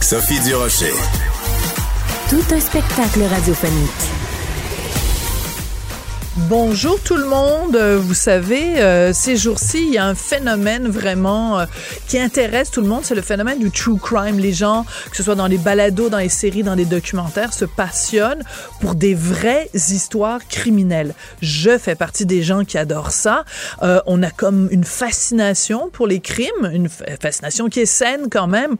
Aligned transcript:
Sophie 0.00 0.40
Durocher. 0.40 0.92
Tout 2.30 2.42
un 2.54 2.60
spectacle 2.60 3.22
radiophonique. 3.22 3.90
Bonjour 6.48 6.98
tout 7.02 7.16
le 7.16 7.26
monde. 7.26 7.74
Euh, 7.76 7.98
Vous 8.00 8.14
savez, 8.14 8.80
euh, 8.80 9.12
ces 9.12 9.36
jours-ci, 9.36 9.84
il 9.88 9.92
y 9.94 9.98
a 9.98 10.06
un 10.06 10.14
phénomène 10.14 10.88
vraiment 10.88 11.58
euh, 11.58 11.66
qui 12.06 12.18
intéresse 12.18 12.70
tout 12.70 12.80
le 12.80 12.86
monde. 12.86 13.00
C'est 13.04 13.14
le 13.16 13.22
phénomène 13.22 13.58
du 13.58 13.70
true 13.70 13.98
crime. 13.98 14.38
Les 14.38 14.52
gens, 14.52 14.86
que 15.10 15.16
ce 15.16 15.22
soit 15.22 15.34
dans 15.34 15.46
les 15.48 15.58
balados, 15.58 16.08
dans 16.08 16.18
les 16.18 16.28
séries, 16.28 16.62
dans 16.62 16.74
les 16.76 16.84
documentaires, 16.84 17.52
se 17.52 17.64
passionnent 17.64 18.44
pour 18.80 18.94
des 18.94 19.14
vraies 19.14 19.68
histoires 19.74 20.40
criminelles. 20.48 21.14
Je 21.42 21.76
fais 21.76 21.96
partie 21.96 22.24
des 22.24 22.42
gens 22.42 22.64
qui 22.64 22.78
adorent 22.78 23.10
ça. 23.10 23.44
Euh, 23.82 24.00
on 24.06 24.22
a 24.22 24.30
comme 24.30 24.68
une 24.70 24.84
fascination 24.84 25.90
pour 25.92 26.06
les 26.06 26.20
crimes, 26.20 26.70
une 26.72 26.88
fa- 26.88 27.04
fascination 27.20 27.68
qui 27.68 27.80
est 27.80 27.86
saine 27.86 28.28
quand 28.30 28.46
même. 28.46 28.76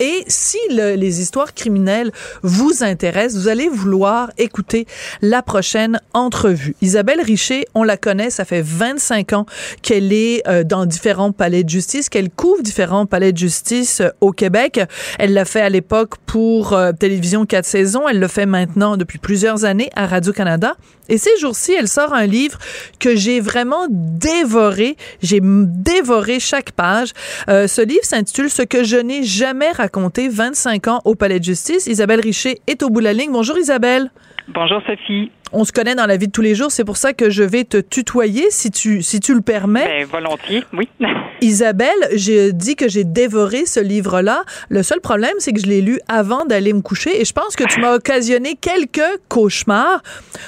Et 0.00 0.24
si 0.26 0.58
le- 0.70 0.94
les 0.96 1.20
histoires 1.20 1.54
criminelles 1.54 2.10
vous 2.42 2.82
intéressent, 2.82 3.40
vous 3.42 3.48
allez 3.48 3.68
vouloir 3.68 4.30
écouter 4.38 4.86
la 5.22 5.42
prochaine 5.42 6.00
entrevue. 6.14 6.74
Isabelle 6.80 7.20
Richer, 7.20 7.66
on 7.74 7.82
la 7.84 7.96
connaît, 7.96 8.30
ça 8.30 8.44
fait 8.44 8.62
25 8.62 9.32
ans 9.34 9.46
qu'elle 9.82 10.12
est 10.12 10.42
euh, 10.48 10.64
dans 10.64 10.86
différents 10.86 11.32
palais 11.32 11.62
de 11.64 11.68
justice, 11.68 12.08
qu'elle 12.08 12.30
couvre 12.30 12.62
différents 12.62 13.06
palais 13.06 13.32
de 13.32 13.38
justice 13.38 14.00
euh, 14.00 14.08
au 14.20 14.32
Québec. 14.32 14.80
Elle 15.18 15.34
l'a 15.34 15.44
fait 15.44 15.60
à 15.60 15.68
l'époque 15.68 16.14
pour 16.26 16.72
euh, 16.72 16.92
Télévision 16.92 17.44
4 17.46 17.64
saisons, 17.64 18.08
elle 18.08 18.18
le 18.18 18.28
fait 18.28 18.46
maintenant 18.46 18.96
depuis 18.96 19.18
plusieurs 19.18 19.64
années 19.64 19.90
à 19.94 20.06
Radio-Canada. 20.06 20.76
Et 21.10 21.18
ces 21.18 21.36
jours-ci, 21.38 21.72
elle 21.72 21.88
sort 21.88 22.14
un 22.14 22.24
livre 22.24 22.58
que 23.00 23.16
j'ai 23.16 23.40
vraiment 23.40 23.88
dévoré. 23.90 24.96
J'ai 25.22 25.40
dévoré 25.42 26.38
chaque 26.38 26.70
page. 26.70 27.10
Euh, 27.48 27.66
ce 27.66 27.82
livre 27.82 28.04
s'intitule 28.04 28.48
Ce 28.48 28.62
que 28.62 28.84
je 28.84 28.96
n'ai 28.96 29.24
jamais 29.24 29.72
raconté 29.72 30.28
25 30.28 30.86
ans 30.86 31.00
au 31.04 31.16
Palais 31.16 31.40
de 31.40 31.44
justice. 31.44 31.88
Isabelle 31.88 32.20
Richer 32.20 32.60
est 32.68 32.82
au 32.84 32.90
bout 32.90 33.00
de 33.00 33.04
la 33.04 33.12
ligne. 33.12 33.32
Bonjour 33.32 33.58
Isabelle. 33.58 34.10
Bonjour 34.52 34.82
Sophie. 34.84 35.30
On 35.52 35.64
se 35.64 35.72
connaît 35.72 35.94
dans 35.94 36.06
la 36.06 36.16
vie 36.16 36.26
de 36.26 36.32
tous 36.32 36.42
les 36.42 36.54
jours, 36.54 36.70
c'est 36.70 36.84
pour 36.84 36.96
ça 36.96 37.12
que 37.12 37.30
je 37.30 37.42
vais 37.42 37.64
te 37.64 37.76
tutoyer 37.76 38.50
si 38.50 38.70
tu 38.70 39.02
si 39.02 39.20
tu 39.20 39.34
le 39.34 39.40
permets. 39.40 39.84
Ben, 39.84 40.06
volontiers, 40.06 40.64
oui. 40.72 40.88
Isabelle, 41.40 42.08
j'ai 42.14 42.52
dit 42.52 42.76
que 42.76 42.88
j'ai 42.88 43.04
dévoré 43.04 43.64
ce 43.64 43.80
livre-là. 43.80 44.44
Le 44.68 44.82
seul 44.82 45.00
problème, 45.00 45.34
c'est 45.38 45.52
que 45.52 45.60
je 45.60 45.66
l'ai 45.66 45.80
lu 45.80 45.98
avant 46.06 46.44
d'aller 46.44 46.72
me 46.72 46.82
coucher 46.82 47.20
et 47.20 47.24
je 47.24 47.32
pense 47.32 47.56
que 47.56 47.64
tu 47.64 47.80
m'as 47.80 47.94
occasionné 47.94 48.56
quelques 48.60 49.00
cauchemars 49.28 50.02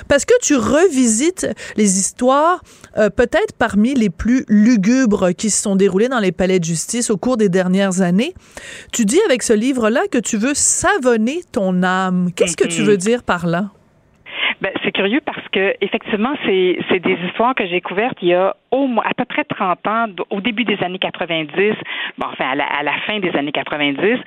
parce 0.09 0.25
que 0.25 0.35
tu 0.43 0.55
revisites 0.57 1.47
les 1.77 1.99
histoires 1.99 2.63
euh, 2.99 3.09
peut-être 3.09 3.55
parmi 3.59 3.95
les 3.95 4.11
plus 4.11 4.45
lugubres 4.49 5.33
qui 5.33 5.51
se 5.51 5.63
sont 5.63 5.77
déroulées 5.77 6.09
dans 6.09 6.21
les 6.21 6.33
palais 6.33 6.59
de 6.59 6.65
justice 6.65 7.11
au 7.11 7.17
cours 7.17 7.37
des 7.37 7.49
dernières 7.49 8.03
années. 8.03 8.35
Tu 8.93 9.05
dis 9.05 9.21
avec 9.27 9.43
ce 9.43 9.53
livre-là 9.53 10.03
que 10.11 10.19
tu 10.19 10.37
veux 10.37 10.55
savonner 10.55 11.43
ton 11.53 11.83
âme. 11.83 12.31
Qu'est-ce 12.37 12.57
que 12.57 12.69
tu 12.69 12.83
veux 12.83 12.97
dire 12.97 13.23
par 13.23 13.47
là? 13.47 13.71
Ben, 14.63 14.71
c'est 14.85 14.93
curieux 14.93 15.21
parce 15.21 15.43
que 15.49 15.75
effectivement, 15.81 16.35
c'est 16.47 17.01
des 17.01 17.19
histoires 17.27 17.53
que 17.53 17.67
j'ai 17.67 17.81
couvertes 17.81 18.17
il 18.23 18.29
y 18.29 18.35
a 18.35 18.55
au 18.71 18.87
moins 18.87 19.03
à 19.05 19.13
peu 19.13 19.25
près 19.25 19.43
30 19.43 19.87
ans, 19.89 20.07
au 20.31 20.41
début 20.41 20.63
des 20.63 20.81
années 20.85 21.01
90, 21.01 21.75
bon, 22.17 22.27
enfin 22.29 22.51
à 22.51 22.55
la, 22.55 22.67
à 22.67 22.85
la 22.85 22.93
fin 23.05 23.19
des 23.19 23.35
années 23.35 23.51
90, 23.51 24.21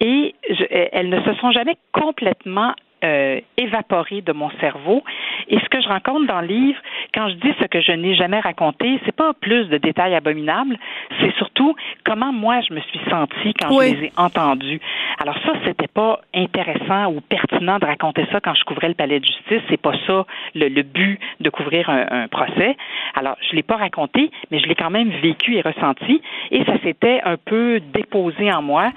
et 0.00 0.34
je, 0.50 0.64
elles 0.70 1.08
ne 1.08 1.22
se 1.22 1.32
sont 1.40 1.52
jamais 1.52 1.78
complètement 1.92 2.74
euh, 3.04 3.40
évaporées 3.56 4.22
de 4.22 4.32
mon 4.32 4.50
cerveau. 4.60 5.02
Et 5.48 5.58
ce 5.58 5.68
que 5.68 5.80
je 5.80 5.88
rencontre 5.88 6.26
dans 6.26 6.40
le 6.40 6.46
livre, 6.48 6.78
quand 7.14 7.28
je 7.28 7.34
dis 7.34 7.52
ce 7.60 7.66
que 7.66 7.80
je 7.80 7.92
n'ai 7.92 8.14
jamais 8.14 8.40
raconté, 8.40 9.00
c'est 9.04 9.14
pas 9.14 9.32
plus 9.34 9.66
de 9.68 9.78
détails 9.78 10.14
abominables, 10.14 10.76
c'est 11.20 11.34
surtout 11.36 11.74
comment 12.04 12.32
moi 12.32 12.60
je 12.68 12.74
me 12.74 12.80
suis 12.80 13.00
sentie 13.10 13.54
quand 13.54 13.74
Oui. 13.74 13.94
je 13.94 14.00
les 14.00 14.06
ai 14.08 14.12
entendus. 14.16 14.80
Alors 15.20 15.36
ça, 15.44 15.52
c'était 15.64 15.86
pas 15.88 16.20
intéressant 16.34 17.12
ou 17.12 17.20
pertinent 17.20 17.78
de 17.78 17.86
raconter 17.86 18.26
ça 18.32 18.40
quand 18.40 18.54
je 18.54 18.64
couvrais 18.64 18.88
le 18.88 18.94
palais 18.94 19.20
de 19.20 19.24
justice. 19.26 19.62
C'est 19.68 19.80
pas 19.80 19.94
ça 20.06 20.26
le, 20.54 20.68
le 20.68 20.82
but 20.82 21.18
de 21.40 21.50
couvrir 21.50 21.88
un, 21.90 22.06
un 22.10 22.28
procès. 22.28 22.76
Alors 23.14 23.36
je 23.48 23.54
l'ai 23.56 23.62
pas 23.62 23.76
raconté, 23.76 24.30
mais 24.50 24.58
je 24.58 24.66
l'ai 24.66 24.74
quand 24.74 24.90
même 24.90 25.10
vécu 25.10 25.56
et 25.56 25.60
ressenti, 25.60 26.20
et 26.50 26.64
ça 26.64 26.78
s'était 26.82 27.20
un 27.24 27.36
peu 27.36 27.80
déposé 27.92 28.52
en 28.52 28.62
moi. 28.62 28.90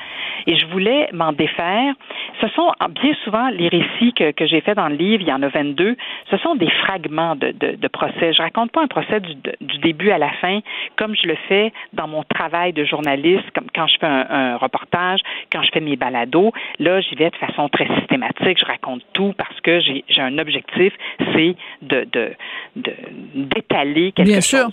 Et 0.47 0.55
je 0.57 0.65
voulais 0.67 1.07
m'en 1.13 1.33
défaire. 1.33 1.93
Ce 2.41 2.47
sont 2.49 2.71
bien 2.89 3.13
souvent 3.23 3.49
les 3.49 3.67
récits 3.67 3.90
que, 4.15 4.31
que 4.31 4.45
j'ai 4.47 4.61
fait 4.61 4.75
dans 4.75 4.87
le 4.89 4.95
livre, 4.95 5.21
il 5.21 5.27
y 5.29 5.33
en 5.33 5.41
a 5.43 5.47
22, 5.47 5.95
ce 6.29 6.37
sont 6.37 6.55
des 6.55 6.69
fragments 6.69 7.35
de, 7.35 7.51
de, 7.51 7.75
de 7.75 7.87
procès. 7.87 8.33
Je 8.33 8.41
raconte 8.41 8.71
pas 8.71 8.81
un 8.81 8.87
procès 8.87 9.19
du, 9.19 9.35
du 9.61 9.77
début 9.79 10.11
à 10.11 10.17
la 10.17 10.31
fin, 10.41 10.59
comme 10.97 11.15
je 11.15 11.27
le 11.27 11.35
fais 11.47 11.71
dans 11.93 12.07
mon 12.07 12.23
travail 12.23 12.73
de 12.73 12.83
journaliste, 12.85 13.49
comme 13.53 13.67
quand 13.75 13.87
je 13.87 13.97
fais 13.99 14.05
un, 14.07 14.25
un 14.29 14.57
reportage, 14.57 15.19
quand 15.51 15.61
je 15.63 15.69
fais 15.73 15.79
mes 15.81 15.95
balados. 15.95 16.51
Là, 16.79 17.01
j'y 17.01 17.15
vais 17.15 17.29
de 17.29 17.35
façon 17.35 17.69
très 17.69 17.87
systématique. 17.99 18.57
Je 18.59 18.65
raconte 18.65 19.01
tout 19.13 19.33
parce 19.37 19.59
que 19.61 19.79
j'ai 19.79 20.03
un 20.21 20.37
objectif, 20.37 20.93
c'est 21.33 21.55
de- 21.81 22.07
d'étaler 23.35 24.11
quelque 24.11 24.27
Bien 24.27 24.35
chose. 24.41 24.45
sûr. 24.45 24.67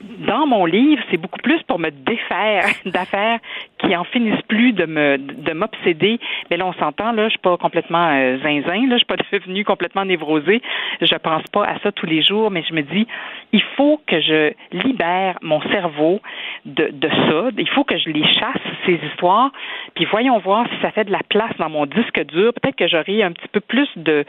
Dans 0.00 0.46
mon 0.46 0.64
livre, 0.64 1.02
c'est 1.10 1.18
beaucoup 1.18 1.40
plus 1.40 1.62
pour 1.64 1.78
me 1.78 1.90
défaire 1.90 2.64
d'affaires 2.86 3.38
qui 3.78 3.94
en 3.94 4.04
finissent 4.04 4.42
plus 4.48 4.72
de 4.72 4.86
me 4.86 5.18
de 5.18 5.52
m'obséder. 5.52 6.18
Mais 6.50 6.56
là, 6.56 6.66
on 6.66 6.72
s'entend, 6.72 7.12
là, 7.12 7.24
je 7.24 7.30
suis 7.30 7.38
pas 7.38 7.58
complètement 7.58 8.08
euh, 8.10 8.38
zinzin, 8.38 8.86
là, 8.86 8.96
je 8.96 8.98
suis 8.98 9.04
pas 9.04 9.16
devenue 9.32 9.64
complètement 9.64 10.06
névrosée. 10.06 10.62
Je 11.02 11.14
pense 11.16 11.42
pas 11.52 11.64
à 11.64 11.78
ça 11.80 11.92
tous 11.92 12.06
les 12.06 12.22
jours, 12.22 12.50
mais 12.50 12.62
je 12.66 12.72
me 12.72 12.82
dis, 12.82 13.06
il 13.52 13.62
faut 13.76 14.00
que 14.06 14.20
je 14.20 14.52
libère 14.72 15.36
mon 15.42 15.60
cerveau 15.70 16.20
de, 16.64 16.88
de 16.92 17.08
ça. 17.08 17.50
Il 17.58 17.68
faut 17.68 17.84
que 17.84 17.98
je 17.98 18.08
les 18.08 18.24
chasse, 18.24 18.62
ces 18.86 18.98
histoires. 19.10 19.52
Puis 19.94 20.06
voyons 20.06 20.38
voir 20.38 20.66
si 20.68 20.80
ça 20.80 20.90
fait 20.92 21.04
de 21.04 21.12
la 21.12 21.22
place 21.28 21.52
dans 21.58 21.68
mon 21.68 21.84
disque 21.84 22.24
dur. 22.26 22.52
Peut-être 22.54 22.76
que 22.76 22.88
j'aurai 22.88 23.22
un 23.22 23.32
petit 23.32 23.48
peu 23.48 23.60
plus 23.60 23.88
de, 23.96 24.24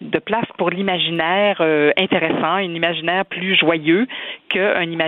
de 0.00 0.18
place 0.20 0.46
pour 0.58 0.70
l'imaginaire 0.70 1.56
euh, 1.60 1.90
intéressant, 1.96 2.54
un 2.54 2.62
imaginaire 2.62 3.24
plus 3.24 3.56
joyeux 3.56 4.06
qu'un 4.48 4.82
imaginaire 4.82 5.07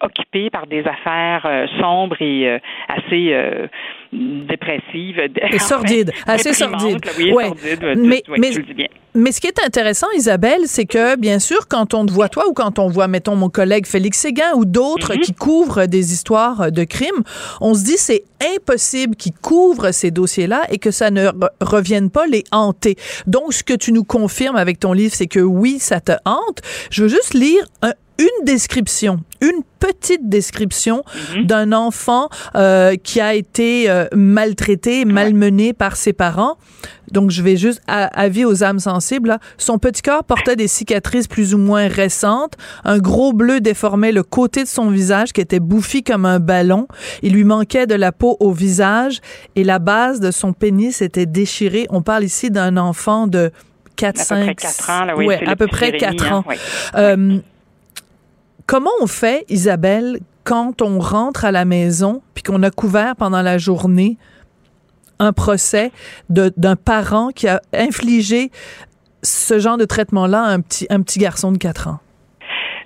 occupé 0.00 0.50
par 0.50 0.66
des 0.66 0.80
affaires 0.80 1.44
euh, 1.46 1.66
sombres 1.80 2.16
et 2.20 2.48
euh, 2.48 2.58
assez 2.88 3.32
euh, 3.32 3.66
dépressives. 4.12 5.18
Et 5.52 5.58
sordide, 5.58 6.12
assez 6.26 6.50
déprimantes, 6.50 6.80
sordide. 6.80 7.04
là, 7.04 7.12
Oui, 7.18 7.32
Ouais. 7.32 7.46
sordide, 7.48 7.94
Mais- 7.96 8.22
tu- 8.24 8.30
ouais, 8.30 8.38
mais- 8.40 8.50
tu 8.50 8.58
le 8.60 8.64
dis 8.66 8.74
bien. 8.74 8.86
Mais 9.14 9.32
ce 9.32 9.40
qui 9.40 9.46
est 9.48 9.58
intéressant, 9.64 10.06
Isabelle, 10.14 10.60
c'est 10.66 10.84
que, 10.84 11.16
bien 11.18 11.38
sûr, 11.40 11.66
quand 11.68 11.92
on 11.94 12.06
te 12.06 12.12
voit 12.12 12.28
toi 12.28 12.44
ou 12.48 12.52
quand 12.52 12.78
on 12.78 12.88
voit, 12.88 13.08
mettons, 13.08 13.34
mon 13.34 13.48
collègue 13.48 13.86
Félix 13.86 14.18
Séguin 14.18 14.52
ou 14.54 14.64
d'autres 14.64 15.14
Mhm. 15.14 15.20
qui 15.20 15.34
couvrent 15.34 15.86
des 15.86 16.12
histoires 16.12 16.70
de 16.70 16.84
crimes, 16.84 17.22
on 17.60 17.74
se 17.74 17.84
dit 17.84 17.96
c'est 17.96 18.22
impossible 18.54 19.16
qu'ils 19.16 19.32
couvrent 19.32 19.90
ces 19.92 20.10
dossiers-là 20.10 20.62
et 20.70 20.78
que 20.78 20.90
ça 20.90 21.10
ne 21.10 21.28
re- 21.28 21.48
revienne 21.60 22.10
pas 22.10 22.26
les 22.26 22.44
hanter. 22.52 22.96
Donc, 23.26 23.52
ce 23.54 23.64
que 23.64 23.74
tu 23.74 23.92
nous 23.92 24.04
confirmes 24.04 24.56
avec 24.56 24.78
ton 24.78 24.92
livre, 24.92 25.14
c'est 25.14 25.26
que 25.26 25.40
oui, 25.40 25.78
ça 25.80 26.00
te 26.00 26.12
hante. 26.24 26.60
Je 26.90 27.02
veux 27.02 27.08
juste 27.08 27.34
lire 27.34 27.64
un- 27.82 27.92
une 28.18 28.44
description, 28.44 29.20
une 29.40 29.62
petite 29.78 30.28
description 30.28 31.04
Mhm. 31.36 31.44
d'un 31.46 31.72
enfant 31.72 32.28
euh, 32.56 32.96
qui 32.96 33.20
a 33.20 33.34
été 33.34 33.88
euh, 33.88 34.06
maltraité, 34.14 35.04
malmené 35.04 35.72
par 35.72 35.94
ses 35.96 36.12
parents. 36.12 36.56
Donc, 37.12 37.30
je 37.30 37.42
vais 37.42 37.56
juste 37.56 37.80
à, 37.86 38.06
avis 38.06 38.44
aux 38.44 38.64
âmes 38.64 38.80
sensibles. 38.80 39.28
là. 39.28 39.38
Son 39.56 39.78
petit 39.78 40.02
corps 40.02 40.24
portait 40.24 40.56
des 40.56 40.66
cicatrices 40.68 41.28
plus 41.28 41.54
ou 41.54 41.58
moins 41.58 41.86
récentes. 41.88 42.54
Un 42.84 42.98
gros 42.98 43.32
bleu 43.32 43.60
déformait 43.60 44.12
le 44.12 44.22
côté 44.24 44.64
de 44.64 44.68
son 44.68 44.90
visage 44.90 45.32
qui 45.32 45.40
était 45.40 45.60
bouffi 45.60 46.02
comme 46.02 46.26
un 46.26 46.40
ballon. 46.40 46.86
Il 47.22 47.32
lui 47.34 47.44
manquait 47.44 47.86
de 47.86 47.94
la 47.94 48.10
peau 48.12 48.36
au 48.40 48.50
visage 48.52 49.20
et 49.56 49.62
la 49.64 49.78
base 49.78 50.18
de 50.20 50.30
son 50.32 50.52
pénis 50.52 51.00
était 51.02 51.24
déchirée. 51.26 51.86
On 51.90 52.02
parle 52.02 52.24
ici 52.24 52.50
d'un 52.50 52.76
enfant 52.76 53.26
de 53.28 53.52
4, 53.96 54.08
À 54.08 54.12
peu 54.12 54.24
5, 54.24 54.42
près 54.44 54.54
4 54.56 54.90
ans, 54.90 55.04
là, 55.04 55.16
oui. 55.16 55.26
ouais, 55.26 55.46
à 55.46 55.56
peu 55.56 55.66
près 55.66 55.86
Jérémy, 55.98 56.16
4 56.18 56.32
hein, 56.32 56.36
ans. 56.36 56.44
Euh, 56.96 57.38
comment 58.68 58.90
on 59.00 59.08
fait, 59.08 59.44
Isabelle, 59.48 60.20
quand 60.44 60.82
on 60.82 61.00
rentre 61.00 61.44
à 61.44 61.50
la 61.50 61.64
maison 61.64 62.22
puis 62.34 62.44
qu'on 62.44 62.62
a 62.62 62.70
couvert 62.70 63.16
pendant 63.16 63.42
la 63.42 63.58
journée 63.58 64.16
un 65.18 65.32
procès 65.32 65.90
d'un 66.28 66.76
parent 66.76 67.30
qui 67.30 67.48
a 67.48 67.60
infligé 67.72 68.52
ce 69.24 69.58
genre 69.58 69.78
de 69.78 69.84
traitement-là 69.84 70.44
à 70.44 70.50
un 70.50 70.60
petit, 70.60 70.86
un 70.90 71.02
petit 71.02 71.18
garçon 71.18 71.50
de 71.50 71.58
4 71.58 71.88
ans? 71.88 71.98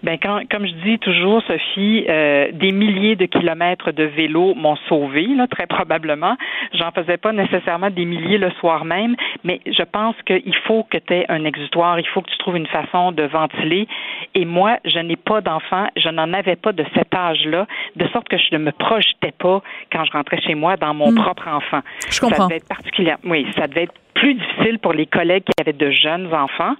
Ben 0.03 0.19
quand, 0.21 0.43
comme 0.51 0.67
je 0.67 0.73
dis 0.85 0.99
toujours, 0.99 1.43
Sophie, 1.47 2.05
euh, 2.09 2.51
des 2.53 2.73
milliers 2.73 3.17
de 3.17 3.27
kilomètres 3.27 3.93
de 3.93 4.05
vélo 4.05 4.55
m'ont 4.55 4.77
sauvé, 4.89 5.27
là, 5.27 5.47
très 5.47 5.67
probablement. 5.67 6.37
J'en 6.75 6.91
faisais 6.91 7.17
pas 7.17 7.33
nécessairement 7.33 7.91
des 7.91 8.05
milliers 8.05 8.39
le 8.39 8.51
soir 8.53 8.85
même, 8.85 9.15
mais 9.45 9.61
je 9.67 9.83
pense 9.83 10.17
qu'il 10.27 10.57
faut 10.67 10.85
que 10.85 10.99
tu 10.99 11.15
aies 11.15 11.27
un 11.29 11.45
exutoire, 11.45 11.99
il 12.01 12.07
faut 12.09 12.21
que 12.21 12.31
tu 12.31 12.39
trouves 12.39 12.57
une 12.57 12.67
façon 12.67 13.13
de 13.13 13.23
ventiler. 13.25 13.87
Et 14.35 14.45
moi, 14.45 14.79
je 14.85 14.99
n'ai 14.99 15.17
pas 15.17 15.41
d'enfant, 15.41 15.87
je 15.97 16.09
n'en 16.09 16.33
avais 16.33 16.57
pas 16.57 16.73
de 16.73 16.85
cet 16.95 17.15
âge-là, 17.15 17.67
de 17.97 18.07
sorte 18.09 18.29
que 18.29 18.39
je 18.39 18.57
ne 18.57 18.59
me 18.59 18.73
projetais 18.73 19.33
pas 19.39 19.63
quand 19.93 20.05
je 20.05 20.13
rentrais 20.13 20.41
chez 20.41 20.55
moi 20.55 20.77
dans 20.77 20.95
mon 20.95 21.13
hmm. 21.13 21.23
propre 21.23 21.49
enfant. 21.49 21.81
Je 22.11 22.21
comprends. 22.21 22.37
Ça 22.37 22.45
devait 22.45 22.57
être 22.57 22.69
particulier. 22.69 23.15
Oui, 23.25 23.47
ça 23.57 23.67
devait 23.67 23.85
être 23.85 23.95
plus 24.15 24.35
difficile 24.35 24.79
pour 24.79 24.93
les 24.93 25.07
collègues 25.07 25.45
qui 25.45 25.53
avaient 25.61 25.73
de 25.73 25.91
jeunes 25.91 26.33
enfants, 26.33 26.75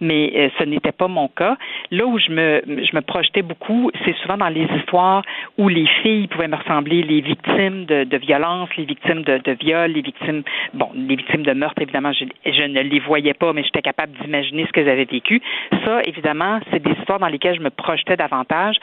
mais 0.00 0.32
euh, 0.34 0.48
ce 0.58 0.64
n'était 0.64 0.92
pas 0.92 1.08
mon 1.08 1.28
cas. 1.28 1.56
Là 1.90 2.06
où 2.06 2.18
je 2.18 2.30
me, 2.30 2.62
je 2.66 2.96
me 2.96 3.00
projetais 3.00 3.42
beaucoup, 3.42 3.90
c'est 4.04 4.16
souvent 4.18 4.36
dans 4.36 4.48
les 4.48 4.66
histoires 4.78 5.22
où 5.58 5.68
les 5.68 5.86
filles 6.02 6.28
pouvaient 6.28 6.48
me 6.48 6.56
ressembler, 6.56 7.02
les 7.02 7.20
victimes 7.20 7.84
de, 7.84 8.04
de 8.04 8.16
violences, 8.16 8.68
les 8.76 8.84
victimes 8.84 9.22
de, 9.22 9.38
de 9.38 9.52
viols, 9.52 9.92
les 9.92 10.02
victimes, 10.02 10.42
bon, 10.74 10.90
les 10.94 11.16
victimes 11.16 11.42
de 11.42 11.52
meurtre, 11.52 11.82
évidemment, 11.82 12.12
je, 12.12 12.24
je 12.46 12.62
ne 12.62 12.80
les 12.80 13.00
voyais 13.00 13.34
pas, 13.34 13.52
mais 13.52 13.62
j'étais 13.62 13.82
capable 13.82 14.12
d'imaginer 14.20 14.66
ce 14.66 14.72
qu'elles 14.72 14.88
avaient 14.88 15.04
vécu. 15.04 15.40
Ça, 15.84 16.02
évidemment, 16.04 16.60
c'est 16.70 16.82
des 16.82 16.92
histoires 16.92 17.18
dans 17.18 17.28
lesquelles 17.28 17.56
je 17.56 17.62
me 17.62 17.70
projetais 17.70 18.16
davantage, 18.16 18.76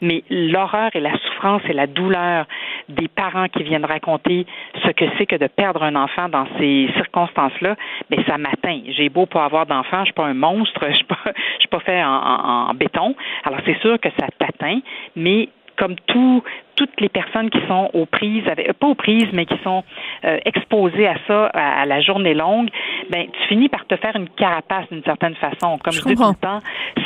mais 0.00 0.22
l'horreur 0.30 0.90
et 0.94 1.00
la 1.00 1.16
souffrance 1.18 1.62
et 1.68 1.72
la 1.72 1.86
douleur 1.86 2.46
des 2.88 3.08
parents 3.08 3.48
qui 3.48 3.62
viennent 3.62 3.84
raconter 3.84 4.46
ce 4.84 4.90
que 4.90 5.04
c'est 5.18 5.26
que 5.26 5.36
de 5.36 5.46
perdre 5.46 5.82
un 5.82 5.96
enfant 5.96 6.28
dans 6.28 6.46
ces 6.58 6.88
circonstances 6.94 7.41
là 7.60 7.76
mais 8.10 8.22
ça 8.24 8.38
m'atteint. 8.38 8.80
J'ai 8.88 9.08
beau 9.08 9.26
pas 9.26 9.44
avoir 9.44 9.66
d'enfant, 9.66 10.00
je 10.00 10.06
suis 10.06 10.12
pas 10.12 10.26
un 10.26 10.34
monstre, 10.34 10.86
je 10.90 10.96
suis 10.96 11.04
pas, 11.04 11.18
suis 11.58 11.68
pas 11.68 11.80
fait 11.80 12.02
en 12.02 12.72
béton. 12.74 13.14
Alors 13.44 13.60
c'est 13.64 13.78
sûr 13.80 13.98
que 14.00 14.08
ça 14.18 14.26
t'atteint, 14.38 14.80
mais 15.16 15.48
comme 15.76 15.96
tout, 16.06 16.42
toutes 16.76 17.00
les 17.00 17.08
personnes 17.08 17.50
qui 17.50 17.60
sont 17.68 17.90
aux 17.92 18.06
prises, 18.06 18.46
avec, 18.48 18.68
euh, 18.68 18.72
pas 18.72 18.86
aux 18.86 18.94
prises, 18.94 19.28
mais 19.32 19.46
qui 19.46 19.58
sont 19.62 19.82
euh, 20.24 20.38
exposées 20.44 21.06
à 21.06 21.16
ça 21.26 21.46
à, 21.46 21.86
la 21.86 22.00
journée 22.00 22.34
longue, 22.34 22.68
ben 23.10 23.26
tu 23.32 23.48
finis 23.48 23.68
par 23.68 23.86
te 23.86 23.96
faire 23.96 24.14
une 24.16 24.28
carapace 24.30 24.86
d'une 24.90 25.02
certaine 25.02 25.34
façon. 25.36 25.78
Comme 25.82 25.92
je, 25.92 26.02
dis 26.02 26.14
tout 26.14 26.22
le 26.22 26.34
temps, 26.34 26.60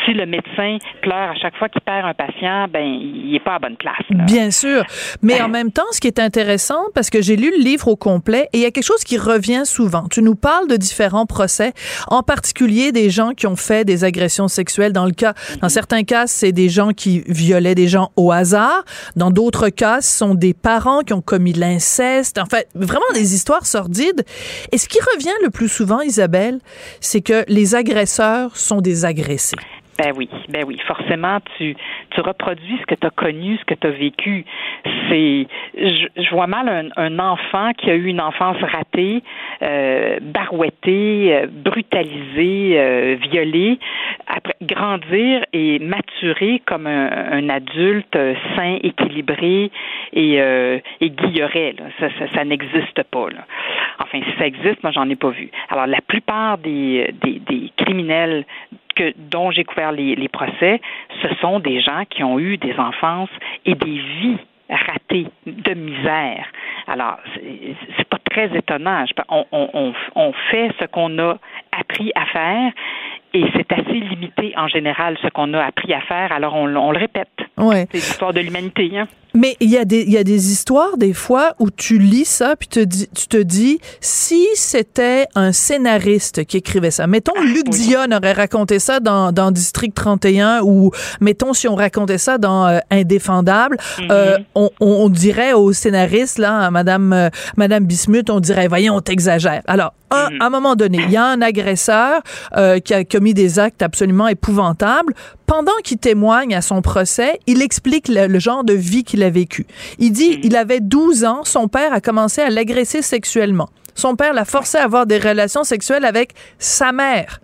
si 0.04 0.12
le 0.12 0.26
médecin 0.26 0.78
pleure 1.02 1.30
à 1.30 1.34
chaque 1.34 1.56
fois 1.56 1.68
qu'il 1.68 1.80
perd 1.80 2.06
un 2.06 2.14
patient, 2.14 2.66
ben 2.70 2.84
il 2.84 3.34
est 3.34 3.40
pas 3.40 3.54
à 3.54 3.58
bonne 3.58 3.76
place. 3.76 3.96
Bien 4.10 4.50
sûr, 4.50 4.84
mais 5.22 5.40
en 5.40 5.48
même 5.48 5.72
temps, 5.72 5.90
ce 5.92 6.00
qui 6.00 6.06
est 6.06 6.20
intéressant, 6.20 6.84
parce 6.94 7.10
que 7.10 7.20
j'ai 7.22 7.36
lu 7.36 7.50
le 7.50 7.62
livre 7.62 7.88
au 7.88 7.96
complet, 7.96 8.48
et 8.52 8.58
il 8.58 8.60
y 8.60 8.66
a 8.66 8.70
quelque 8.70 8.84
chose 8.84 9.04
qui 9.04 9.18
revient 9.18 9.62
souvent. 9.64 10.04
Tu 10.10 10.22
nous 10.22 10.34
parles 10.34 10.68
de 10.68 10.76
différents 10.76 11.26
procès, 11.26 11.72
en 12.08 12.22
particulier 12.22 12.92
des 12.92 13.10
gens 13.10 13.30
qui 13.30 13.46
ont 13.46 13.56
fait 13.56 13.84
des 13.84 14.04
agressions 14.04 14.48
sexuelles. 14.48 14.92
Dans 14.92 15.06
le 15.06 15.12
cas, 15.12 15.34
dans 15.60 15.68
certains 15.68 16.04
cas, 16.04 16.26
c'est 16.26 16.52
des 16.52 16.68
gens 16.68 16.90
qui 16.90 17.22
violaient 17.26 17.74
des 17.74 17.88
gens 17.88 18.10
au 18.16 18.32
hasard. 18.32 18.84
Dans 19.16 19.30
d'autres 19.30 19.55
cas, 19.70 20.00
ce 20.00 20.18
sont 20.18 20.34
des 20.34 20.54
parents 20.54 21.00
qui 21.00 21.12
ont 21.12 21.22
commis 21.22 21.52
l'inceste. 21.52 22.38
En 22.38 22.46
fait, 22.46 22.68
vraiment 22.74 23.00
des 23.14 23.34
histoires 23.34 23.66
sordides. 23.66 24.24
Et 24.72 24.78
ce 24.78 24.88
qui 24.88 24.98
revient 25.14 25.34
le 25.42 25.50
plus 25.50 25.68
souvent, 25.68 26.00
Isabelle, 26.00 26.60
c'est 27.00 27.22
que 27.22 27.44
les 27.48 27.74
agresseurs 27.74 28.56
sont 28.56 28.80
des 28.80 29.04
agressés. 29.04 29.56
Ben 29.98 30.12
oui, 30.14 30.28
ben 30.50 30.64
oui, 30.66 30.78
forcément, 30.86 31.38
tu, 31.56 31.74
tu 32.10 32.20
reproduis 32.20 32.78
ce 32.80 32.86
que 32.86 32.94
tu 32.94 33.06
as 33.06 33.10
connu, 33.10 33.56
ce 33.56 33.64
que 33.64 33.74
tu 33.74 33.86
as 33.86 33.90
vécu. 33.90 34.44
C'est, 35.08 35.46
je, 35.74 36.30
vois 36.30 36.46
mal 36.46 36.68
un, 36.68 36.88
un, 37.02 37.18
enfant 37.18 37.72
qui 37.72 37.90
a 37.90 37.94
eu 37.94 38.06
une 38.06 38.20
enfance 38.20 38.58
ratée, 38.58 39.22
euh, 39.62 40.18
barouettée, 40.20 41.34
euh, 41.34 41.46
brutalisée, 41.50 42.78
euh, 42.78 43.16
violée, 43.30 43.78
après 44.26 44.54
grandir 44.60 45.44
et 45.54 45.78
maturer 45.78 46.60
comme 46.66 46.86
un, 46.86 47.32
un 47.32 47.48
adulte 47.48 48.16
euh, 48.16 48.34
sain, 48.54 48.76
équilibré 48.82 49.70
et, 50.12 50.40
euh, 50.40 50.78
et 51.00 51.10
guilleret. 51.10 51.74
Là. 51.78 51.84
Ça, 51.98 52.08
ça, 52.18 52.26
ça 52.34 52.44
n'existe 52.44 53.02
pas. 53.04 53.30
Là. 53.30 53.46
Enfin, 54.00 54.20
si 54.20 54.38
ça 54.38 54.46
existe, 54.46 54.82
moi, 54.82 54.92
j'en 54.92 55.08
ai 55.08 55.16
pas 55.16 55.30
vu. 55.30 55.50
Alors, 55.70 55.86
la 55.86 56.00
plupart 56.00 56.58
des, 56.58 57.14
des, 57.22 57.40
des 57.40 57.72
criminels 57.76 58.44
que, 58.96 59.12
dont 59.16 59.50
j'ai 59.50 59.64
couvert 59.64 59.92
les, 59.92 60.16
les 60.16 60.28
procès, 60.28 60.80
ce 61.22 61.28
sont 61.40 61.60
des 61.60 61.80
gens 61.80 62.04
qui 62.10 62.24
ont 62.24 62.38
eu 62.38 62.56
des 62.56 62.76
enfances 62.78 63.30
et 63.64 63.74
des 63.74 63.98
vies 64.20 64.38
ratées 64.68 65.28
de 65.46 65.74
misère. 65.74 66.46
Alors, 66.88 67.18
c'est 67.96 68.08
pas 68.08 68.18
très 68.28 68.56
étonnant. 68.56 69.04
On, 69.28 69.44
on, 69.52 69.92
on 70.16 70.32
fait 70.50 70.70
ce 70.80 70.86
qu'on 70.86 71.16
a 71.18 71.36
appris 71.78 72.10
à 72.14 72.24
faire 72.26 72.72
et 73.32 73.44
c'est 73.54 73.70
assez 73.72 73.92
limité 73.92 74.54
en 74.56 74.66
général 74.66 75.16
ce 75.22 75.28
qu'on 75.28 75.52
a 75.54 75.62
appris 75.62 75.92
à 75.92 76.00
faire, 76.00 76.32
alors 76.32 76.54
on, 76.54 76.74
on 76.74 76.90
le 76.90 76.98
répète. 76.98 77.28
Ouais. 77.58 77.86
C'est 77.90 77.98
l'histoire 77.98 78.32
de 78.32 78.40
l'humanité. 78.40 78.90
Hein? 78.98 79.06
Mais 79.36 79.56
il 79.60 79.70
y, 79.70 79.76
a 79.76 79.84
des, 79.84 80.02
il 80.02 80.10
y 80.10 80.16
a 80.16 80.24
des 80.24 80.50
histoires, 80.50 80.96
des 80.96 81.12
fois, 81.12 81.54
où 81.58 81.70
tu 81.70 81.98
lis 81.98 82.24
ça, 82.24 82.56
puis 82.56 82.68
te 82.68 82.80
dis, 82.80 83.08
tu 83.14 83.28
te 83.28 83.36
dis, 83.36 83.78
si 84.00 84.46
c'était 84.54 85.26
un 85.34 85.52
scénariste 85.52 86.44
qui 86.46 86.56
écrivait 86.56 86.90
ça, 86.90 87.06
mettons, 87.06 87.32
ah, 87.36 87.42
Luc 87.42 87.68
Dion 87.68 88.10
aurait 88.12 88.32
raconté 88.32 88.78
ça 88.78 88.98
dans, 88.98 89.32
dans 89.32 89.50
District 89.50 89.94
31, 89.94 90.62
ou 90.62 90.90
mettons, 91.20 91.52
si 91.52 91.68
on 91.68 91.74
racontait 91.74 92.18
ça 92.18 92.38
dans 92.38 92.66
euh, 92.66 92.78
Indéfendable, 92.90 93.76
mm-hmm. 93.76 94.08
euh, 94.10 94.38
on, 94.54 94.70
on, 94.80 95.08
dirait 95.10 95.52
au 95.52 95.72
scénariste, 95.72 96.38
là, 96.38 96.70
Madame, 96.70 97.12
euh, 97.12 97.28
Madame 97.56 97.84
Bismuth, 97.84 98.30
on 98.30 98.40
dirait, 98.40 98.68
voyons, 98.68 98.96
on 98.96 99.00
t'exagère. 99.00 99.62
Alors, 99.66 99.92
un, 100.10 100.30
mm-hmm. 100.30 100.42
à 100.42 100.46
un 100.46 100.50
moment 100.50 100.76
donné, 100.76 100.98
il 101.04 101.10
y 101.10 101.16
a 101.16 101.24
un 101.24 101.42
agresseur 101.42 102.22
euh, 102.56 102.78
qui 102.78 102.94
a 102.94 103.04
commis 103.04 103.34
des 103.34 103.58
actes 103.58 103.82
absolument 103.82 104.28
épouvantables. 104.28 105.14
Pendant 105.46 105.76
qu'il 105.84 105.98
témoigne 105.98 106.54
à 106.54 106.62
son 106.62 106.82
procès, 106.82 107.38
il 107.46 107.62
explique 107.62 108.08
le, 108.08 108.38
genre 108.38 108.64
de 108.64 108.72
vie 108.72 109.04
qu'il 109.04 109.22
a 109.22 109.25
vécu. 109.30 109.66
Il 109.98 110.12
dit, 110.12 110.38
mm. 110.38 110.40
il 110.42 110.56
avait 110.56 110.80
12 110.80 111.24
ans, 111.24 111.44
son 111.44 111.68
père 111.68 111.92
a 111.92 112.00
commencé 112.00 112.40
à 112.40 112.50
l'agresser 112.50 113.02
sexuellement. 113.02 113.68
Son 113.94 114.14
père 114.14 114.34
l'a 114.34 114.44
forcé 114.44 114.78
à 114.78 114.84
avoir 114.84 115.06
des 115.06 115.18
relations 115.18 115.64
sexuelles 115.64 116.04
avec 116.04 116.32
sa 116.58 116.92
mère. 116.92 117.40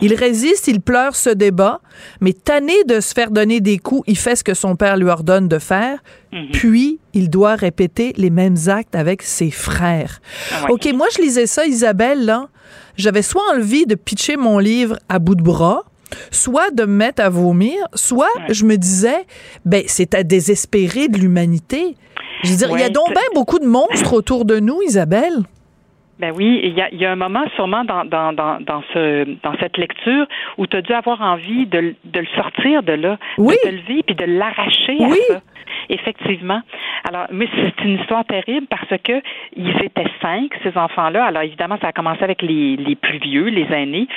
Il 0.00 0.14
résiste, 0.14 0.66
il 0.68 0.80
pleure, 0.80 1.14
se 1.14 1.30
débat, 1.30 1.80
mais 2.20 2.32
tanné 2.32 2.84
de 2.84 3.00
se 3.00 3.12
faire 3.12 3.30
donner 3.30 3.60
des 3.60 3.78
coups, 3.78 4.02
il 4.06 4.16
fait 4.16 4.36
ce 4.36 4.44
que 4.44 4.54
son 4.54 4.76
père 4.76 4.96
lui 4.96 5.08
ordonne 5.08 5.46
de 5.48 5.58
faire, 5.58 5.98
mm-hmm. 6.32 6.50
puis 6.52 7.00
il 7.12 7.28
doit 7.28 7.54
répéter 7.54 8.14
les 8.16 8.30
mêmes 8.30 8.56
actes 8.68 8.96
avec 8.96 9.22
ses 9.22 9.50
frères. 9.50 10.20
Ah 10.52 10.70
OK, 10.70 10.88
moi 10.94 11.06
je 11.14 11.22
lisais 11.22 11.46
ça, 11.46 11.66
Isabelle, 11.66 12.24
là, 12.24 12.48
j'avais 12.96 13.22
soit 13.22 13.42
envie 13.54 13.86
de 13.86 13.94
pitcher 13.94 14.36
mon 14.36 14.58
livre 14.58 14.98
à 15.08 15.18
bout 15.18 15.34
de 15.34 15.42
bras, 15.42 15.84
soit 16.30 16.70
de 16.70 16.84
me 16.84 16.94
mettre 16.94 17.22
à 17.22 17.28
vomir, 17.28 17.76
soit 17.94 18.28
je 18.48 18.64
me 18.64 18.76
disais, 18.76 19.26
ben 19.64 19.82
c'est 19.86 20.14
à 20.14 20.22
désespérer 20.22 21.08
de 21.08 21.18
l'humanité. 21.18 21.96
Je 22.44 22.50
veux 22.50 22.56
dire, 22.56 22.70
il 22.72 22.80
y 22.80 22.84
a 22.84 22.90
donc 22.90 23.10
bien 23.10 23.22
beaucoup 23.34 23.58
de 23.58 23.66
monstres 23.66 24.12
autour 24.12 24.44
de 24.44 24.60
nous, 24.60 24.80
Isabelle. 24.82 25.44
Ben 26.18 26.32
oui, 26.34 26.60
il 26.64 26.74
y 26.74 26.80
a, 26.80 26.92
y 26.92 27.04
a 27.04 27.12
un 27.12 27.16
moment 27.16 27.44
sûrement 27.54 27.84
dans, 27.84 28.04
dans, 28.04 28.32
dans, 28.32 28.60
dans, 28.60 28.82
ce, 28.92 29.24
dans 29.42 29.56
cette 29.60 29.76
lecture 29.76 30.26
où 30.56 30.66
tu 30.66 30.76
as 30.76 30.82
dû 30.82 30.92
avoir 30.92 31.20
envie 31.22 31.66
de, 31.66 31.94
de 32.04 32.20
le 32.20 32.26
sortir 32.34 32.82
de 32.82 32.92
là, 32.92 33.18
oui. 33.38 33.54
de 33.64 33.70
te 33.70 33.74
lever 33.74 34.02
puis 34.02 34.16
de 34.16 34.24
l'arracher 34.24 34.96
oui. 34.98 35.18
à 35.30 35.34
ça. 35.34 35.40
Effectivement. 35.90 36.60
Alors, 37.08 37.26
mais 37.30 37.48
c'est 37.54 37.84
une 37.84 38.00
histoire 38.00 38.24
terrible 38.24 38.66
parce 38.68 39.00
que 39.02 39.22
ils 39.56 39.70
étaient 39.82 40.10
cinq, 40.20 40.50
ces 40.62 40.76
enfants-là. 40.76 41.24
Alors, 41.24 41.42
évidemment, 41.42 41.78
ça 41.80 41.88
a 41.88 41.92
commencé 41.92 42.22
avec 42.22 42.42
les, 42.42 42.76
les 42.76 42.96
plus 42.96 43.18
vieux, 43.18 43.46
les 43.46 43.66
aînés. 43.72 44.08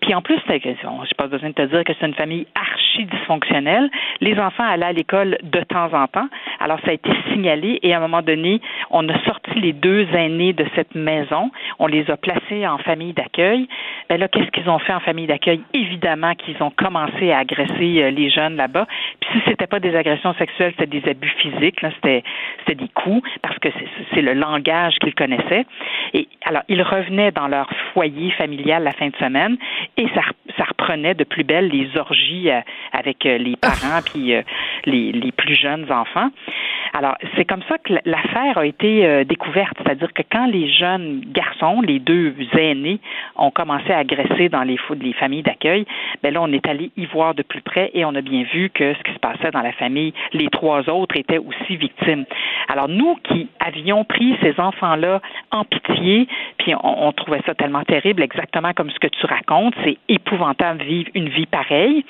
Puis 0.00 0.14
en 0.14 0.22
plus, 0.22 0.38
j'ai 0.48 1.14
pas 1.16 1.26
besoin 1.26 1.50
de 1.50 1.54
te 1.54 1.62
dire 1.62 1.84
que 1.84 1.92
c'est 1.98 2.06
une 2.06 2.14
famille 2.14 2.46
archi 2.54 3.04
dysfonctionnelle. 3.04 3.90
Les 4.20 4.38
enfants 4.38 4.64
allaient 4.64 4.86
à 4.86 4.92
l'école 4.92 5.38
de 5.42 5.60
temps 5.60 5.92
en 5.92 6.06
temps. 6.06 6.28
Alors, 6.58 6.78
ça 6.84 6.90
a 6.90 6.94
été 6.94 7.10
signalé 7.32 7.78
et 7.82 7.92
à 7.92 7.98
un 7.98 8.00
moment 8.00 8.22
donné, 8.22 8.60
on 8.90 9.08
a 9.08 9.18
sorti 9.24 9.60
les 9.60 9.72
deux 9.72 10.06
aînés 10.14 10.52
de 10.52 10.66
cette 10.74 10.94
maison. 10.94 11.49
On 11.78 11.86
les 11.86 12.10
a 12.10 12.16
placés 12.16 12.66
en 12.66 12.78
famille 12.78 13.12
d'accueil. 13.12 13.68
Ben 14.08 14.18
là, 14.18 14.28
qu'est-ce 14.28 14.50
qu'ils 14.50 14.68
ont 14.68 14.78
fait 14.78 14.92
en 14.92 15.00
famille 15.00 15.26
d'accueil? 15.26 15.60
Évidemment 15.72 16.34
qu'ils 16.34 16.60
ont 16.62 16.70
commencé 16.70 17.30
à 17.32 17.38
agresser 17.38 18.02
euh, 18.02 18.10
les 18.10 18.30
jeunes 18.30 18.56
là-bas. 18.56 18.86
Puis 19.20 19.30
si 19.32 19.38
c'était 19.46 19.66
pas 19.66 19.80
des 19.80 19.94
agressions 19.94 20.34
sexuelles, 20.34 20.72
c'était 20.76 21.00
des 21.00 21.08
abus 21.08 21.32
physiques, 21.38 21.78
c'était, 21.80 22.22
c'était 22.60 22.74
des 22.74 22.88
coups, 22.88 23.28
parce 23.42 23.58
que 23.58 23.68
c'est, 24.14 24.20
le 24.20 24.34
langage 24.34 24.96
qu'ils 25.00 25.14
connaissaient. 25.14 25.64
Et 26.14 26.28
alors, 26.44 26.62
ils 26.68 26.82
revenaient 26.82 27.30
dans 27.30 27.48
leur 27.48 27.68
foyer 27.94 28.30
familial 28.32 28.82
la 28.82 28.92
fin 28.92 29.08
de 29.08 29.16
semaine 29.16 29.56
et 29.96 30.06
ça, 30.14 30.22
reprenait 30.68 31.14
de 31.14 31.24
plus 31.24 31.42
belle 31.42 31.68
les 31.68 31.96
orgies 31.96 32.50
euh, 32.50 32.60
avec 32.92 33.24
euh, 33.24 33.38
les 33.38 33.56
parents 33.56 34.00
puis 34.04 34.34
les, 34.84 35.12
les 35.12 35.32
plus 35.32 35.54
jeunes 35.54 35.90
enfants. 35.90 36.28
Alors, 36.92 37.16
c'est 37.36 37.44
comme 37.44 37.62
ça 37.68 37.78
que 37.78 37.94
l'affaire 38.04 38.58
a 38.58 38.66
été 38.66 39.24
découverte, 39.24 39.76
c'est-à-dire 39.78 40.12
que 40.12 40.22
quand 40.30 40.46
les 40.46 40.70
jeunes 40.72 41.20
garçons, 41.40 41.80
les 41.80 41.98
deux 41.98 42.34
aînés, 42.58 43.00
ont 43.36 43.50
commencé 43.50 43.90
à 43.92 43.98
agresser 43.98 44.48
dans 44.48 44.62
les, 44.62 44.76
les 45.00 45.12
familles 45.14 45.42
d'accueil, 45.42 45.86
ben 46.22 46.34
là, 46.34 46.42
on 46.42 46.52
est 46.52 46.66
allé 46.66 46.90
y 46.96 47.06
voir 47.06 47.34
de 47.34 47.42
plus 47.42 47.62
près 47.62 47.90
et 47.94 48.04
on 48.04 48.14
a 48.14 48.20
bien 48.20 48.44
vu 48.52 48.70
que 48.70 48.94
ce 48.94 49.02
qui 49.02 49.12
se 49.12 49.18
passait 49.18 49.50
dans 49.50 49.62
la 49.62 49.72
famille, 49.72 50.12
les 50.32 50.48
trois 50.48 50.88
autres 50.88 51.16
étaient 51.16 51.38
aussi 51.38 51.76
victimes. 51.76 52.24
Alors, 52.68 52.88
nous 52.88 53.16
qui 53.24 53.48
avions 53.58 54.04
pris 54.04 54.36
ces 54.42 54.58
enfants-là 54.60 55.20
en 55.50 55.64
pitié, 55.64 56.28
puis 56.58 56.74
on, 56.82 57.12
trouvait 57.12 57.42
ça 57.46 57.54
tellement 57.54 57.84
terrible, 57.84 58.22
exactement 58.22 58.72
comme 58.72 58.90
ce 58.90 58.98
que 58.98 59.08
tu 59.08 59.26
racontes, 59.26 59.74
c'est 59.84 59.98
épouvantable 60.08 60.82
vivre 60.82 61.10
une 61.14 61.28
vie 61.28 61.46
pareille, 61.46 62.04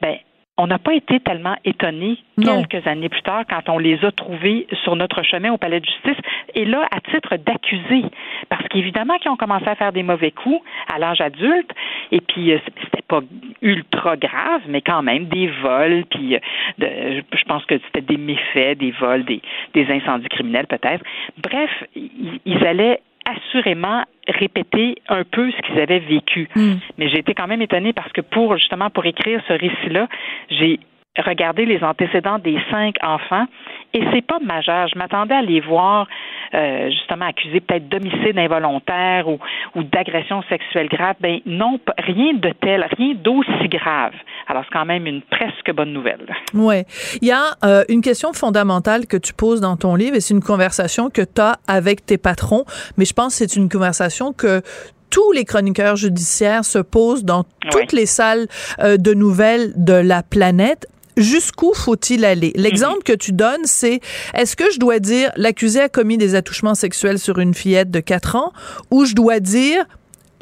ben 0.00 0.16
on 0.60 0.66
n'a 0.66 0.78
pas 0.78 0.92
été 0.92 1.20
tellement 1.20 1.56
étonnés 1.64 2.18
quelques 2.36 2.86
années 2.86 3.08
plus 3.08 3.22
tard 3.22 3.44
quand 3.48 3.70
on 3.70 3.78
les 3.78 4.04
a 4.04 4.12
trouvés 4.12 4.66
sur 4.82 4.94
notre 4.94 5.22
chemin 5.22 5.50
au 5.52 5.56
palais 5.56 5.80
de 5.80 5.86
justice. 5.86 6.22
Et 6.54 6.66
là 6.66 6.86
à 6.90 7.00
titre 7.00 7.36
d'accusés 7.36 8.04
parce 8.50 8.66
qu'évidemment 8.68 9.16
qu'ils 9.16 9.30
ont 9.30 9.36
commencé 9.36 9.66
à 9.66 9.74
faire 9.74 9.92
des 9.92 10.02
mauvais 10.02 10.32
coups 10.32 10.60
à 10.92 10.98
l'âge 10.98 11.22
adulte 11.22 11.70
et 12.12 12.20
puis 12.20 12.52
euh, 12.52 12.58
c'était 12.66 13.02
pas 13.08 13.20
ultra 13.62 14.18
grave 14.18 14.60
mais 14.68 14.82
quand 14.82 15.02
même 15.02 15.26
des 15.26 15.46
vols 15.46 16.04
puis 16.10 16.36
euh, 16.36 17.20
je 17.32 17.44
pense 17.44 17.64
que 17.64 17.78
c'était 17.86 18.02
des 18.02 18.18
méfaits 18.18 18.78
des 18.78 18.90
vols 18.90 19.24
des, 19.24 19.40
des 19.72 19.90
incendies 19.90 20.28
criminels 20.28 20.66
peut-être. 20.66 21.02
Bref 21.42 21.70
ils 21.94 22.66
allaient 22.66 23.00
assurément 23.30 24.04
répéter 24.28 24.96
un 25.08 25.24
peu 25.24 25.50
ce 25.50 25.56
qu'ils 25.62 25.80
avaient 25.80 25.98
vécu. 26.00 26.48
Hmm. 26.54 26.74
Mais 26.98 27.08
j'ai 27.08 27.18
été 27.18 27.34
quand 27.34 27.46
même 27.46 27.62
étonnée 27.62 27.92
parce 27.92 28.12
que 28.12 28.20
pour 28.20 28.56
justement 28.56 28.90
pour 28.90 29.06
écrire 29.06 29.42
ce 29.48 29.52
récit-là, 29.52 30.08
j'ai 30.50 30.80
regardé 31.18 31.66
les 31.66 31.82
antécédents 31.82 32.38
des 32.38 32.58
cinq 32.70 32.96
enfants 33.02 33.46
et 33.92 34.02
c'est 34.12 34.24
pas 34.24 34.38
majeur. 34.38 34.86
Je 34.88 34.96
m'attendais 34.96 35.34
à 35.34 35.42
les 35.42 35.60
voir 35.60 36.06
euh, 36.54 36.90
justement 36.90 37.26
accusés 37.26 37.60
peut-être 37.60 37.88
d'homicide 37.88 38.38
involontaire 38.38 39.28
ou, 39.28 39.38
ou 39.74 39.82
d'agression 39.82 40.42
sexuelle 40.48 40.88
grave. 40.88 41.16
Ben 41.20 41.40
non, 41.46 41.80
rien 41.98 42.34
de 42.34 42.52
tel, 42.60 42.86
rien 42.96 43.14
d'aussi 43.14 43.68
grave. 43.68 44.12
Alors 44.46 44.62
c'est 44.64 44.72
quand 44.72 44.86
même 44.86 45.06
une 45.06 45.22
presque 45.22 45.72
bonne 45.74 45.92
nouvelle. 45.92 46.32
Ouais, 46.54 46.84
il 47.20 47.28
y 47.28 47.32
a 47.32 47.56
euh, 47.64 47.82
une 47.88 48.02
question 48.02 48.32
fondamentale 48.32 49.06
que 49.06 49.16
tu 49.16 49.32
poses 49.34 49.60
dans 49.60 49.76
ton 49.76 49.96
livre 49.96 50.16
et 50.16 50.20
c'est 50.20 50.34
une 50.34 50.42
conversation 50.42 51.10
que 51.10 51.22
tu 51.22 51.40
as 51.40 51.56
avec 51.66 52.06
tes 52.06 52.18
patrons, 52.18 52.64
mais 52.96 53.04
je 53.04 53.14
pense 53.14 53.38
que 53.38 53.46
c'est 53.46 53.56
une 53.56 53.68
conversation 53.68 54.32
que 54.32 54.62
tous 55.10 55.32
les 55.32 55.44
chroniqueurs 55.44 55.96
judiciaires 55.96 56.64
se 56.64 56.78
posent 56.78 57.24
dans 57.24 57.44
toutes 57.70 57.92
les 57.92 58.06
salles 58.06 58.48
euh, 58.80 58.96
de 58.96 59.12
nouvelles 59.12 59.72
de 59.76 59.92
la 59.92 60.22
planète 60.22 60.86
jusqu'où 61.16 61.72
faut-il 61.74 62.24
aller? 62.24 62.52
L'exemple 62.54 63.02
que 63.04 63.12
tu 63.12 63.32
donnes, 63.32 63.64
c'est 63.64 64.00
est-ce 64.34 64.56
que 64.56 64.70
je 64.70 64.78
dois 64.78 64.98
dire 64.98 65.30
l'accusé 65.36 65.80
a 65.80 65.88
commis 65.88 66.18
des 66.18 66.34
attouchements 66.34 66.74
sexuels 66.74 67.18
sur 67.18 67.38
une 67.38 67.54
fillette 67.54 67.90
de 67.90 68.00
4 68.00 68.36
ans 68.36 68.52
ou 68.90 69.04
je 69.04 69.14
dois 69.14 69.40
dire 69.40 69.84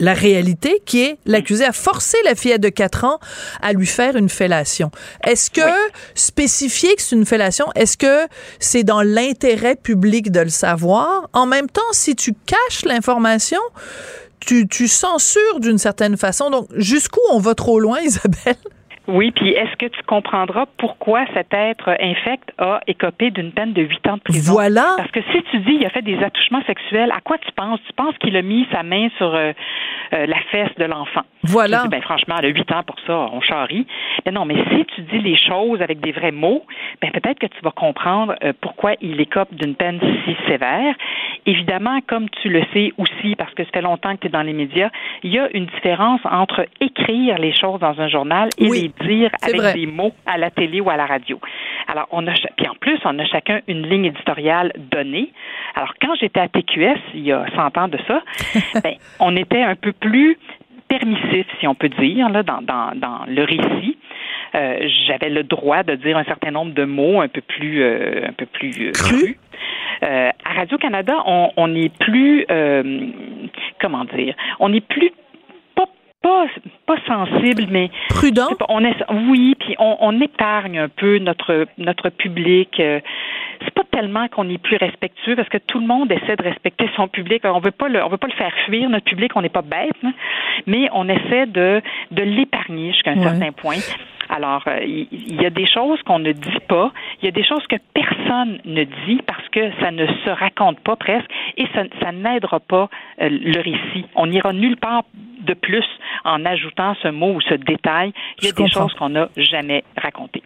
la 0.00 0.14
réalité 0.14 0.80
qui 0.84 1.00
est 1.02 1.18
l'accusé 1.26 1.64
a 1.64 1.72
forcé 1.72 2.16
la 2.24 2.36
fillette 2.36 2.60
de 2.60 2.68
4 2.68 3.04
ans 3.04 3.18
à 3.62 3.72
lui 3.72 3.86
faire 3.86 4.16
une 4.16 4.28
fellation? 4.28 4.90
Est-ce 5.24 5.50
que 5.50 5.60
spécifier 6.14 6.94
que 6.94 7.02
c'est 7.02 7.16
une 7.16 7.26
fellation, 7.26 7.66
est-ce 7.74 7.96
que 7.96 8.26
c'est 8.60 8.84
dans 8.84 9.02
l'intérêt 9.02 9.74
public 9.74 10.30
de 10.30 10.40
le 10.40 10.50
savoir? 10.50 11.28
En 11.32 11.46
même 11.46 11.68
temps, 11.68 11.82
si 11.92 12.14
tu 12.14 12.34
caches 12.46 12.84
l'information, 12.84 13.60
tu, 14.40 14.68
tu 14.68 14.88
censures 14.88 15.60
d'une 15.60 15.78
certaine 15.78 16.16
façon. 16.16 16.50
Donc, 16.50 16.68
jusqu'où 16.76 17.20
on 17.30 17.38
va 17.38 17.54
trop 17.54 17.80
loin, 17.80 18.00
Isabelle? 18.02 18.56
Oui, 19.08 19.30
puis 19.30 19.52
est-ce 19.52 19.74
que 19.76 19.86
tu 19.86 20.02
comprendras 20.02 20.66
pourquoi 20.76 21.24
cet 21.32 21.54
être 21.54 21.96
infect 21.98 22.52
a 22.58 22.80
écopé 22.86 23.30
d'une 23.30 23.52
peine 23.52 23.72
de 23.72 23.80
huit 23.80 24.06
ans 24.06 24.18
de 24.18 24.22
prison? 24.22 24.52
Voilà. 24.52 24.94
Parce 24.98 25.10
que 25.10 25.20
si 25.32 25.42
tu 25.50 25.60
dis 25.60 25.78
il 25.80 25.86
a 25.86 25.88
fait 25.88 26.02
des 26.02 26.22
attouchements 26.22 26.62
sexuels, 26.66 27.10
à 27.10 27.20
quoi 27.22 27.38
tu 27.38 27.50
penses? 27.52 27.80
Tu 27.86 27.92
penses 27.94 28.16
qu'il 28.18 28.36
a 28.36 28.42
mis 28.42 28.66
sa 28.70 28.82
main 28.82 29.08
sur 29.16 29.34
euh, 29.34 29.52
euh, 30.12 30.26
la 30.26 30.38
fesse 30.50 30.74
de 30.76 30.84
l'enfant? 30.84 31.22
Voilà. 31.42 31.86
ben, 31.88 32.02
franchement, 32.02 32.34
a 32.36 32.46
huit 32.46 32.70
ans 32.70 32.82
pour 32.82 32.96
ça, 33.06 33.30
on 33.32 33.40
charrie. 33.40 33.86
Mais 34.26 34.32
non, 34.32 34.44
mais 34.44 34.56
si 34.70 34.84
tu 34.94 35.00
dis 35.02 35.20
les 35.20 35.36
choses 35.36 35.80
avec 35.80 36.00
des 36.00 36.12
vrais 36.12 36.32
mots, 36.32 36.66
ben 37.00 37.10
peut-être 37.10 37.38
que 37.38 37.46
tu 37.46 37.60
vas 37.62 37.70
comprendre 37.70 38.34
euh, 38.44 38.52
pourquoi 38.60 38.92
il 39.00 39.18
écope 39.22 39.54
d'une 39.54 39.74
peine 39.74 40.00
si 40.26 40.36
sévère. 40.46 40.94
Évidemment, 41.46 42.00
comme 42.06 42.28
tu 42.42 42.50
le 42.50 42.62
sais 42.74 42.92
aussi, 42.98 43.36
parce 43.36 43.54
que 43.54 43.64
ça 43.64 43.70
fait 43.72 43.80
longtemps 43.80 44.14
que 44.16 44.20
tu 44.20 44.26
es 44.26 44.30
dans 44.30 44.42
les 44.42 44.52
médias, 44.52 44.90
il 45.22 45.32
y 45.32 45.38
a 45.38 45.48
une 45.54 45.64
différence 45.66 46.20
entre 46.24 46.66
écrire 46.80 47.38
les 47.38 47.56
choses 47.56 47.80
dans 47.80 47.98
un 47.98 48.08
journal 48.08 48.50
et 48.58 48.68
les 48.68 48.92
dire 49.06 49.30
avec 49.42 49.74
des 49.74 49.86
mots 49.86 50.12
à 50.26 50.38
la 50.38 50.50
télé 50.50 50.80
ou 50.80 50.90
à 50.90 50.96
la 50.96 51.06
radio. 51.06 51.40
Alors, 51.86 52.06
on 52.10 52.26
a, 52.26 52.32
puis 52.56 52.68
en 52.68 52.74
plus, 52.74 52.98
on 53.04 53.18
a 53.18 53.24
chacun 53.24 53.60
une 53.66 53.86
ligne 53.86 54.06
éditoriale 54.06 54.72
donnée. 54.90 55.32
Alors, 55.74 55.94
quand 56.00 56.14
j'étais 56.20 56.40
à 56.40 56.48
TQS, 56.48 57.00
il 57.14 57.24
y 57.24 57.32
a 57.32 57.46
100 57.54 57.78
ans 57.78 57.88
de 57.88 57.98
ça, 58.06 58.22
ben, 58.82 58.94
on 59.20 59.36
était 59.36 59.62
un 59.62 59.74
peu 59.74 59.92
plus 59.92 60.38
permissif, 60.88 61.46
si 61.60 61.66
on 61.66 61.74
peut 61.74 61.88
dire, 61.88 62.28
là, 62.28 62.42
dans, 62.42 62.62
dans, 62.62 62.92
dans 62.94 63.20
le 63.26 63.44
récit. 63.44 63.98
Euh, 64.54 64.88
j'avais 65.06 65.28
le 65.28 65.42
droit 65.42 65.82
de 65.82 65.94
dire 65.94 66.16
un 66.16 66.24
certain 66.24 66.50
nombre 66.50 66.72
de 66.72 66.84
mots 66.84 67.20
un 67.20 67.28
peu 67.28 67.42
plus 67.42 67.82
euh, 67.82 68.26
un 68.26 68.32
peu 68.32 68.46
plus 68.46 68.88
euh, 68.88 68.92
crus. 68.92 69.36
Euh, 70.02 70.30
à 70.44 70.54
Radio 70.54 70.78
Canada, 70.78 71.16
on, 71.26 71.50
on 71.56 71.74
est 71.74 71.94
plus 71.98 72.46
comment 73.80 74.04
dire, 74.16 74.34
on 74.58 74.72
est 74.72 74.86
plus 74.86 75.12
pas, 76.22 76.46
pas 76.86 76.96
sensible, 77.06 77.66
mais 77.70 77.90
prudent? 78.08 78.48
on 78.68 78.84
est, 78.84 78.96
oui, 79.28 79.54
puis 79.58 79.76
on, 79.78 79.96
on, 80.00 80.20
épargne 80.20 80.78
un 80.78 80.88
peu 80.88 81.18
notre 81.18 81.66
notre 81.78 82.10
public. 82.10 82.80
Euh, 82.80 83.00
c'est 83.60 83.74
pas 83.74 83.84
tellement 83.90 84.28
qu'on 84.28 84.48
est 84.48 84.58
plus 84.58 84.76
respectueux 84.76 85.36
parce 85.36 85.48
que 85.48 85.58
tout 85.58 85.80
le 85.80 85.86
monde 85.86 86.10
essaie 86.10 86.36
de 86.36 86.42
respecter 86.42 86.88
son 86.96 87.08
public. 87.08 87.42
On 87.44 87.60
veut 87.60 87.70
pas 87.70 87.88
le, 87.88 88.02
on 88.04 88.08
veut 88.08 88.16
pas 88.16 88.28
le 88.28 88.34
faire 88.34 88.52
fuir 88.66 88.88
notre 88.90 89.04
public. 89.04 89.32
On 89.36 89.42
n'est 89.42 89.48
pas 89.48 89.62
bête, 89.62 89.90
hein. 90.04 90.12
mais 90.66 90.88
on 90.92 91.08
essaie 91.08 91.46
de 91.46 91.80
de 92.10 92.22
l'épargner 92.22 92.92
jusqu'à 92.92 93.12
un 93.12 93.22
certain 93.22 93.52
point. 93.52 93.78
Alors, 94.28 94.62
euh, 94.66 94.80
il 94.84 95.40
y, 95.40 95.46
a 95.46 95.50
des 95.50 95.66
choses 95.66 96.02
qu'on 96.02 96.18
ne 96.18 96.32
dit 96.32 96.60
pas, 96.68 96.92
il 97.20 97.24
y 97.24 97.28
a 97.28 97.32
des 97.32 97.44
choses 97.44 97.66
que 97.68 97.76
personne 97.94 98.60
ne 98.64 98.84
dit 98.84 99.20
parce 99.26 99.48
que 99.48 99.70
ça 99.80 99.90
ne 99.90 100.06
se 100.06 100.30
raconte 100.30 100.80
pas 100.80 100.96
presque 100.96 101.28
et 101.56 101.66
ça, 101.74 101.82
ça 102.00 102.12
n'aidera 102.12 102.60
pas 102.60 102.88
euh, 103.20 103.28
le 103.30 103.58
récit. 103.60 104.06
On 104.14 104.26
n'ira 104.26 104.52
nulle 104.52 104.76
part 104.76 105.04
de 105.40 105.54
plus 105.54 105.84
en 106.24 106.44
ajoutant 106.44 106.94
ce 107.02 107.08
mot 107.08 107.34
ou 107.34 107.40
ce 107.40 107.54
détail. 107.54 108.12
Il 108.40 108.46
y 108.46 108.48
a 108.48 108.52
des 108.52 108.68
choses 108.68 108.92
qu'on 108.94 109.10
n'a 109.10 109.28
jamais 109.36 109.84
racontées. 109.96 110.42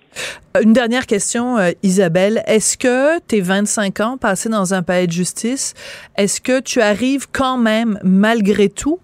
Une 0.63 0.73
dernière 0.73 1.07
question, 1.07 1.59
euh, 1.59 1.71
Isabelle. 1.83 2.43
Est-ce 2.47 2.79
que 2.79 3.19
tes 3.27 3.41
25 3.41 4.01
ans 4.01 4.17
passés 4.19 4.49
dans 4.49 4.75
un 4.75 4.83
palais 4.83 5.07
de 5.07 5.13
justice, 5.13 5.75
est-ce 6.17 6.41
que 6.41 6.61
tu 6.61 6.81
arrives 6.81 7.27
quand 7.33 7.59
même, 7.59 7.99
malgré 8.03 8.69
tout, 8.69 8.99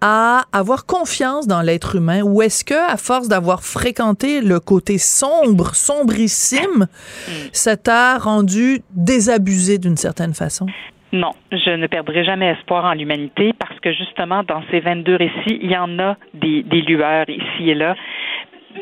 à 0.00 0.42
avoir 0.52 0.86
confiance 0.86 1.46
dans 1.46 1.62
l'être 1.62 1.96
humain 1.96 2.22
ou 2.22 2.42
est-ce 2.42 2.64
que 2.64 2.74
à 2.74 2.96
force 2.96 3.28
d'avoir 3.28 3.62
fréquenté 3.62 4.40
le 4.40 4.60
côté 4.60 4.98
sombre, 4.98 5.74
sombrissime, 5.74 6.86
hmm. 7.28 7.32
ça 7.52 7.76
t'a 7.76 8.18
rendu 8.18 8.80
désabusé 8.90 9.78
d'une 9.78 9.96
certaine 9.96 10.34
façon? 10.34 10.66
Non, 11.12 11.32
je 11.52 11.70
ne 11.70 11.86
perdrai 11.86 12.24
jamais 12.24 12.48
espoir 12.48 12.84
en 12.84 12.92
l'humanité 12.92 13.52
parce 13.58 13.78
que 13.80 13.92
justement, 13.92 14.42
dans 14.42 14.62
ces 14.70 14.80
22 14.80 15.16
récits, 15.16 15.58
il 15.62 15.70
y 15.70 15.76
en 15.76 15.98
a 15.98 16.16
des, 16.34 16.62
des 16.62 16.82
lueurs 16.82 17.28
ici 17.28 17.70
et 17.70 17.74
là 17.74 17.94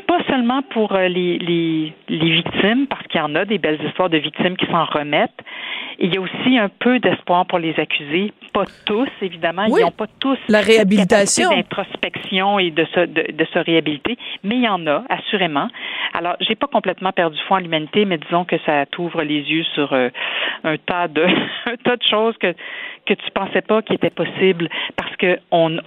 pas 0.07 0.23
seulement 0.29 0.63
pour 0.63 0.95
euh, 0.95 1.09
les, 1.09 1.39
les, 1.39 1.93
les 2.09 2.31
victimes, 2.31 2.87
parce 2.87 3.07
qu'il 3.07 3.21
y 3.21 3.25
en 3.25 3.35
a 3.35 3.45
des 3.45 3.59
belles 3.59 3.81
histoires 3.87 4.11
de 4.11 4.19
victimes 4.19 4.57
qui 4.57 4.67
s'en 4.67 4.85
remettent. 4.85 5.41
Il 5.99 6.13
y 6.13 6.19
a 6.19 6.21
aussi 6.21 6.59
un 6.59 6.69
peu 6.69 6.99
d'espoir 6.99 7.47
pour 7.47 7.59
les 7.59 7.79
accusés. 7.79 8.33
Pas 8.53 8.65
tous, 8.85 9.09
évidemment. 9.23 9.65
Ils 9.65 9.83
n'ont 9.83 9.91
pas 9.91 10.07
tous 10.19 10.39
la 10.49 10.61
réhabilitation, 10.61 11.51
d'introspection 11.51 12.59
et 12.59 12.71
de 12.71 12.85
se, 12.87 13.01
de, 13.01 13.33
de, 13.33 13.45
se 13.45 13.59
réhabiliter, 13.59 14.19
mais 14.43 14.57
il 14.57 14.63
y 14.63 14.69
en 14.69 14.87
a, 14.87 15.05
assurément. 15.09 15.69
Alors, 16.13 16.37
j'ai 16.41 16.55
pas 16.57 16.67
complètement 16.67 17.13
perdu 17.13 17.39
foi 17.47 17.59
en 17.59 17.61
l'humanité, 17.61 18.05
mais 18.05 18.19
disons 18.19 18.45
que 18.45 18.57
ça 18.67 18.87
t'ouvre 18.87 19.23
les 19.23 19.41
yeux 19.43 19.65
sur 19.75 19.93
euh, 19.93 20.09
un 20.65 20.77
tas 20.79 21.09
de 21.09 21.25
un 21.67 21.77
tas 21.85 21.97
de 21.97 22.03
choses 22.09 22.37
que 22.39 22.55
que 23.07 23.15
tu 23.15 23.31
pensais 23.33 23.63
pas 23.63 23.83
qui 23.83 23.95
était 23.95 24.11
possible 24.11 24.69
parce 24.97 25.15
que 25.17 25.39
on 25.51 25.79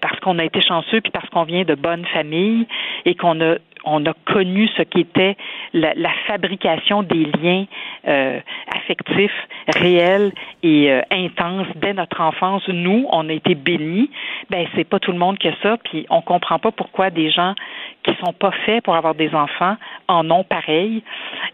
parce 0.00 0.18
qu'on 0.20 0.38
a 0.38 0.44
été 0.44 0.60
chanceux 0.60 1.00
puis 1.00 1.12
parce 1.12 1.28
qu'on 1.30 1.44
vient 1.44 1.64
de 1.64 1.74
bonnes 1.74 2.06
familles 2.06 2.66
et 3.04 3.14
qu'on 3.14 3.40
a 3.40 3.56
on 3.84 4.04
a 4.06 4.12
connu 4.26 4.68
ce 4.76 4.82
qu'était 4.82 5.36
la, 5.72 5.94
la, 5.94 6.10
fabrication 6.26 7.02
des 7.02 7.24
liens 7.24 7.64
euh, 8.06 8.40
affectifs 8.74 9.48
réels 9.76 10.32
et 10.62 10.90
euh, 10.90 11.02
intenses 11.10 11.66
dès 11.76 11.92
notre 11.92 12.20
enfance. 12.20 12.66
Nous, 12.68 13.06
on 13.10 13.28
a 13.28 13.32
été 13.32 13.54
bénis. 13.54 14.10
Ben 14.50 14.66
c'est 14.74 14.84
pas 14.84 14.98
tout 14.98 15.12
le 15.12 15.18
monde 15.18 15.38
qui 15.38 15.48
a 15.48 15.54
ça, 15.62 15.76
puis 15.84 16.06
on 16.10 16.20
comprend 16.20 16.58
pas 16.58 16.70
pourquoi 16.70 17.10
des 17.10 17.30
gens 17.30 17.54
qui 18.02 18.14
sont 18.24 18.32
pas 18.32 18.52
faits 18.66 18.84
pour 18.84 18.94
avoir 18.94 19.14
des 19.14 19.34
enfants 19.34 19.76
en 20.08 20.30
ont 20.30 20.44
pareil 20.44 21.02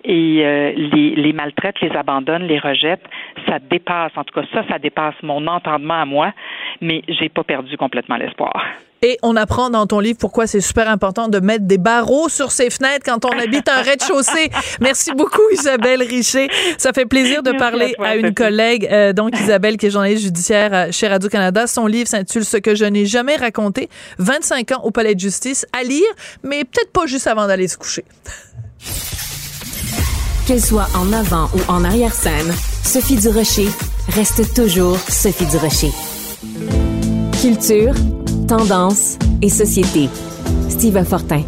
et 0.05 0.43
euh, 0.45 0.73
les, 0.77 1.15
les 1.15 1.33
maltraitent, 1.33 1.81
les 1.81 1.93
abandonnent, 1.93 2.47
les 2.47 2.59
rejettent. 2.59 3.07
Ça 3.47 3.59
dépasse, 3.59 4.13
en 4.17 4.25
tout 4.25 4.41
cas 4.41 4.47
ça, 4.53 4.65
ça 4.69 4.79
dépasse 4.79 5.15
mon 5.23 5.47
entendement 5.47 6.01
à 6.01 6.05
moi, 6.05 6.33
mais 6.81 7.03
j'ai 7.09 7.29
pas 7.29 7.45
perdu 7.45 7.77
complètement 7.77 8.17
l'espoir. 8.17 8.67
Et 9.02 9.19
on 9.23 9.35
apprend 9.37 9.71
dans 9.71 9.87
ton 9.87 9.99
livre 9.99 10.19
pourquoi 10.19 10.47
c'est 10.47 10.61
super 10.61 10.88
important 10.88 11.28
de 11.28 11.40
mettre 11.40 11.64
des 11.64 11.78
barreaux 11.78 12.28
sur 12.28 12.52
ses 12.52 12.69
fenêtres 12.69 13.04
quand 13.04 13.25
on 13.25 13.38
habite 13.38 13.69
un 13.69 13.80
rez-de-chaussée. 13.80 14.50
Merci 14.80 15.12
beaucoup, 15.16 15.42
Isabelle 15.52 16.02
Richer. 16.02 16.49
Ça 16.76 16.92
fait 16.92 17.07
plaisir 17.07 17.42
de 17.42 17.52
parler 17.52 17.95
à, 17.99 18.16
une 18.16 18.35
collègue, 18.35 18.87
euh, 18.90 19.14
donc 19.14 19.38
Isabelle, 19.40 19.78
qui 19.78 19.87
est 19.87 19.90
journaliste 19.90 20.25
judiciaire 20.25 20.71
euh, 20.73 20.88
chez 20.90 21.09
Radio-Canada. 21.09 21.66
Son 21.66 21.87
livre 21.87 22.09
s'intitule 22.09 22.45
Ce 22.45 22.59
que 22.59 22.75
je 22.75 22.85
n'ai 22.85 23.07
jamais 23.07 23.37
raconté. 23.37 23.88
25 24.19 24.73
ans 24.73 24.80
au 24.85 24.90
palais 24.90 25.14
de 25.14 25.21
justice 25.21 25.66
à 25.73 25.83
lire, 25.83 26.09
mais 26.42 26.64
peut-être 26.64 26.92
pas 26.92 27.07
juste 27.07 27.26
avant 27.26 27.47
d'aller 27.47 27.69
se 27.69 27.78
coucher. 27.78 28.04
Qu'elle 30.47 30.61
soit 30.61 30.88
en 30.95 31.11
avant 31.12 31.49
ou 31.54 31.61
en 31.73 31.85
arrière-scène, 31.85 32.52
Sophie 32.85 33.16
Durocher 33.16 33.69
reste 34.09 34.54
toujours 34.54 34.99
Sophie 35.09 35.47
Durocher. 35.47 35.90
Culture 37.40 37.95
Tendance 38.50 39.16
et 39.42 39.49
société. 39.49 40.09
Steve 40.69 41.04
Fortin. 41.04 41.45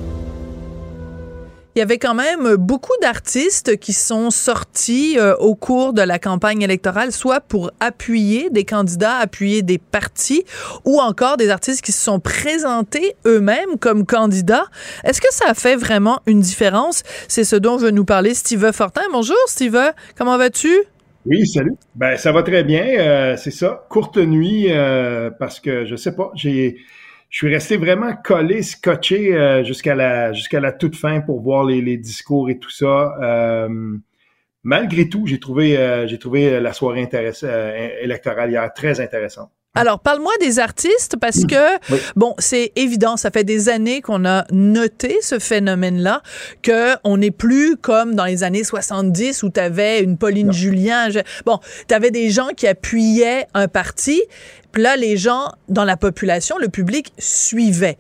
il 1.75 1.80
y 1.80 1.82
avait 1.82 1.99
quand 1.99 2.14
même 2.14 2.54
beaucoup 2.54 2.92
d'artistes 3.02 3.76
qui 3.78 3.92
sont 3.92 4.30
sortis 4.30 5.18
euh, 5.18 5.35
au 5.38 5.56
cours 5.56 5.94
de 5.94 6.02
la 6.02 6.21
campagne 6.21 6.62
électorale, 6.62 7.11
soit 7.11 7.40
pour 7.40 7.73
appuyer 7.80 8.50
des 8.50 8.64
candidats, 8.64 9.16
appuyer 9.16 9.62
des 9.62 9.78
partis, 9.78 10.44
ou 10.85 11.00
encore 11.00 11.37
des 11.37 11.50
artistes 11.50 11.85
qui 11.85 11.90
se 11.90 12.04
sont 12.04 12.21
présentés 12.21 13.16
eux-mêmes 13.26 13.80
comme 13.80 14.06
candidats. 14.06 14.66
Est-ce 15.02 15.21
que 15.21 15.32
ça 15.32 15.54
fait 15.54 15.75
vraiment 15.75 16.21
une 16.26 16.40
différence? 16.40 17.02
C'est 17.26 17.42
ce 17.42 17.56
dont 17.56 17.78
veut 17.78 17.90
nous 17.90 18.04
parler 18.04 18.32
Steve 18.32 18.71
Fortin. 18.71 19.02
Bonjour 19.11 19.35
Steve, 19.49 19.76
comment 20.16 20.38
vas-tu? 20.38 20.87
Oui, 21.25 21.47
salut. 21.47 21.75
Ben 21.95 22.17
ça 22.17 22.33
va 22.33 22.43
très 22.43 22.64
bien. 22.64 22.85
Euh, 22.99 23.37
c'est 23.37 23.50
ça. 23.52 23.87
Courte 23.88 24.17
nuit 24.19 24.67
euh, 24.71 25.31
parce 25.31 25.61
que 25.61 25.85
je 25.87 25.95
sais 25.97 26.14
pas. 26.17 26.33
J'ai 26.35 26.79
je 27.31 27.38
suis 27.38 27.49
resté 27.49 27.76
vraiment 27.79 28.14
collé, 28.14 28.62
scotché 28.62 29.35
euh, 29.35 29.64
jusqu'à 29.64 29.95
la 29.95 30.33
jusqu'à 30.33 30.61
la 30.61 30.73
toute 30.73 30.97
fin 30.97 31.21
pour 31.21 31.41
voir 31.41 31.64
les, 31.64 31.81
les 31.81 31.97
discours 31.97 32.50
et 32.50 32.59
tout 32.59 32.71
ça. 32.71 33.14
Euh, 33.23 33.69
malgré 34.64 35.09
tout, 35.09 35.26
j'ai 35.26 35.41
trouvé 35.41 35.79
euh, 35.79 36.07
j'ai 36.09 36.19
trouvé 36.19 36.61
la 36.61 36.73
soirée 36.73 37.09
électorale 38.02 38.50
hier 38.50 38.73
très 38.75 39.00
intéressante. 39.00 39.50
Alors, 39.75 40.00
parle-moi 40.00 40.33
des 40.38 40.59
artistes 40.59 41.17
parce 41.19 41.47
que, 41.47 41.79
bon, 42.17 42.35
c'est 42.38 42.73
évident, 42.76 43.17
ça 43.17 43.31
fait 43.31 43.43
des 43.43 43.71
années 43.71 44.02
qu'on 44.02 44.26
a 44.26 44.45
noté 44.52 45.17
ce 45.23 45.38
phénomène-là, 45.38 46.21
que 46.61 46.95
on 47.05 47.17
n'est 47.17 47.31
plus 47.31 47.79
comme 47.79 48.14
dans 48.14 48.26
les 48.26 48.43
années 48.43 48.64
70 48.64 49.43
où 49.43 49.49
tu 49.49 49.61
avais 49.61 50.00
une 50.00 50.19
Pauline 50.19 50.52
Julien. 50.52 51.09
bon, 51.47 51.59
tu 51.88 51.95
avais 51.95 52.11
des 52.11 52.29
gens 52.29 52.49
qui 52.55 52.67
appuyaient 52.67 53.47
un 53.55 53.67
parti, 53.67 54.23
puis 54.73 54.83
là, 54.83 54.97
les 54.97 55.17
gens 55.17 55.52
dans 55.71 55.85
la 55.85 55.97
population, 55.97 56.59
le 56.59 56.69
public 56.69 57.11
suivait. 57.19 57.97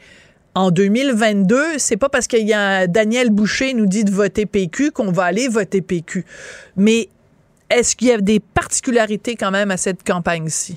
En 0.54 0.70
2022, 0.70 1.78
c'est 1.78 1.96
pas 1.96 2.10
parce 2.10 2.26
qu'il 2.26 2.46
y 2.46 2.52
a 2.52 2.86
Daniel 2.86 3.30
Boucher 3.30 3.72
nous 3.72 3.86
dit 3.86 4.04
de 4.04 4.10
voter 4.10 4.44
PQ 4.44 4.90
qu'on 4.90 5.10
va 5.10 5.24
aller 5.24 5.48
voter 5.48 5.80
PQ. 5.80 6.26
Mais 6.76 7.08
est-ce 7.70 7.96
qu'il 7.96 8.08
y 8.08 8.12
a 8.12 8.18
des 8.18 8.40
particularités 8.40 9.36
quand 9.36 9.50
même 9.50 9.70
à 9.70 9.78
cette 9.78 10.04
campagne-ci? 10.04 10.76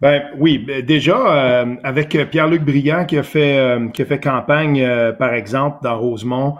Ben 0.00 0.30
oui, 0.38 0.56
ben, 0.56 0.80
déjà 0.80 1.62
euh, 1.62 1.76
avec 1.84 2.16
Pierre-Luc 2.30 2.62
Briand 2.62 3.04
qui 3.04 3.18
a 3.18 3.22
fait 3.22 3.58
euh, 3.58 3.88
qui 3.88 4.00
a 4.00 4.06
fait 4.06 4.18
campagne 4.18 4.80
euh, 4.80 5.12
par 5.12 5.34
exemple 5.34 5.80
dans 5.82 5.98
Rosemont, 5.98 6.56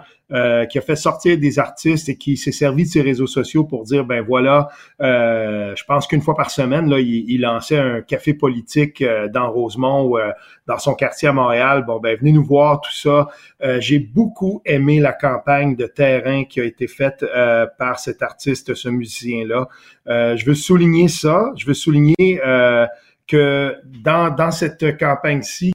qui 0.69 0.77
a 0.77 0.81
fait 0.81 0.95
sortir 0.95 1.37
des 1.37 1.59
artistes 1.59 2.07
et 2.07 2.15
qui 2.15 2.37
s'est 2.37 2.53
servi 2.53 2.83
de 2.83 2.87
ses 2.87 3.01
réseaux 3.01 3.27
sociaux 3.27 3.65
pour 3.65 3.83
dire 3.83 4.05
ben 4.05 4.21
voilà, 4.21 4.69
je 5.01 5.83
pense 5.83 6.07
qu'une 6.07 6.21
fois 6.21 6.35
par 6.35 6.51
semaine 6.51 6.89
là, 6.89 7.01
il, 7.01 7.41
lançait 7.41 7.77
un 7.77 7.99
café 7.99 8.33
politique 8.33 9.03
dans 9.33 9.51
Rosemont 9.51 10.05
ou 10.05 10.19
dans 10.67 10.77
son 10.77 10.93
quartier 10.93 11.27
à 11.27 11.33
Montréal. 11.33 11.83
Bon 11.85 11.99
ben 11.99 12.17
venez 12.17 12.31
nous 12.31 12.45
voir 12.45 12.79
tout 12.79 12.93
ça. 12.93 13.27
J'ai 13.79 13.99
beaucoup 13.99 14.61
aimé 14.63 15.01
la 15.01 15.11
campagne 15.11 15.75
de 15.75 15.85
terrain 15.85 16.45
qui 16.45 16.61
a 16.61 16.63
été 16.63 16.87
faite 16.87 17.25
par 17.77 17.99
cet 17.99 18.21
artiste, 18.21 18.73
ce 18.73 18.87
musicien 18.87 19.45
là. 19.45 19.67
je 20.07 20.45
veux 20.45 20.55
souligner 20.55 21.09
ça. 21.09 21.51
Je 21.57 21.65
veux 21.65 21.73
souligner 21.73 22.39
que 23.27 23.75
dans, 23.85 24.33
dans 24.33 24.51
cette 24.51 24.97
campagne-ci, 24.97 25.73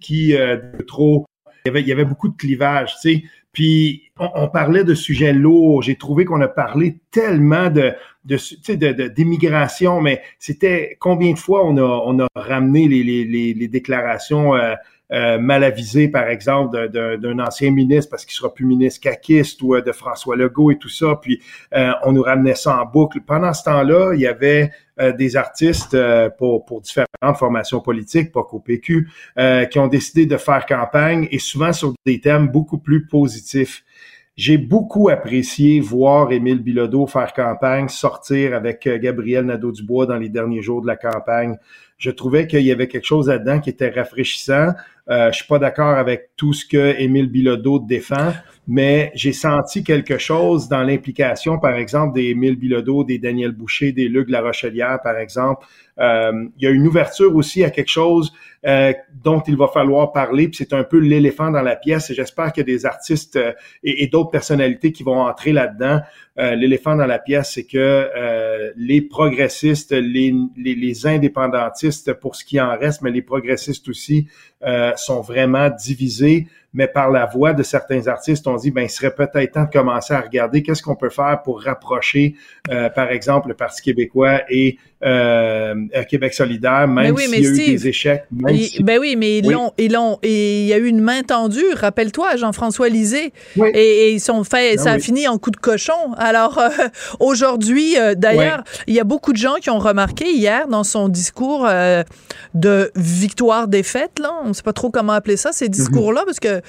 qui 0.00 0.36
euh, 0.36 0.58
trop, 0.86 1.26
il 1.64 1.68
y, 1.68 1.70
avait, 1.70 1.80
il 1.80 1.88
y 1.88 1.92
avait 1.92 2.04
beaucoup 2.04 2.28
de 2.28 2.36
clivages, 2.36 2.94
tu 3.00 3.00
sais. 3.00 3.24
Puis 3.52 4.12
on, 4.18 4.48
parlait 4.48 4.84
de 4.84 4.94
sujets 4.94 5.32
lourds. 5.32 5.80
J'ai 5.80 5.96
trouvé 5.96 6.26
qu'on 6.26 6.42
a 6.42 6.48
parlé 6.48 6.98
tellement 7.10 7.70
de 7.70 7.94
de 8.26 9.08
d'immigration, 9.08 10.02
mais 10.02 10.22
c'était 10.38 10.98
combien 11.00 11.32
de 11.32 11.38
fois 11.38 11.64
on 11.64 11.78
a 11.78 12.02
on 12.04 12.20
a 12.20 12.26
ramené 12.34 12.86
les 12.86 13.02
les, 13.02 13.54
les, 13.54 13.68
déclarations 13.68 14.54
euh, 14.54 14.74
euh, 15.12 15.38
mal 15.38 15.62
avisé, 15.62 16.08
par 16.08 16.28
exemple, 16.28 16.88
d'un 16.88 17.38
ancien 17.38 17.70
ministre 17.70 18.10
parce 18.10 18.24
qu'il 18.24 18.34
sera 18.34 18.52
plus 18.52 18.64
ministre 18.64 19.00
caquiste 19.00 19.62
ou 19.62 19.76
euh, 19.76 19.80
de 19.80 19.92
François 19.92 20.34
Legault 20.34 20.72
et 20.72 20.78
tout 20.78 20.88
ça. 20.88 21.18
Puis 21.22 21.40
euh, 21.74 21.92
on 22.04 22.12
nous 22.12 22.22
ramenait 22.22 22.56
ça 22.56 22.80
en 22.80 22.86
boucle. 22.86 23.20
Pendant 23.20 23.52
ce 23.52 23.62
temps-là, 23.64 24.14
il 24.14 24.20
y 24.20 24.26
avait 24.26 24.72
des 25.18 25.36
artistes 25.36 25.94
pour, 26.38 26.64
pour 26.64 26.80
différentes 26.80 27.36
formations 27.36 27.80
politiques, 27.80 28.32
pas 28.32 28.42
qu'au 28.44 28.60
PQ, 28.60 29.10
qui 29.70 29.78
ont 29.78 29.88
décidé 29.88 30.24
de 30.24 30.38
faire 30.38 30.64
campagne 30.64 31.28
et 31.30 31.38
souvent 31.38 31.74
sur 31.74 31.92
des 32.06 32.18
thèmes 32.18 32.48
beaucoup 32.48 32.78
plus 32.78 33.06
positifs. 33.06 33.84
J'ai 34.36 34.56
beaucoup 34.56 35.10
apprécié 35.10 35.80
voir 35.80 36.32
Émile 36.32 36.62
Bilodeau 36.62 37.06
faire 37.06 37.34
campagne, 37.34 37.88
sortir 37.88 38.54
avec 38.54 38.88
Gabriel 38.88 39.44
Nadeau-Dubois 39.44 40.06
dans 40.06 40.16
les 40.16 40.30
derniers 40.30 40.62
jours 40.62 40.80
de 40.80 40.86
la 40.86 40.96
campagne. 40.96 41.58
Je 41.98 42.10
trouvais 42.10 42.46
qu'il 42.46 42.62
y 42.62 42.72
avait 42.72 42.88
quelque 42.88 43.06
chose 43.06 43.28
là-dedans 43.28 43.60
qui 43.60 43.70
était 43.70 43.90
rafraîchissant. 43.90 44.72
Euh, 45.08 45.30
je 45.30 45.36
suis 45.36 45.46
pas 45.46 45.58
d'accord 45.58 45.96
avec 45.96 46.30
tout 46.36 46.52
ce 46.52 46.66
que 46.66 47.00
Émile 47.00 47.28
Bilodeau 47.28 47.78
défend, 47.78 48.32
mais 48.66 49.12
j'ai 49.14 49.32
senti 49.32 49.84
quelque 49.84 50.18
chose 50.18 50.68
dans 50.68 50.82
l'implication, 50.82 51.58
par 51.58 51.74
exemple, 51.74 52.14
des 52.14 52.30
Émile 52.30 52.56
Bilodeau, 52.56 53.04
des 53.04 53.18
Daniel 53.18 53.52
Boucher, 53.52 53.92
des 53.92 54.08
Luc 54.08 54.28
Larochelière, 54.28 54.98
par 55.02 55.16
exemple. 55.16 55.64
Euh, 55.98 56.48
il 56.58 56.64
y 56.64 56.66
a 56.66 56.70
une 56.70 56.86
ouverture 56.86 57.34
aussi 57.34 57.64
à 57.64 57.70
quelque 57.70 57.88
chose 57.88 58.32
euh, 58.66 58.92
dont 59.24 59.40
il 59.46 59.56
va 59.56 59.68
falloir 59.68 60.12
parler, 60.12 60.48
puis 60.48 60.56
c'est 60.56 60.74
un 60.74 60.84
peu 60.84 60.98
l'éléphant 60.98 61.50
dans 61.50 61.62
la 61.62 61.76
pièce, 61.76 62.10
et 62.10 62.14
j'espère 62.14 62.52
qu'il 62.52 62.62
y 62.68 62.70
a 62.70 62.74
des 62.74 62.84
artistes 62.84 63.36
euh, 63.36 63.52
et, 63.82 64.06
d'autres 64.08 64.30
personnalités 64.30 64.92
qui 64.92 65.02
vont 65.02 65.20
entrer 65.20 65.52
là-dedans. 65.52 66.00
l'éléphant 66.36 66.96
dans 66.96 67.06
la 67.06 67.18
pièce, 67.18 67.52
c'est 67.54 67.64
que 67.64 68.10
les 68.76 69.00
progressistes, 69.00 69.92
les, 69.92 70.34
les, 70.56 70.74
les, 70.74 71.06
indépendantistes, 71.06 72.12
pour 72.12 72.36
ce 72.36 72.44
qui 72.44 72.60
en 72.60 72.76
reste, 72.76 73.00
mais 73.00 73.10
les 73.10 73.22
progressistes 73.22 73.88
aussi, 73.88 74.28
sont 74.96 75.20
vraiment 75.20 75.70
divisés 75.70 76.48
mais 76.74 76.86
par 76.86 77.10
la 77.10 77.26
voix 77.26 77.52
de 77.52 77.62
certains 77.62 78.06
artistes, 78.06 78.46
on 78.46 78.56
dit 78.56 78.70
ben 78.70 78.82
il 78.82 78.90
serait 78.90 79.14
peut-être 79.14 79.52
temps 79.52 79.64
de 79.64 79.70
commencer 79.70 80.12
à 80.12 80.20
regarder 80.20 80.62
qu'est-ce 80.62 80.82
qu'on 80.82 80.96
peut 80.96 81.10
faire 81.10 81.40
pour 81.42 81.62
rapprocher, 81.62 82.34
euh, 82.70 82.90
par 82.90 83.10
exemple, 83.10 83.48
le 83.48 83.54
Parti 83.54 83.82
québécois 83.82 84.42
et 84.50 84.78
euh, 85.04 85.74
Québec 86.08 86.34
solidaire, 86.34 86.88
même 86.88 87.16
s'il 87.16 87.30
y 87.30 87.46
a 87.46 87.50
eu 87.50 87.54
des 87.54 87.88
échecs. 87.88 88.24
Ben 88.30 88.98
oui, 88.98 89.16
mais 89.16 89.38
ils 89.38 89.50
l'ont, 89.50 89.72
ils 89.78 89.92
l'ont, 89.92 90.18
et 90.22 90.62
il 90.62 90.66
y 90.66 90.72
a 90.72 90.78
eu 90.78 90.86
une 90.86 91.00
main 91.00 91.22
tendue. 91.22 91.64
Rappelle-toi, 91.74 92.36
Jean-François 92.36 92.88
Lisée, 92.88 93.32
et, 93.56 94.12
ils 94.12 94.20
sont 94.20 94.44
fait, 94.44 94.76
ben 94.76 94.82
ça 94.82 94.92
a 94.92 94.98
fini 94.98 95.28
en 95.28 95.38
coup 95.38 95.50
de 95.50 95.56
cochon. 95.56 96.12
Alors 96.18 96.58
euh, 96.58 96.68
aujourd'hui, 97.20 97.96
d'ailleurs, 98.16 98.64
il 98.86 98.94
y 98.94 99.00
a 99.00 99.04
beaucoup 99.04 99.32
de 99.32 99.38
gens 99.38 99.56
qui 99.60 99.70
ont 99.70 99.78
remarqué 99.78 100.30
hier 100.30 100.68
dans 100.68 100.84
son 100.84 101.08
discours 101.08 101.66
de 102.54 102.90
victoire-défaite, 102.96 104.18
là, 104.18 104.32
on 104.42 104.48
ne 104.48 104.52
sait 104.52 104.62
pas 104.62 104.72
trop 104.72 104.90
comment 104.90 105.12
appeler 105.12 105.36
ça, 105.36 105.52
ces 105.52 105.66
mhm. 105.66 105.72
discours-là, 105.72 106.22
parce 106.24 106.40
que 106.40 106.60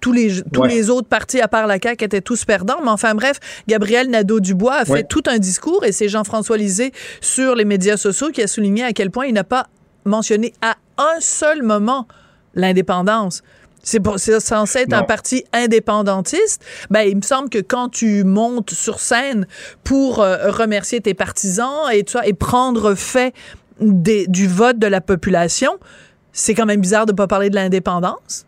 tous 0.00 0.12
les, 0.12 0.42
tous 0.52 0.64
les 0.64 0.90
autres 0.90 1.08
partis, 1.08 1.40
à 1.40 1.48
part 1.48 1.66
la 1.66 1.78
CAQ, 1.82 2.04
étaient 2.04 2.20
tous 2.20 2.44
perdants. 2.44 2.78
Mais 2.82 2.90
enfin 2.90 3.14
bref, 3.14 3.38
Gabriel 3.66 4.08
Nadeau-Dubois 4.10 4.74
a 4.74 4.84
fait 4.84 5.04
tout 5.04 5.22
un 5.26 5.38
discours 5.38 5.84
et 5.84 5.92
c'est 5.92 6.08
Jean-François 6.08 6.56
Lisée 6.56 6.92
sur 7.20 7.54
les 7.54 7.64
médias 7.64 7.96
sociaux 7.96 8.30
qui 8.30 8.42
a 8.42 8.46
souligné 8.46 8.84
à 8.84 8.92
quel 8.92 9.10
point 9.10 9.26
il 9.26 9.34
n'a 9.34 9.44
pas 9.44 9.66
mentionné 10.04 10.52
à 10.62 10.76
un 10.98 11.20
seul 11.20 11.62
moment 11.62 12.06
l'indépendance. 12.54 13.42
C'est 13.82 14.40
censé 14.40 14.80
être 14.80 14.92
un 14.94 15.04
parti 15.04 15.44
indépendantiste. 15.52 16.64
Ben, 16.90 17.02
il 17.02 17.16
me 17.16 17.22
semble 17.22 17.48
que 17.48 17.58
quand 17.58 17.88
tu 17.88 18.24
montes 18.24 18.72
sur 18.72 18.98
scène 18.98 19.46
pour 19.84 20.20
euh, 20.20 20.50
remercier 20.50 21.00
tes 21.00 21.14
partisans 21.14 21.88
et, 21.92 22.04
et 22.24 22.32
prendre 22.32 22.94
fait 22.94 23.32
des, 23.80 24.26
du 24.26 24.48
vote 24.48 24.80
de 24.80 24.88
la 24.88 25.00
population, 25.00 25.78
c'est 26.32 26.54
quand 26.54 26.66
même 26.66 26.80
bizarre 26.80 27.06
de 27.06 27.12
ne 27.12 27.16
pas 27.16 27.28
parler 27.28 27.48
de 27.48 27.54
l'indépendance. 27.54 28.44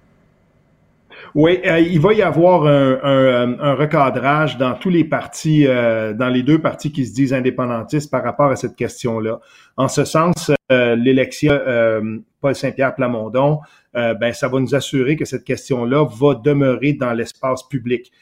Oui, 1.35 1.61
euh, 1.67 1.79
il 1.79 2.01
va 2.01 2.13
y 2.13 2.23
avoir 2.23 2.67
un, 2.67 3.59
un, 3.61 3.75
recadrage 3.75 4.57
dans 4.57 4.75
tous 4.75 4.91
les 4.91 5.05
partis, 5.05 5.67
euh, 5.67 6.13
dans 6.13 6.29
les 6.29 6.43
deux 6.43 6.59
partis 6.59 6.93
qui 6.93 7.07
se 7.07 7.15
disent 7.15 7.33
indépendantistes 7.33 8.11
par 8.11 8.23
rapport 8.23 8.51
à 8.51 8.57
cette 8.57 8.77
question-là. 8.77 9.41
En 9.77 9.89
ce 9.89 10.05
sens, 10.05 10.51
euh, 10.73 10.97
l'élection 10.97 11.59
Paul 12.41 12.55
Saint-Pierre 12.55 12.95
Plamondon, 12.95 13.61
ben 13.95 14.33
ça 14.33 14.49
va 14.49 14.61
nous 14.61 14.75
assurer 14.75 15.17
que 15.17 15.25
cette 15.25 15.45
question-là 15.45 16.07
va 16.07 16.35
demeurer 16.35 16.93
dans 16.93 17.13
l'espace 17.13 17.63
public. 17.65 18.13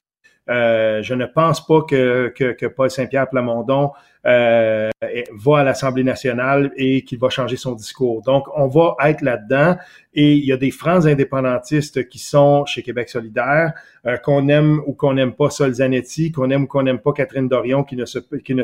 je 0.48 1.14
ne 1.14 1.26
pense 1.26 1.66
pas 1.66 1.82
que, 1.82 2.32
que, 2.34 2.52
que 2.52 2.66
Paul 2.66 2.90
Saint-Pierre 2.90 3.28
Plamondon 3.28 3.90
euh, 4.26 4.90
va 5.32 5.58
à 5.58 5.64
l'Assemblée 5.64 6.04
nationale 6.04 6.72
et 6.76 7.02
qu'il 7.02 7.18
va 7.18 7.28
changer 7.28 7.56
son 7.56 7.72
discours. 7.72 8.22
Donc, 8.22 8.46
on 8.56 8.66
va 8.66 8.96
être 9.04 9.22
là-dedans 9.22 9.76
et 10.18 10.32
il 10.32 10.44
y 10.46 10.52
a 10.52 10.56
des 10.56 10.70
francs 10.70 11.04
indépendantistes 11.06 12.08
qui 12.08 12.18
sont 12.18 12.64
chez 12.64 12.82
Québec 12.82 13.10
solidaire, 13.10 13.74
euh, 14.06 14.16
qu'on 14.16 14.48
aime 14.48 14.80
ou 14.86 14.94
qu'on 14.94 15.12
n'aime 15.12 15.34
pas 15.34 15.50
Sol 15.50 15.74
Zanetti, 15.74 16.32
qu'on 16.32 16.50
aime 16.50 16.64
ou 16.64 16.66
qu'on 16.66 16.82
n'aime 16.82 16.98
pas 16.98 17.12
Catherine 17.12 17.48
Dorion 17.48 17.84
qui 17.84 17.96
ne 17.96 18.04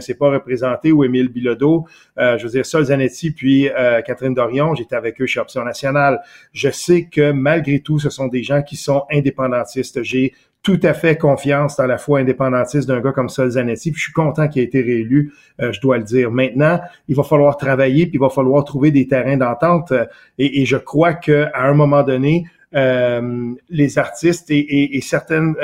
s'est 0.01 0.15
pas 0.15 0.31
représentée 0.31 0.93
ou 0.93 1.05
Émile 1.05 1.29
Bilodeau. 1.29 1.87
Euh, 2.19 2.39
je 2.39 2.45
veux 2.45 2.51
dire, 2.51 2.65
Sol 2.65 2.85
Zanetti 2.85 3.33
puis 3.33 3.69
euh, 3.69 4.01
Catherine 4.01 4.33
Dorion, 4.33 4.75
j'étais 4.75 4.97
avec 4.97 5.21
eux 5.21 5.27
chez 5.27 5.41
Option 5.41 5.63
nationale. 5.63 6.23
Je 6.53 6.71
sais 6.71 7.05
que 7.05 7.33
malgré 7.33 7.81
tout, 7.81 7.99
ce 7.99 8.09
sont 8.09 8.29
des 8.29 8.43
gens 8.43 8.63
qui 8.63 8.77
sont 8.77 9.05
indépendantistes. 9.13 10.03
J'ai 10.03 10.33
tout 10.63 10.79
à 10.83 10.95
fait 10.95 11.17
confiance 11.17 11.77
dans 11.77 11.87
la 11.87 11.99
foi 11.99 12.21
indépendantiste 12.21 12.87
d'un 12.87 13.01
gars 13.01 13.13
comme 13.13 13.29
Sol 13.29 13.51
Zanetti, 13.51 13.91
puis 13.91 13.99
je 13.99 14.05
suis 14.05 14.13
content 14.13 14.49
qu'il 14.49 14.63
ait 14.63 14.67
été 14.67 14.81
réélu, 14.81 15.33
euh, 15.61 15.73
je 15.73 15.81
dois 15.81 15.99
le 15.99 16.05
dire. 16.05 16.31
Maintenant, 16.31 16.81
il 17.09 17.17
va 17.17 17.25
falloir 17.25 17.57
travailler, 17.57 18.07
puis 18.07 18.17
il 18.17 18.21
va 18.21 18.29
falloir 18.29 18.65
trouver 18.65 18.91
des 18.91 19.09
terrains 19.09 19.37
d'entente, 19.37 19.93
euh, 19.93 20.05
et, 20.39 20.65
je 20.65 20.77
crois 20.77 21.15
qu'à 21.15 21.51
un 21.55 21.75
moment 21.75 22.03
donné, 22.03 22.47
les 22.75 23.99
artistes 23.99 24.51
et, 24.51 24.97
et 24.97 25.01
certaines 25.03 25.55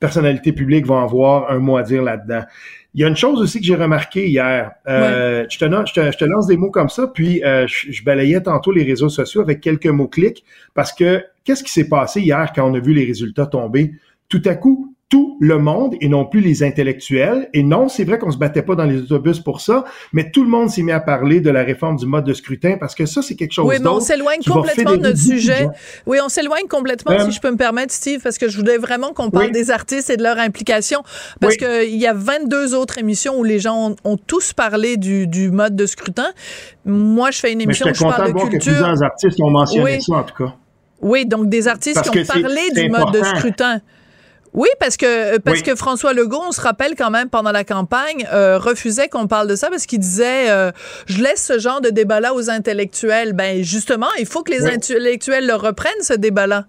personnalités 0.00 0.52
publiques 0.52 0.84
vont 0.84 0.98
avoir 0.98 1.48
un 1.52 1.60
mot 1.60 1.76
à 1.76 1.84
dire 1.84 2.02
là-dedans. 2.02 2.42
Il 2.94 3.00
y 3.00 3.04
a 3.04 3.08
une 3.08 3.16
chose 3.16 3.40
aussi 3.40 3.58
que 3.58 3.64
j'ai 3.64 3.76
remarqué 3.76 4.28
hier. 4.28 4.72
Euh, 4.86 5.46
je, 5.48 5.58
te, 5.58 5.64
je, 5.64 6.18
te, 6.18 6.24
lance 6.24 6.46
des 6.46 6.58
mots 6.58 6.70
comme 6.70 6.90
ça, 6.90 7.06
puis 7.06 7.42
euh, 7.42 7.66
je, 7.66 8.04
balayais 8.04 8.42
tantôt 8.42 8.70
les 8.70 8.82
réseaux 8.82 9.08
sociaux 9.08 9.40
avec 9.40 9.60
quelques 9.60 9.86
mots-clics 9.86 10.44
parce 10.74 10.92
que 10.92 11.24
qu'est-ce 11.44 11.64
qui 11.64 11.72
s'est 11.72 11.88
passé 11.88 12.20
hier 12.20 12.52
quand 12.54 12.70
on 12.70 12.74
a 12.74 12.80
vu 12.80 12.92
les 12.92 13.04
résultats 13.04 13.46
tomber? 13.46 13.92
Tout 14.32 14.40
à 14.46 14.54
coup, 14.54 14.94
tout 15.10 15.36
le 15.40 15.58
monde 15.58 15.94
et 16.00 16.08
non 16.08 16.24
plus 16.24 16.40
les 16.40 16.62
intellectuels. 16.62 17.50
Et 17.52 17.62
non, 17.62 17.90
c'est 17.90 18.04
vrai 18.04 18.18
qu'on 18.18 18.30
se 18.30 18.38
battait 18.38 18.62
pas 18.62 18.74
dans 18.74 18.86
les 18.86 19.02
autobus 19.02 19.40
pour 19.40 19.60
ça, 19.60 19.84
mais 20.14 20.30
tout 20.30 20.42
le 20.42 20.48
monde 20.48 20.70
s'est 20.70 20.80
mis 20.80 20.90
à 20.90 21.00
parler 21.00 21.42
de 21.42 21.50
la 21.50 21.62
réforme 21.62 21.96
du 21.96 22.06
mode 22.06 22.24
de 22.24 22.32
scrutin 22.32 22.78
parce 22.80 22.94
que 22.94 23.04
ça, 23.04 23.20
c'est 23.20 23.34
quelque 23.34 23.52
chose 23.52 23.66
Oui, 23.68 23.76
mais 23.78 23.90
on 23.90 24.00
s'éloigne 24.00 24.40
complètement 24.42 24.92
de 24.92 25.02
notre 25.02 25.18
sujet. 25.18 25.68
Oui, 26.06 26.16
on 26.24 26.30
s'éloigne 26.30 26.66
complètement, 26.66 27.12
si 27.18 27.26
euh, 27.26 27.30
je 27.30 27.40
peux 27.42 27.50
me 27.50 27.58
permettre, 27.58 27.92
Steve, 27.92 28.22
parce 28.22 28.38
que 28.38 28.48
je 28.48 28.56
voulais 28.56 28.78
vraiment 28.78 29.12
qu'on 29.12 29.28
parle 29.28 29.50
des 29.50 29.70
artistes 29.70 30.08
et 30.08 30.16
de 30.16 30.22
leur 30.22 30.38
implication, 30.38 31.02
parce 31.42 31.56
qu'il 31.56 31.94
y 31.94 32.06
a 32.06 32.14
22 32.14 32.74
autres 32.74 32.96
émissions 32.96 33.38
où 33.38 33.44
les 33.44 33.58
gens 33.58 33.94
ont, 34.04 34.16
tous 34.16 34.54
parlé 34.54 34.96
du, 34.96 35.26
du, 35.26 35.50
mode 35.50 35.76
de 35.76 35.84
scrutin. 35.84 36.30
Moi, 36.86 37.30
je 37.32 37.38
fais 37.38 37.52
une 37.52 37.60
émission 37.60 37.86
où 37.86 37.94
je 37.94 38.00
parle 38.00 38.32
de, 38.32 38.38
culture. 38.38 38.58
Que 38.60 38.64
plusieurs 38.64 39.02
artistes 39.02 39.38
ont 39.42 39.50
mentionné 39.50 40.00
ça, 40.00 40.14
en 40.14 40.22
tout 40.22 40.42
cas. 40.42 40.54
Oui, 41.02 41.26
donc 41.26 41.50
des 41.50 41.68
artistes 41.68 42.00
qui 42.00 42.20
ont 42.20 42.24
parlé 42.24 42.70
du 42.74 42.88
mode 42.88 43.12
de 43.12 43.22
scrutin. 43.22 43.82
Oui, 44.54 44.68
parce 44.78 44.98
que 44.98 45.38
parce 45.38 45.62
que 45.62 45.74
François 45.74 46.12
Legault, 46.12 46.42
on 46.46 46.52
se 46.52 46.60
rappelle 46.60 46.94
quand 46.94 47.10
même 47.10 47.30
pendant 47.30 47.52
la 47.52 47.64
campagne, 47.64 48.26
euh, 48.32 48.58
refusait 48.58 49.08
qu'on 49.08 49.26
parle 49.26 49.48
de 49.48 49.56
ça 49.56 49.70
parce 49.70 49.86
qu'il 49.86 49.98
disait 49.98 50.50
euh, 50.50 50.70
je 51.06 51.22
laisse 51.22 51.42
ce 51.42 51.58
genre 51.58 51.80
de 51.80 51.88
débat-là 51.88 52.34
aux 52.34 52.50
intellectuels. 52.50 53.32
Ben 53.32 53.62
justement, 53.62 54.08
il 54.18 54.26
faut 54.26 54.42
que 54.42 54.50
les 54.50 54.66
intellectuels 54.66 55.46
le 55.46 55.54
reprennent 55.54 56.02
ce 56.02 56.12
débat-là. 56.12 56.66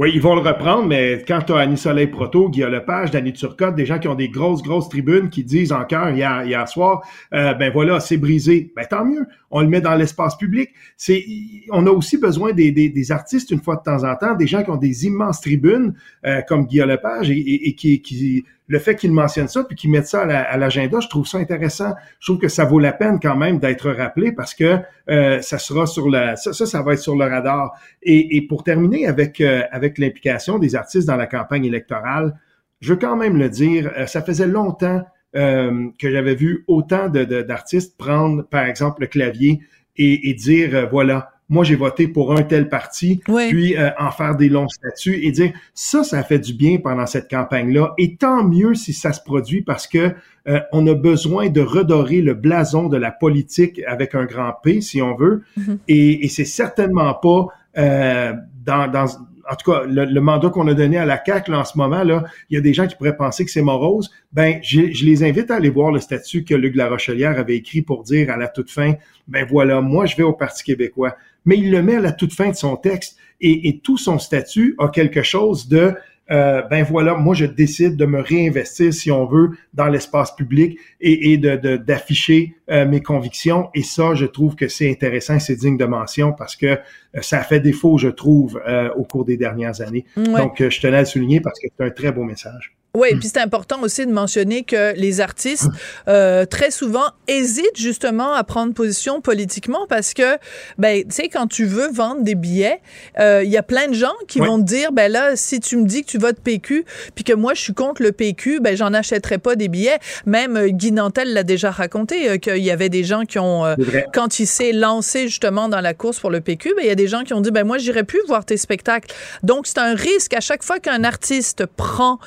Oui, 0.00 0.12
ils 0.14 0.22
vont 0.22 0.34
le 0.34 0.40
reprendre, 0.40 0.86
mais 0.86 1.22
quand 1.28 1.42
tu 1.42 1.52
as 1.52 1.58
Annie 1.58 1.76
Soleil 1.76 2.06
Proto, 2.06 2.48
Guillaume 2.48 2.72
Lepage, 2.72 3.10
Danny 3.10 3.34
Turcotte, 3.34 3.74
des 3.74 3.84
gens 3.84 3.98
qui 3.98 4.08
ont 4.08 4.14
des 4.14 4.30
grosses, 4.30 4.62
grosses 4.62 4.88
tribunes 4.88 5.28
qui 5.28 5.44
disent 5.44 5.72
encore 5.72 6.08
hier, 6.08 6.42
hier 6.46 6.66
soir, 6.66 7.02
euh, 7.34 7.52
ben 7.52 7.70
voilà, 7.70 8.00
c'est 8.00 8.16
brisé. 8.16 8.72
Ben 8.74 8.86
tant 8.88 9.04
mieux, 9.04 9.26
on 9.50 9.60
le 9.60 9.68
met 9.68 9.82
dans 9.82 9.94
l'espace 9.94 10.38
public. 10.38 10.70
C'est, 10.96 11.22
on 11.70 11.86
a 11.86 11.90
aussi 11.90 12.16
besoin 12.16 12.54
des, 12.54 12.72
des, 12.72 13.12
artistes 13.12 13.50
une 13.50 13.60
fois 13.60 13.76
de 13.76 13.82
temps 13.82 14.02
en 14.04 14.16
temps, 14.16 14.34
des 14.34 14.46
gens 14.46 14.62
qui 14.62 14.70
ont 14.70 14.78
des 14.78 15.04
immenses 15.04 15.42
tribunes 15.42 15.92
euh, 16.24 16.40
comme 16.48 16.64
Guillaume 16.64 16.88
Lepage 16.88 17.28
et, 17.28 17.68
et, 17.68 17.74
qui 17.74 18.42
le 18.70 18.78
fait 18.78 18.94
qu'ils 18.94 19.12
mentionnent 19.12 19.48
ça 19.48 19.64
puis 19.64 19.74
qu'ils 19.74 19.90
mettent 19.90 20.06
ça 20.06 20.22
à 20.22 20.56
l'agenda, 20.56 21.00
je 21.00 21.08
trouve 21.08 21.26
ça 21.26 21.38
intéressant. 21.38 21.92
Je 22.20 22.26
trouve 22.26 22.38
que 22.38 22.46
ça 22.46 22.64
vaut 22.64 22.78
la 22.78 22.92
peine 22.92 23.18
quand 23.20 23.34
même 23.34 23.58
d'être 23.58 23.90
rappelé 23.90 24.30
parce 24.30 24.54
que 24.54 24.78
euh, 25.10 25.42
ça 25.42 25.58
sera 25.58 25.86
sur 25.86 26.08
la 26.08 26.36
ça, 26.36 26.52
ça, 26.52 26.80
va 26.80 26.92
être 26.92 27.00
sur 27.00 27.16
le 27.16 27.24
radar. 27.24 27.72
Et, 28.00 28.46
pour 28.48 28.62
terminer 28.62 29.08
avec 29.08 29.40
euh, 29.40 29.64
avec 29.72 29.98
l'implication 29.98 30.60
des 30.60 30.76
artistes 30.76 31.08
dans 31.08 31.16
la 31.16 31.26
campagne 31.26 31.64
électorale, 31.64 32.38
je 32.80 32.92
veux 32.92 32.98
quand 32.98 33.16
même 33.16 33.36
le 33.38 33.48
dire, 33.48 33.90
euh, 33.98 34.06
ça 34.06 34.22
faisait 34.22 34.46
longtemps 34.46 35.02
que 35.32 36.10
j'avais 36.10 36.34
vu 36.34 36.64
autant 36.66 37.08
d'artistes 37.08 37.96
prendre 37.96 38.42
par 38.42 38.64
exemple 38.64 39.02
le 39.02 39.06
clavier 39.06 39.60
et 39.96 40.34
dire 40.34 40.88
voilà 40.90 41.30
moi 41.50 41.64
j'ai 41.64 41.74
voté 41.74 42.08
pour 42.08 42.32
un 42.32 42.42
tel 42.42 42.68
parti, 42.68 43.20
puis 43.24 43.76
euh, 43.76 43.90
en 43.98 44.10
faire 44.12 44.36
des 44.36 44.48
longs 44.48 44.68
statuts 44.68 45.26
et 45.26 45.32
dire 45.32 45.52
ça, 45.74 46.04
ça 46.04 46.20
a 46.20 46.22
fait 46.22 46.38
du 46.38 46.54
bien 46.54 46.78
pendant 46.78 47.06
cette 47.06 47.28
campagne-là. 47.28 47.92
Et 47.98 48.16
tant 48.16 48.44
mieux 48.44 48.74
si 48.74 48.92
ça 48.92 49.12
se 49.12 49.20
produit 49.20 49.60
parce 49.60 49.86
que 49.86 50.14
euh, 50.48 50.60
on 50.72 50.86
a 50.86 50.94
besoin 50.94 51.50
de 51.50 51.60
redorer 51.60 52.22
le 52.22 52.34
blason 52.34 52.88
de 52.88 52.96
la 52.96 53.10
politique 53.10 53.82
avec 53.86 54.14
un 54.14 54.24
grand 54.24 54.52
P, 54.62 54.80
si 54.80 55.02
on 55.02 55.14
veut. 55.16 55.42
Mm-hmm. 55.58 55.78
Et, 55.88 56.24
et 56.24 56.28
c'est 56.28 56.44
certainement 56.44 57.12
pas 57.14 57.48
euh, 57.76 58.32
dans, 58.64 58.88
dans 58.88 59.06
en 59.50 59.56
tout 59.56 59.72
cas, 59.72 59.82
le, 59.84 60.20
mandat 60.20 60.50
qu'on 60.50 60.68
a 60.68 60.74
donné 60.74 60.96
à 60.96 61.04
la 61.04 61.18
CAC 61.18 61.48
en 61.48 61.64
ce 61.64 61.76
moment, 61.76 62.04
là, 62.04 62.24
il 62.48 62.54
y 62.54 62.56
a 62.56 62.60
des 62.60 62.72
gens 62.72 62.86
qui 62.86 62.94
pourraient 62.94 63.16
penser 63.16 63.44
que 63.44 63.50
c'est 63.50 63.62
morose. 63.62 64.10
Ben, 64.32 64.60
je, 64.62 64.80
les 65.04 65.24
invite 65.24 65.50
à 65.50 65.56
aller 65.56 65.70
voir 65.70 65.90
le 65.90 65.98
statut 65.98 66.44
que 66.44 66.54
Luc 66.54 66.76
Larochelière 66.76 67.36
avait 67.36 67.56
écrit 67.56 67.82
pour 67.82 68.04
dire 68.04 68.30
à 68.30 68.36
la 68.36 68.46
toute 68.46 68.70
fin, 68.70 68.94
ben 69.26 69.44
voilà, 69.50 69.80
moi 69.80 70.06
je 70.06 70.16
vais 70.16 70.22
au 70.22 70.32
Parti 70.32 70.62
québécois. 70.62 71.16
Mais 71.44 71.56
il 71.56 71.70
le 71.70 71.82
met 71.82 71.96
à 71.96 72.00
la 72.00 72.12
toute 72.12 72.32
fin 72.32 72.48
de 72.48 72.54
son 72.54 72.76
texte 72.76 73.16
et, 73.40 73.80
tout 73.82 73.96
son 73.96 74.18
statut 74.18 74.74
a 74.78 74.88
quelque 74.88 75.22
chose 75.22 75.68
de 75.68 75.94
euh, 76.30 76.62
ben 76.62 76.84
voilà, 76.84 77.14
moi 77.14 77.34
je 77.34 77.44
décide 77.44 77.96
de 77.96 78.06
me 78.06 78.20
réinvestir, 78.20 78.94
si 78.94 79.10
on 79.10 79.26
veut, 79.26 79.50
dans 79.74 79.88
l'espace 79.88 80.34
public 80.36 80.78
et, 81.00 81.32
et 81.32 81.38
de, 81.38 81.76
d'afficher 81.76 82.54
euh, 82.70 82.86
mes 82.86 83.02
convictions. 83.02 83.68
Et 83.74 83.82
ça, 83.82 84.14
je 84.14 84.26
trouve 84.26 84.54
que 84.54 84.68
c'est 84.68 84.90
intéressant, 84.90 85.38
c'est 85.38 85.56
digne 85.56 85.76
de 85.76 85.84
mention 85.84 86.32
parce 86.32 86.56
que 86.56 86.66
euh, 86.66 86.78
ça 87.20 87.38
a 87.38 87.42
fait 87.42 87.60
défaut, 87.60 87.98
je 87.98 88.08
trouve, 88.08 88.60
au 88.96 89.04
cours 89.04 89.24
des 89.24 89.36
dernières 89.36 89.80
années. 89.80 90.04
Donc, 90.16 90.62
je 90.68 90.80
tenais 90.80 90.98
à 90.98 91.00
le 91.00 91.06
souligner 91.06 91.40
parce 91.40 91.58
que 91.58 91.66
c'est 91.76 91.84
un 91.84 91.90
très 91.90 92.12
beau 92.12 92.24
message. 92.24 92.74
Oui, 92.92 93.10
puis 93.14 93.28
c'est 93.28 93.38
important 93.38 93.80
aussi 93.82 94.04
de 94.04 94.10
mentionner 94.10 94.64
que 94.64 94.94
les 94.96 95.20
artistes, 95.20 95.68
euh, 96.08 96.44
très 96.44 96.72
souvent, 96.72 97.04
hésitent 97.28 97.76
justement 97.76 98.32
à 98.32 98.42
prendre 98.42 98.74
position 98.74 99.20
politiquement 99.20 99.86
parce 99.88 100.12
que, 100.12 100.38
ben, 100.76 101.04
tu 101.04 101.10
sais, 101.10 101.28
quand 101.28 101.46
tu 101.46 101.66
veux 101.66 101.88
vendre 101.92 102.22
des 102.22 102.34
billets, 102.34 102.80
euh, 103.20 103.44
il 103.44 103.50
y 103.50 103.56
a 103.56 103.62
plein 103.62 103.86
de 103.86 103.94
gens 103.94 104.12
qui 104.26 104.40
vont 104.40 104.58
te 104.58 104.64
dire, 104.64 104.90
ben 104.90 105.10
là, 105.10 105.36
si 105.36 105.60
tu 105.60 105.76
me 105.76 105.84
dis 105.84 106.02
que 106.02 106.08
tu 106.08 106.18
votes 106.18 106.40
PQ, 106.40 106.84
puis 107.14 107.22
que 107.22 107.32
moi, 107.32 107.54
je 107.54 107.60
suis 107.62 107.74
contre 107.74 108.02
le 108.02 108.10
PQ, 108.10 108.58
ben, 108.58 108.76
j'en 108.76 108.92
achèterai 108.92 109.38
pas 109.38 109.54
des 109.54 109.68
billets. 109.68 110.00
Même 110.26 110.56
euh, 110.56 110.68
Guy 110.70 110.90
Nantel 110.90 111.32
l'a 111.32 111.44
déjà 111.44 111.70
raconté, 111.70 112.28
euh, 112.28 112.36
qu'il 112.38 112.58
y 112.64 112.70
avait 112.70 112.88
des 112.88 113.04
gens 113.04 113.24
qui 113.24 113.38
ont, 113.38 113.64
euh, 113.64 113.74
quand 114.12 114.38
il 114.38 114.46
s'est 114.46 114.72
lancé 114.72 115.28
justement 115.28 115.68
dans 115.68 115.80
la 115.80 115.94
course 115.94 116.20
pour 116.20 116.30
le 116.30 116.40
PQ, 116.40 116.74
ben, 116.76 116.82
il 116.82 116.88
y 116.88 116.90
a 116.90 116.94
des 116.94 117.08
gens 117.08 117.22
qui 117.22 117.34
ont 117.34 117.40
dit, 117.40 117.50
ben, 117.50 117.66
moi, 117.66 117.78
j'irai 117.78 118.04
plus 118.04 118.20
voir 118.26 118.44
tes 118.44 118.56
spectacles. 118.56 119.14
Donc, 119.42 119.66
c'est 119.66 119.78
un 119.78 119.94
risque 119.94 120.34
à 120.34 120.40
chaque 120.40 120.62
fois 120.62 120.78
qu'un 120.78 121.04
artiste 121.04 121.66
prend 121.66 122.18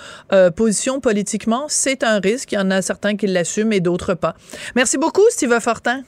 position 0.55 0.99
politiquement, 0.99 1.65
c'est 1.67 2.03
un 2.03 2.19
risque. 2.19 2.51
Il 2.51 2.55
y 2.55 2.57
en 2.57 2.71
a 2.71 2.81
certains 2.81 3.15
qui 3.15 3.27
l'assument 3.27 3.71
et 3.71 3.79
d'autres 3.79 4.13
pas. 4.13 4.35
Merci 4.75 4.97
beaucoup, 4.97 5.23
Steve 5.29 5.59
Fortin. 5.59 6.03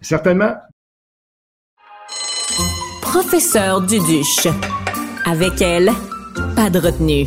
Certainement. 0.00 0.54
Professeur 3.00 3.80
Duduche. 3.82 4.48
Avec 5.26 5.60
elle, 5.60 5.90
pas 6.56 6.70
de 6.70 6.78
retenue. 6.78 7.26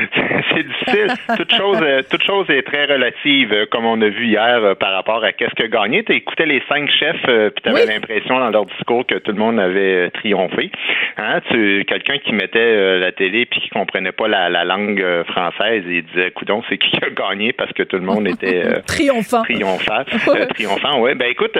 c'est 0.54 0.62
difficile. 0.66 1.08
toute 1.36 1.54
chose, 1.54 1.78
euh, 1.82 2.02
toute 2.10 2.22
chose 2.22 2.48
est 2.50 2.62
très 2.62 2.86
relative, 2.86 3.52
euh, 3.52 3.66
comme 3.70 3.84
on 3.84 4.00
a 4.00 4.08
vu 4.08 4.26
hier 4.26 4.58
euh, 4.62 4.74
par 4.74 4.92
rapport 4.92 5.22
à 5.22 5.32
qu'est-ce 5.32 5.54
que 5.54 5.66
gagné. 5.66 6.04
Tu 6.04 6.14
écoutais 6.14 6.46
les 6.46 6.62
cinq 6.68 6.90
chefs, 6.90 7.22
puis 7.22 7.62
tu 7.62 7.68
avais 7.68 7.86
l'impression 7.86 8.38
dans 8.38 8.50
leur 8.50 8.66
discours 8.66 9.06
que 9.06 9.16
tout 9.16 9.32
le 9.32 9.38
monde 9.38 9.58
avait 9.58 10.10
triomphé. 10.10 10.70
Hein? 11.16 11.40
Tu, 11.50 11.84
quelqu'un 11.86 12.18
qui 12.18 12.32
mettait 12.32 12.98
la 12.98 13.12
télé 13.12 13.46
puis 13.46 13.60
qui 13.60 13.68
comprenait 13.70 14.12
pas 14.12 14.28
la, 14.28 14.64
langue 14.64 15.04
française 15.26 15.84
et 15.88 16.02
disait, 16.02 16.30
coudon, 16.30 16.62
c'est 16.68 16.78
qui 16.78 16.96
a 17.02 17.10
gagné 17.10 17.52
parce 17.52 17.72
que 17.72 17.82
tout 17.82 17.96
le 17.96 18.02
monde 18.02 18.28
était 18.28 18.80
triomphant. 18.86 19.42
Triomphant. 19.42 20.04
triomphant, 20.50 21.00
ouais. 21.00 21.14
Ben 21.14 21.28
écoute, 21.30 21.56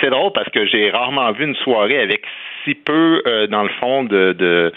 c'est 0.00 0.10
drôle 0.10 0.32
parce 0.32 0.48
que 0.50 0.66
j'ai 0.66 0.90
rarement 0.90 1.30
vu 1.32 1.44
une 1.44 1.54
soirée 1.56 2.00
avec 2.00 2.22
si 2.64 2.74
peu, 2.74 3.22
dans 3.50 3.62
le 3.62 3.70
fond, 3.80 4.04
de, 4.04 4.32
de 4.32 4.72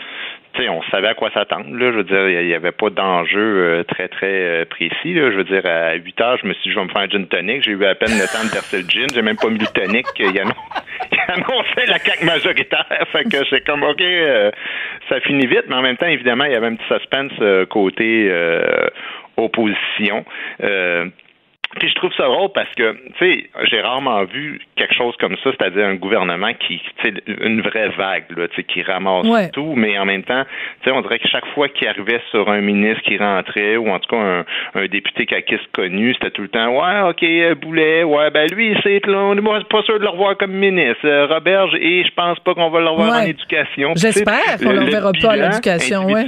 on 0.57 0.81
savait 0.91 1.07
à 1.07 1.13
quoi 1.13 1.29
s'attendre. 1.31 1.65
Là, 1.75 1.91
je 1.91 1.97
veux 1.97 2.03
dire, 2.03 2.29
il 2.29 2.47
n'y 2.47 2.53
avait 2.53 2.71
pas 2.71 2.89
d'enjeu 2.89 3.39
euh, 3.39 3.83
très, 3.83 4.07
très 4.07 4.27
euh, 4.27 4.65
précis. 4.65 5.13
Là. 5.13 5.31
Je 5.31 5.37
veux 5.37 5.43
dire, 5.43 5.65
à 5.65 5.93
8 5.93 6.21
heures, 6.21 6.37
je 6.41 6.47
me 6.47 6.53
suis 6.53 6.63
dit, 6.63 6.71
je 6.71 6.79
vais 6.79 6.85
me 6.85 6.89
faire 6.89 7.01
un 7.01 7.07
gin 7.07 7.27
tonic. 7.27 7.63
J'ai 7.63 7.71
eu 7.71 7.85
à 7.85 7.95
peine 7.95 8.11
le 8.11 8.27
temps 8.27 8.43
de 8.43 8.51
verser 8.51 8.81
le 8.81 8.89
gin. 8.89 9.07
J'ai 9.13 9.21
même 9.21 9.37
pas 9.37 9.49
mis 9.49 9.59
le 9.59 9.67
tonic. 9.67 10.05
Il, 10.19 10.25
annonçait 11.27 11.85
la 11.87 11.99
caque 11.99 12.23
majoritaire. 12.23 12.85
Fait 13.11 13.23
que 13.23 13.37
c'est 13.49 13.65
comme, 13.65 13.83
OK, 13.83 14.01
euh, 14.01 14.51
ça 15.07 15.19
finit 15.21 15.47
vite. 15.47 15.65
Mais 15.69 15.75
en 15.75 15.81
même 15.81 15.97
temps, 15.97 16.07
évidemment, 16.07 16.45
il 16.45 16.51
y 16.51 16.55
avait 16.55 16.67
un 16.67 16.75
petit 16.75 16.87
suspense 16.87 17.67
côté 17.69 18.31
opposition. 19.37 20.25
Puis 21.77 21.87
je 21.87 21.95
trouve 21.95 22.11
ça 22.17 22.23
drôle 22.23 22.49
parce 22.53 22.73
que, 22.75 22.93
tu 22.93 23.13
sais, 23.19 23.49
j'ai 23.69 23.81
rarement 23.81 24.23
vu 24.23 24.59
quelque 24.75 24.95
chose 24.95 25.15
comme 25.19 25.35
ça, 25.43 25.51
c'est-à-dire 25.51 25.85
un 25.85 25.95
gouvernement 25.95 26.51
qui, 26.53 26.81
tu 26.97 27.09
sais, 27.09 27.13
une 27.41 27.61
vraie 27.61 27.89
vague, 27.89 28.25
là, 28.35 28.47
tu 28.47 28.55
sais, 28.55 28.63
qui 28.63 28.81
ramasse 28.81 29.51
tout, 29.53 29.73
mais 29.75 29.97
en 29.99 30.05
même 30.05 30.23
temps, 30.23 30.43
tu 30.81 30.89
sais, 30.89 30.95
on 30.95 31.01
dirait 31.01 31.19
que 31.19 31.27
chaque 31.27 31.45
fois 31.53 31.69
qu'il 31.69 31.87
arrivait 31.87 32.21
sur 32.31 32.49
un 32.49 32.61
ministre 32.61 33.03
qui 33.03 33.17
rentrait, 33.17 33.77
ou 33.77 33.89
en 33.89 33.99
tout 33.99 34.15
cas 34.15 34.21
un, 34.21 34.45
un 34.73 34.85
député 34.87 35.27
caquiste 35.27 35.67
connu, 35.71 36.13
c'était 36.15 36.31
tout 36.31 36.41
le 36.41 36.47
temps, 36.47 36.69
ouais, 36.69 37.09
ok, 37.09 37.59
Boulet, 37.61 38.03
ouais, 38.03 38.31
ben 38.31 38.47
lui, 38.51 38.75
c'est 38.83 39.05
là, 39.05 39.19
on 39.19 39.35
n'est 39.35 39.41
pas 39.41 39.83
sûr 39.83 39.99
de 39.99 40.03
le 40.03 40.09
revoir 40.09 40.37
comme 40.37 40.51
ministre. 40.51 41.05
Euh, 41.05 41.27
Roberge, 41.27 41.75
et 41.79 42.03
je 42.03 42.11
pense 42.13 42.39
pas 42.39 42.55
qu'on 42.55 42.69
va 42.69 42.79
le 42.79 42.89
revoir 42.89 43.21
en 43.21 43.25
éducation. 43.25 43.93
J'espère 43.95 44.57
qu'on 44.61 44.73
ne 44.73 44.79
le 44.79 44.91
verra 44.91 45.11
pas 45.11 45.29
en 45.37 45.51
éducation, 45.51 46.05
ouais. 46.05 46.25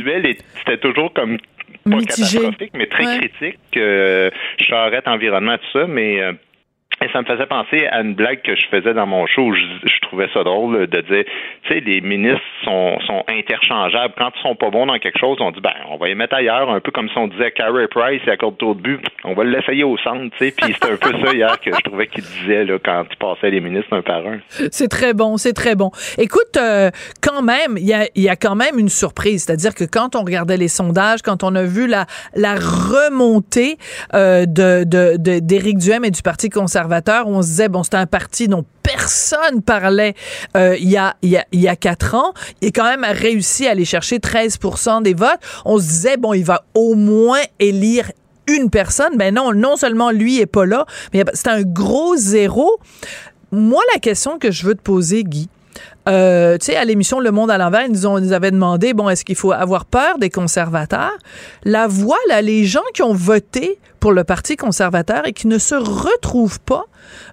C'était 0.60 0.78
toujours 0.78 1.12
comme 1.14 1.38
pas 1.84 2.00
catastrophique, 2.00 2.72
mais 2.74 2.88
très 2.88 3.18
critique. 3.20 3.60
Euh, 3.78 4.30
charrette, 4.60 5.08
environnement, 5.08 5.58
tout 5.58 5.80
ça, 5.80 5.88
mais 5.88 6.22
euh, 6.22 6.34
et 7.02 7.10
ça 7.12 7.22
me 7.22 7.26
faisait 7.26 7.48
penser 7.48 7.88
à 7.88 8.02
une 8.02 8.14
blague 8.14 8.42
que 8.44 8.56
je 8.56 8.68
faisais 8.68 8.94
dans 8.94 9.08
mon 9.08 9.26
show. 9.26 9.54
Je, 9.54 9.88
je 9.88 10.00
trouvais 10.02 10.30
ça 10.34 10.44
drôle 10.44 10.88
de 10.88 11.02
dire, 11.02 11.24
tu 11.64 11.74
sais, 11.74 11.80
les 11.80 12.02
ministres 12.02 12.42
sont, 12.64 13.00
sont 13.08 13.24
interchangeables. 13.28 14.14
Quand 14.18 14.32
ils 14.36 14.42
sont 14.42 14.56
pas 14.56 14.70
bons 14.70 14.86
dans 14.86 15.00
quelque 15.00 15.18
chose, 15.18 15.38
on 15.40 15.52
dit, 15.52 15.62
ben, 15.62 15.74
on 15.90 15.98
va 15.98 16.08
les 16.08 16.16
mettre 16.16 16.36
ailleurs, 16.36 16.70
un 16.70 16.80
peu 16.80 16.92
comme 16.92 17.10
si 17.10 17.18
on 17.18 17.28
disait 17.28 17.52
Carey 17.52 17.88
Price, 17.88 18.22
il 18.26 18.30
accorde 18.30 18.58
trop 18.58 18.76
de 18.76 18.82
but, 18.82 19.02
on 19.24 19.34
va 19.34 19.44
l'essayer 19.44 19.84
au 19.84 19.98
centre, 19.98 20.36
tu 20.38 20.46
sais. 20.46 20.54
Puis 20.56 20.74
c'était 20.74 20.94
un 20.94 20.98
peu 20.98 21.12
ça 21.26 21.34
hier 21.34 21.60
que 21.60 21.72
je 21.74 21.82
trouvais 21.82 22.08
qu'il 22.08 22.24
disait 22.24 22.66
là, 22.66 22.78
quand 22.84 23.06
il 23.10 23.18
passait 23.18 23.50
les 23.50 23.62
ministres 23.62 23.96
un 23.96 24.02
par 24.02 24.26
un. 24.28 24.40
C'est 24.50 24.90
très 24.90 25.14
bon, 25.14 25.38
c'est 25.38 25.54
très 25.54 25.76
bon. 25.76 25.90
Écoute, 26.18 26.58
euh, 26.58 26.92
quand 27.24 27.42
même, 27.42 27.78
il 27.78 27.88
y 27.88 27.94
a, 27.94 28.06
y 28.16 28.30
a 28.30 28.36
quand 28.36 28.56
même 28.56 28.78
une 28.78 28.90
surprise, 28.90 29.46
c'est-à-dire 29.46 29.74
que 29.74 29.86
quand 29.86 30.16
on 30.16 30.24
regardait 30.24 30.58
les 30.58 30.68
sondages, 30.68 31.22
quand 31.24 31.44
on 31.44 31.56
a 31.56 31.64
vu 31.64 31.88
la, 31.88 32.06
la 32.36 32.56
remontée 32.56 33.78
euh, 34.14 34.46
de, 34.46 34.84
de, 34.84 35.40
d'Éric 35.40 35.78
Duhem 35.78 36.06
et 36.06 36.12
du 36.12 36.22
Parti 36.22 36.50
conservateur 36.50 36.91
où 37.26 37.30
on 37.30 37.42
se 37.42 37.48
disait, 37.48 37.70
bon, 37.70 37.84
c'est 37.84 37.96
un 37.96 38.06
parti 38.06 38.48
dont 38.48 38.66
personne 38.84 39.62
parlait 39.62 40.16
euh, 40.58 40.76
il, 40.78 40.90
y 40.90 40.98
a, 40.98 41.16
il, 41.22 41.30
y 41.30 41.38
a, 41.38 41.46
il 41.52 41.62
y 41.62 41.68
a 41.68 41.76
quatre 41.76 42.16
ans. 42.16 42.34
Il 42.62 42.70
a 42.70 42.72
quand 42.72 42.84
même 42.84 43.06
réussi 43.10 43.68
à 43.68 43.72
aller 43.72 43.86
chercher 43.86 44.18
13% 44.18 45.04
des 45.04 45.14
votes. 45.14 45.40
On 45.66 45.78
se 45.78 45.84
disait, 45.84 46.18
bon, 46.18 46.34
il 46.34 46.44
va 46.44 46.64
au 46.74 46.96
moins 46.96 47.42
élire 47.60 48.12
une 48.48 48.70
personne. 48.70 49.18
Ben 49.18 49.34
non, 49.34 49.54
non 49.54 49.76
seulement 49.76 50.12
lui 50.12 50.40
est 50.40 50.46
pas 50.46 50.66
là, 50.66 50.86
mais 51.14 51.24
c'est 51.34 51.48
un 51.48 51.62
gros 51.62 52.16
zéro. 52.16 52.80
Moi, 53.52 53.82
la 53.94 54.00
question 54.00 54.40
que 54.40 54.52
je 54.52 54.66
veux 54.66 54.76
te 54.76 54.82
poser, 54.82 55.24
Guy, 55.24 55.50
euh, 56.10 56.58
tu 56.58 56.68
sais, 56.68 56.76
à 56.76 56.86
l'émission 56.86 57.20
Le 57.20 57.32
Monde 57.32 57.52
à 57.52 57.58
l'envers, 57.58 57.86
ils 57.86 57.92
nous, 57.92 58.06
ont, 58.08 58.18
ils 58.18 58.34
avaient 58.34 58.52
demandé, 58.52 58.94
bon, 58.94 59.10
est-ce 59.10 59.24
qu'il 59.24 59.36
faut 59.36 59.52
avoir 59.52 59.86
peur 59.86 60.18
des 60.18 60.30
conservateurs? 60.30 61.16
La 61.64 61.88
voix, 61.88 62.18
là, 62.28 62.42
les 62.42 62.66
gens 62.66 62.82
qui 62.94 63.04
ont 63.04 63.14
voté 63.14 63.80
pour 64.02 64.12
le 64.12 64.24
Parti 64.24 64.58
conservateur 64.58 65.28
et 65.28 65.32
qui 65.32 65.48
ne 65.48 65.60
se 65.60 65.76
retrouvent 65.76 66.60
pas 66.60 66.84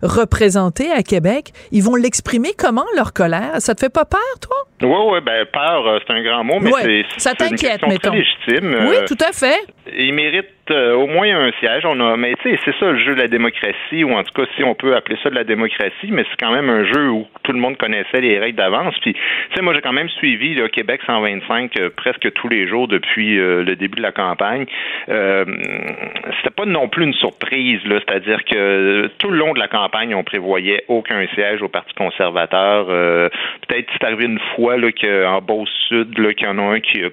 représentés 0.02 0.90
à 0.92 1.02
Québec, 1.02 1.52
ils 1.72 1.82
vont 1.82 1.96
l'exprimer 1.96 2.50
comment, 2.56 2.86
leur 2.96 3.12
colère? 3.12 3.60
Ça 3.60 3.74
te 3.74 3.80
fait 3.80 3.92
pas 3.92 4.04
peur, 4.04 4.20
toi? 4.40 4.56
Oui, 4.82 4.96
oui, 5.10 5.18
ben 5.24 5.44
peur, 5.52 5.86
euh, 5.86 5.98
c'est 6.06 6.12
un 6.12 6.22
grand 6.22 6.44
mot, 6.44 6.60
mais 6.60 6.70
c'est 6.82 7.04
ça 7.16 7.34
t'inquiète, 7.34 7.84
mettons. 7.86 8.12
légitime. 8.12 8.76
Oui, 8.88 8.96
euh, 8.96 9.06
tout 9.08 9.18
à 9.18 9.32
fait. 9.32 9.58
Il 9.96 10.14
mérite 10.14 10.46
euh, 10.70 10.94
au 10.94 11.08
moins 11.08 11.26
un 11.26 11.50
siège. 11.58 11.84
On 11.84 11.98
a, 11.98 12.16
mais 12.16 12.34
tu 12.42 12.50
sais, 12.50 12.60
c'est 12.64 12.78
ça 12.78 12.92
le 12.92 12.98
jeu 12.98 13.16
de 13.16 13.20
la 13.20 13.26
démocratie, 13.26 14.04
ou 14.04 14.12
en 14.12 14.22
tout 14.22 14.32
cas, 14.34 14.48
si 14.56 14.62
on 14.62 14.76
peut 14.76 14.94
appeler 14.94 15.18
ça 15.22 15.30
de 15.30 15.34
la 15.34 15.42
démocratie, 15.42 16.10
mais 16.10 16.24
c'est 16.30 16.38
quand 16.38 16.52
même 16.52 16.70
un 16.70 16.84
jeu 16.84 17.10
où 17.10 17.26
tout 17.42 17.52
le 17.52 17.58
monde 17.58 17.76
connaissait 17.76 18.20
les 18.20 18.38
règles 18.38 18.58
d'avance. 18.58 18.94
Puis, 19.00 19.14
tu 19.14 19.20
sais, 19.56 19.62
moi, 19.62 19.74
j'ai 19.74 19.80
quand 19.80 19.92
même 19.92 20.10
suivi 20.10 20.54
le 20.54 20.68
Québec 20.68 21.00
125 21.06 21.72
presque 21.96 22.32
tous 22.34 22.48
les 22.48 22.68
jours 22.68 22.86
depuis 22.86 23.36
le 23.36 23.74
début 23.74 23.96
de 23.96 24.02
la 24.02 24.12
campagne. 24.12 24.66
C'était 25.06 26.54
pas 26.58 26.66
non 26.66 26.88
plus 26.88 27.04
une 27.04 27.14
surprise, 27.14 27.80
là, 27.84 28.00
c'est-à-dire 28.00 28.44
que 28.44 29.08
tout 29.18 29.30
le 29.30 29.38
long 29.38 29.54
de 29.54 29.60
la 29.60 29.68
campagne, 29.68 30.12
on 30.14 30.24
prévoyait 30.24 30.84
aucun 30.88 31.24
siège 31.34 31.62
au 31.62 31.68
Parti 31.68 31.94
conservateur. 31.94 32.86
Peut-être 32.86 33.88
c'est 33.92 34.04
arrivé 34.04 34.24
une 34.24 34.40
fois 34.56 34.76
là, 34.76 34.90
qu'en 34.90 35.40
Beauce-Sud, 35.40 36.14
qu'il 36.34 36.46
y 36.46 36.50
en 36.50 36.58
a 36.58 36.74
un 36.74 36.80
qui 36.80 37.04
a 37.04 37.10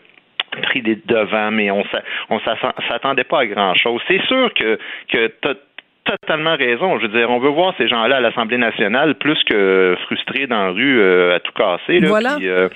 pris 0.64 0.82
des 0.82 0.96
devants, 1.06 1.52
mais 1.52 1.70
on 1.70 1.84
on 2.32 2.40
s'attendait 2.90 3.24
pas 3.24 3.42
à 3.42 3.46
grand-chose. 3.46 4.02
C'est 4.08 4.26
sûr 4.26 4.52
que, 4.56 4.80
que 5.12 5.32
totalement 6.06 6.56
raison. 6.56 6.98
Je 7.00 7.08
veux 7.08 7.18
dire, 7.18 7.30
on 7.30 7.40
veut 7.40 7.50
voir 7.50 7.74
ces 7.78 7.88
gens-là 7.88 8.18
à 8.18 8.20
l'Assemblée 8.20 8.58
nationale 8.58 9.16
plus 9.16 9.42
que 9.44 9.96
frustrés 10.06 10.48
dans 10.48 10.66
la 10.66 10.72
rue 10.72 11.00
euh, 11.00 11.36
à 11.36 11.40
tout 11.40 11.52
casser. 11.52 12.00
Là, 12.00 12.08
voilà. 12.08 12.38
Euh, 12.42 12.70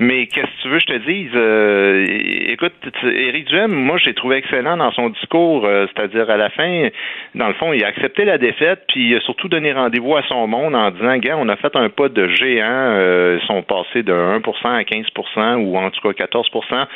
mais 0.00 0.26
qu'est-ce 0.26 0.46
que 0.46 0.62
tu 0.62 0.68
veux 0.68 0.78
que 0.78 0.84
je 0.88 0.98
te 0.98 1.06
dise? 1.06 1.30
Euh, 1.34 2.06
écoute, 2.48 2.72
Éric 3.04 3.44
Duhem, 3.48 3.70
moi, 3.70 3.98
j'ai 3.98 4.14
trouvé 4.14 4.36
excellent 4.36 4.78
dans 4.78 4.90
son 4.92 5.10
discours, 5.10 5.68
c'est-à-dire 5.68 6.30
à 6.30 6.38
la 6.38 6.48
fin, 6.48 6.88
dans 7.34 7.48
le 7.48 7.54
fond, 7.54 7.74
il 7.74 7.84
a 7.84 7.88
accepté 7.88 8.24
la 8.24 8.38
défaite, 8.38 8.84
puis 8.88 9.10
il 9.10 9.16
a 9.16 9.20
surtout 9.20 9.48
donné 9.48 9.72
rendez-vous 9.72 10.16
à 10.16 10.22
son 10.22 10.46
monde 10.46 10.74
en 10.74 10.90
disant, 10.90 11.18
gars, 11.18 11.36
on 11.38 11.48
a 11.50 11.56
fait 11.56 11.76
un 11.76 11.90
pas 11.90 12.08
de 12.08 12.28
géant, 12.28 12.96
ils 13.34 13.46
sont 13.46 13.62
passés 13.62 14.02
de 14.02 14.12
1% 14.12 14.40
à 14.64 14.82
15% 14.82 15.54
ou 15.56 15.76
en 15.76 15.90
tout 15.90 16.12
cas 16.12 16.24
14% 16.24 16.86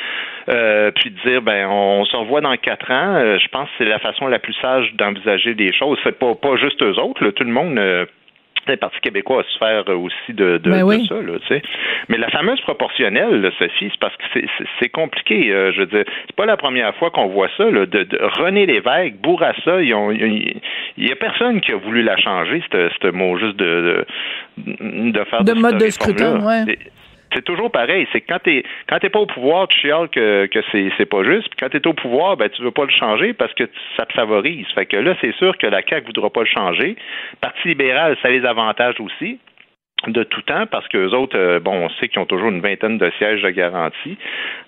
puis 0.95 1.11
de 1.11 1.29
dire, 1.29 1.41
ben, 1.43 1.67
on 1.67 2.05
se 2.05 2.15
revoit 2.15 2.41
dans 2.41 2.57
quatre 2.57 2.91
ans. 2.91 3.37
je 3.37 3.47
pense 3.49 3.69
que 3.69 3.75
c'est 3.77 3.85
la 3.85 3.99
façon 3.99 4.27
la 4.27 4.39
plus 4.39 4.53
sage 4.61 4.93
d'envisager 4.95 5.53
les 5.53 5.73
choses. 5.73 5.99
C'est 6.03 6.17
pas, 6.17 6.33
pas 6.33 6.55
juste 6.57 6.81
eux 6.81 6.99
autres, 6.99 7.29
tout 7.29 7.43
le 7.43 7.51
monde. 7.51 7.79
Euh, 8.67 8.71
le 8.71 8.77
Parti 8.77 8.99
québécois 9.01 9.41
a 9.41 9.43
souffert 9.51 9.87
aussi 9.89 10.33
de, 10.33 10.57
de, 10.57 10.71
ben 10.71 11.05
ça, 11.05 11.15
là, 11.15 11.39
tu 11.39 11.47
sais. 11.47 11.61
Mais 12.09 12.17
la 12.17 12.29
fameuse 12.29 12.59
proportionnelle, 12.61 13.51
Sophie, 13.57 13.89
c'est 13.91 13.99
parce 13.99 14.15
que 14.17 14.39
c'est 14.79 14.89
compliqué. 14.89 15.51
Euh, 15.51 15.71
je 15.71 15.81
veux 15.81 15.85
dire, 15.87 16.03
c'est 16.27 16.35
pas 16.35 16.45
la 16.45 16.57
première 16.57 16.95
fois 16.95 17.11
qu'on 17.11 17.27
voit 17.27 17.49
ça. 17.57 17.69
Là, 17.69 17.85
de, 17.85 18.03
de 18.03 18.19
René 18.39 18.65
Lévesque, 18.65 19.15
Bourassa, 19.21 19.81
il 19.81 19.89
y 20.97 21.11
a 21.11 21.15
personne 21.15 21.61
qui 21.61 21.71
a 21.71 21.77
voulu 21.77 22.03
la 22.03 22.17
changer, 22.17 22.61
ce 22.71 23.11
mot 23.11 23.37
juste 23.37 23.57
de, 23.57 24.05
de, 24.57 25.11
de 25.11 25.23
faire 25.25 25.43
de, 25.43 25.53
mode 25.53 25.77
de 25.77 25.89
scrutin, 25.89 26.39
ouais 26.45 26.77
c'est 27.35 27.43
toujours 27.43 27.71
pareil. 27.71 28.07
C'est 28.11 28.21
quand 28.21 28.39
t'es 28.39 28.63
quand 28.89 28.99
t'es 28.99 29.09
pas 29.09 29.19
au 29.19 29.25
pouvoir, 29.25 29.67
tu 29.67 29.79
chiales 29.79 30.09
que, 30.09 30.47
que 30.47 30.59
c'est, 30.71 31.05
pas 31.05 31.23
juste. 31.23 31.49
Puis 31.49 31.57
quand 31.59 31.69
t'es 31.69 31.85
au 31.85 31.93
pouvoir, 31.93 32.37
ben 32.37 32.49
tu 32.49 32.61
veux 32.63 32.71
pas 32.71 32.85
le 32.85 32.91
changer 32.91 33.33
parce 33.33 33.53
que 33.53 33.69
ça 33.97 34.05
te 34.05 34.13
favorise. 34.13 34.67
Fait 34.73 34.85
que 34.85 34.97
là, 34.97 35.15
c'est 35.21 35.35
sûr 35.35 35.57
que 35.57 35.67
la 35.67 35.81
CAQ 35.87 36.07
voudra 36.07 36.29
pas 36.29 36.41
le 36.41 36.47
changer. 36.47 36.95
Parti 37.41 37.67
libéral, 37.67 38.17
ça 38.21 38.29
les 38.29 38.45
avantages 38.45 38.99
aussi 38.99 39.39
de 40.07 40.23
tout 40.23 40.41
temps 40.41 40.65
parce 40.67 40.87
que 40.87 41.13
autres, 41.13 41.37
euh, 41.37 41.59
bon, 41.59 41.85
on 41.85 41.89
sait 41.89 42.07
qu'ils 42.07 42.19
ont 42.19 42.25
toujours 42.25 42.49
une 42.49 42.61
vingtaine 42.61 42.97
de 42.97 43.11
sièges 43.17 43.41
de 43.41 43.49
garantie. 43.49 44.17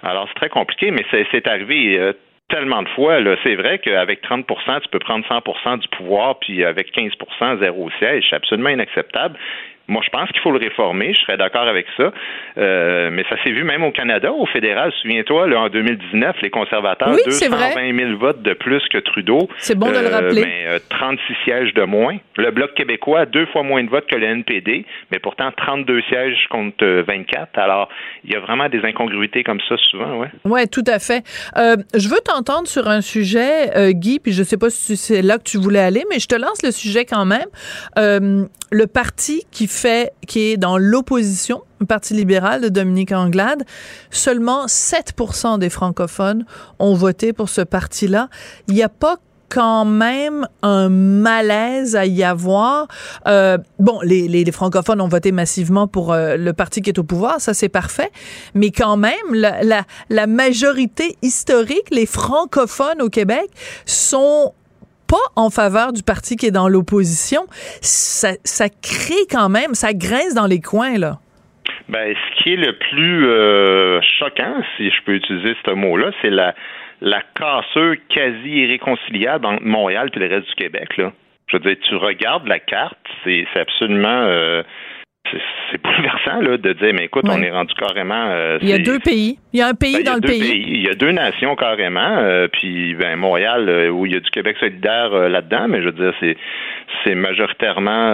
Alors 0.03 0.27
c'est 0.29 0.39
très 0.39 0.49
compliqué, 0.49 0.91
mais 0.91 1.05
c'est, 1.11 1.25
c'est 1.31 1.47
arrivé. 1.47 1.97
Euh, 1.97 2.13
tellement 2.49 2.81
de 2.81 2.87
fois, 2.89 3.19
là, 3.19 3.35
c'est 3.43 3.55
vrai 3.55 3.79
qu'avec 3.79 4.23
30% 4.23 4.45
tu 4.81 4.89
peux 4.89 4.99
prendre 4.99 5.25
100% 5.27 5.79
du 5.79 5.87
pouvoir, 5.89 6.39
puis 6.39 6.63
avec 6.63 6.95
15% 6.95 7.59
zéro 7.59 7.89
siège, 7.99 8.25
c'est 8.29 8.37
absolument 8.37 8.69
inacceptable. 8.69 9.37
Moi, 9.89 10.01
je 10.03 10.09
pense 10.09 10.29
qu'il 10.31 10.41
faut 10.41 10.51
le 10.51 10.57
réformer. 10.57 11.13
Je 11.13 11.21
serais 11.21 11.37
d'accord 11.37 11.67
avec 11.67 11.85
ça. 11.95 12.11
Euh, 12.57 13.09
mais 13.11 13.23
ça 13.29 13.41
s'est 13.43 13.51
vu 13.51 13.63
même 13.63 13.83
au 13.83 13.91
Canada, 13.91 14.33
au 14.33 14.45
fédéral. 14.45 14.91
Souviens-toi, 15.01 15.47
en 15.55 15.69
2019, 15.69 16.35
les 16.41 16.49
conservateurs, 16.49 17.09
oui, 17.11 17.21
220 17.25 17.97
000 17.97 18.17
votes 18.17 18.41
de 18.41 18.53
plus 18.53 18.83
que 18.89 18.97
Trudeau. 18.97 19.47
C'est 19.59 19.77
bon 19.77 19.87
de 19.87 19.99
le 19.99 20.07
euh, 20.07 20.09
rappeler. 20.09 20.41
Mais 20.45 20.79
36 20.89 21.21
euh, 21.31 21.35
sièges 21.45 21.73
de 21.73 21.83
moins. 21.83 22.17
Le 22.35 22.51
Bloc 22.51 22.73
québécois 22.73 23.21
a 23.21 23.25
deux 23.25 23.45
fois 23.47 23.63
moins 23.63 23.81
de 23.81 23.89
votes 23.89 24.07
que 24.07 24.17
le 24.17 24.25
NPD, 24.25 24.85
mais 25.11 25.19
pourtant 25.19 25.51
32 25.55 26.01
sièges 26.09 26.47
contre 26.49 26.85
24. 27.07 27.57
Alors, 27.57 27.87
il 28.25 28.33
y 28.33 28.35
a 28.35 28.41
vraiment 28.41 28.67
des 28.67 28.81
incongruités 28.83 29.43
comme 29.43 29.61
ça 29.69 29.75
souvent, 29.89 30.17
ouais. 30.17 30.27
Ouais, 30.43 30.67
tout 30.67 30.83
à 30.85 30.99
fait. 30.99 31.23
je 31.55 32.09
veux 32.09 32.19
t'entendre 32.25 32.67
sur 32.67 32.89
un 32.89 33.01
sujet, 33.01 33.93
Guy, 33.93 34.19
puis 34.19 34.33
je 34.33 34.43
sais 34.43 34.57
pas 34.57 34.69
si 34.69 34.97
c'est 34.97 35.21
là 35.21 35.37
que 35.37 35.43
tu 35.43 35.57
voulais 35.57 35.79
aller, 35.79 36.03
mais 36.09 36.19
je 36.19 36.27
te 36.27 36.35
lance 36.35 36.61
le 36.63 36.71
sujet 36.71 37.05
quand 37.05 37.25
même. 37.25 37.47
le 37.95 38.87
parti 38.87 39.43
qui 39.51 39.67
fait, 39.67 39.76
qui 40.27 40.51
est 40.51 40.57
dans 40.57 40.77
l'opposition, 40.77 41.61
le 41.79 41.85
Parti 41.85 42.13
libéral 42.13 42.61
de 42.61 42.69
Dominique 42.69 43.11
Anglade, 43.11 43.63
seulement 44.09 44.65
7% 44.65 45.59
des 45.59 45.69
francophones 45.69 46.45
ont 46.79 46.93
voté 46.93 47.33
pour 47.33 47.49
ce 47.49 47.61
parti-là. 47.61 48.29
Il 48.67 48.73
n'y 48.73 48.83
a 48.83 48.89
pas 48.89 49.17
quand 49.49 49.85
même 49.85 50.47
un 50.61 50.89
malaise 50.89 51.95
à 51.95 52.05
y 52.05 52.23
avoir. 52.23 52.87
Euh, 53.27 53.57
bon, 53.79 53.99
les, 54.03 54.27
les, 54.27 54.51
francophones 54.51 54.99
ont 55.01 55.07
voté 55.07 55.31
massivement 55.31 55.87
pour 55.87 56.11
euh, 56.11 56.35
le 56.35 56.53
parti 56.53 56.81
qui 56.81 56.89
est 56.89 56.99
au 56.99 57.03
pouvoir, 57.03 57.39
ça 57.39 57.53
c'est 57.53 57.69
parfait, 57.69 58.11
mais 58.53 58.71
quand 58.71 58.97
même, 58.97 59.13
la, 59.33 59.63
la, 59.63 59.83
la 60.09 60.27
majorité 60.27 61.15
historique, 61.21 61.87
les 61.91 62.05
francophones 62.05 63.01
au 63.01 63.09
Québec 63.09 63.49
sont 63.85 64.53
pas 65.07 65.15
en 65.35 65.49
faveur 65.49 65.93
du 65.93 66.03
parti 66.03 66.35
qui 66.35 66.47
est 66.47 66.51
dans 66.51 66.67
l'opposition, 66.67 67.41
ça, 67.81 68.29
ça 68.43 68.69
crée 68.69 69.25
quand 69.29 69.49
même, 69.49 69.73
ça 69.73 69.93
grince 69.93 70.33
dans 70.35 70.47
les 70.47 70.59
coins, 70.59 70.97
là. 70.97 71.19
Ben, 71.89 72.13
ce 72.15 72.43
qui 72.43 72.53
est 72.53 72.57
le 72.57 72.77
plus 72.77 73.27
euh, 73.27 74.01
choquant, 74.19 74.61
si 74.75 74.89
je 74.89 75.01
peux 75.05 75.15
utiliser 75.15 75.55
ce 75.65 75.71
mot-là, 75.71 76.11
c'est 76.21 76.29
la, 76.29 76.53
la 77.01 77.21
cassure 77.35 77.95
quasi 78.09 78.49
irréconciliable 78.49 79.45
entre 79.45 79.63
Montréal 79.63 80.09
et 80.13 80.19
le 80.19 80.27
reste 80.27 80.47
du 80.47 80.55
Québec. 80.55 80.97
Là. 80.97 81.11
Je 81.47 81.57
veux 81.57 81.63
dire, 81.63 81.77
tu 81.87 81.95
regardes 81.95 82.47
la 82.47 82.59
carte, 82.59 82.97
c'est 83.23 83.45
absolument 83.55 84.23
euh, 84.27 84.63
c'est 85.71 85.81
bouleversant 85.81 86.41
là, 86.41 86.57
de 86.57 86.73
dire, 86.73 86.93
mais 86.93 87.05
écoute, 87.05 87.25
on 87.27 87.41
est 87.41 87.51
rendu 87.51 87.73
carrément. 87.73 88.29
Euh, 88.29 88.57
il 88.61 88.69
y 88.69 88.73
a 88.73 88.79
deux 88.79 88.99
pays. 88.99 89.39
Il 89.53 89.59
y 89.59 89.61
a 89.61 89.67
un 89.67 89.73
pays 89.73 89.97
ben, 89.97 90.03
dans 90.03 90.15
le 90.15 90.21
pays. 90.21 90.63
Il 90.67 90.81
y 90.81 90.89
a 90.89 90.93
deux 90.93 91.11
nations 91.11 91.55
carrément. 91.55 92.17
Euh, 92.17 92.47
puis 92.51 92.95
ben, 92.95 93.15
Montréal, 93.17 93.67
euh, 93.69 93.89
où 93.89 94.05
il 94.05 94.13
y 94.13 94.15
a 94.15 94.19
du 94.19 94.29
Québec 94.29 94.57
solidaire 94.59 95.11
là-dedans, 95.11 95.67
mais 95.67 95.81
je 95.81 95.85
veux 95.85 95.91
dire, 95.91 96.13
c'est 96.19 96.37
c'est 97.03 97.15
majoritairement 97.15 98.13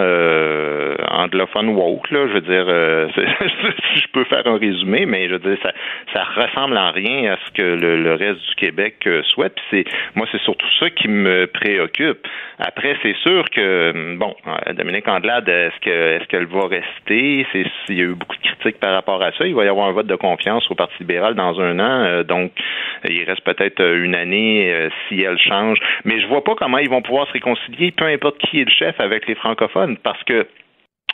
anglophone 1.10 1.68
woke. 1.70 2.10
Là, 2.10 2.26
je 2.28 2.32
veux 2.34 2.40
dire, 2.40 3.08
si 3.92 4.00
je 4.00 4.08
peux 4.12 4.24
faire 4.24 4.46
un 4.46 4.58
résumé, 4.58 5.06
mais 5.06 5.28
je 5.28 5.34
veux 5.34 5.38
dire, 5.38 5.58
ça 5.62 5.72
ça 6.12 6.24
ressemble 6.24 6.76
en 6.76 6.92
rien 6.92 7.32
à 7.32 7.36
ce 7.44 7.50
que 7.52 7.62
le, 7.62 8.14
reste 8.14 8.40
du 8.48 8.54
Québec 8.56 9.08
souhaite. 9.24 9.54
Puis 9.54 9.64
c'est 9.70 9.84
moi, 10.14 10.26
c'est 10.30 10.40
surtout 10.42 10.66
ça 10.78 10.90
qui 10.90 11.08
me 11.08 11.46
préoccupe. 11.46 12.26
Après, 12.58 12.96
c'est 13.02 13.16
sûr 13.16 13.48
que 13.50 14.16
bon, 14.16 14.34
Dominique 14.74 15.08
Andelade, 15.08 15.48
est-ce 15.48 15.80
que 15.80 15.90
est-ce 15.90 16.24
qu'elle 16.26 16.46
va 16.46 16.66
rester? 16.68 17.46
Il 17.88 17.96
y 17.96 18.00
a 18.00 18.04
eu 18.04 18.14
beaucoup 18.14 18.36
de 18.36 18.42
critiques 18.42 18.80
par 18.80 18.92
rapport 18.92 19.22
à 19.22 19.32
ça. 19.32 19.46
Il 19.46 19.54
va 19.54 19.64
y 19.64 19.68
avoir 19.68 19.88
un 19.88 19.92
vote 19.92 20.06
de 20.06 20.16
confiance 20.16 20.70
au 20.70 20.74
Parti 20.74 20.94
libéral 21.00 21.34
dans 21.34 21.60
un 21.60 21.78
an, 21.78 22.04
euh, 22.04 22.22
donc 22.22 22.52
il 23.08 23.24
reste 23.24 23.42
peut-être 23.42 23.80
euh, 23.80 24.04
une 24.04 24.14
année 24.14 24.72
euh, 24.72 24.88
si 25.08 25.20
elle 25.22 25.38
change. 25.38 25.78
Mais 26.04 26.20
je 26.20 26.26
vois 26.26 26.44
pas 26.44 26.54
comment 26.54 26.78
ils 26.78 26.88
vont 26.88 27.02
pouvoir 27.02 27.26
se 27.28 27.32
réconcilier, 27.32 27.90
peu 27.90 28.06
importe 28.06 28.38
qui 28.38 28.60
est 28.60 28.63
le 28.64 28.70
chef, 28.70 28.98
avec 29.00 29.26
les 29.26 29.34
francophones, 29.34 29.96
parce 29.98 30.22
que 30.24 30.46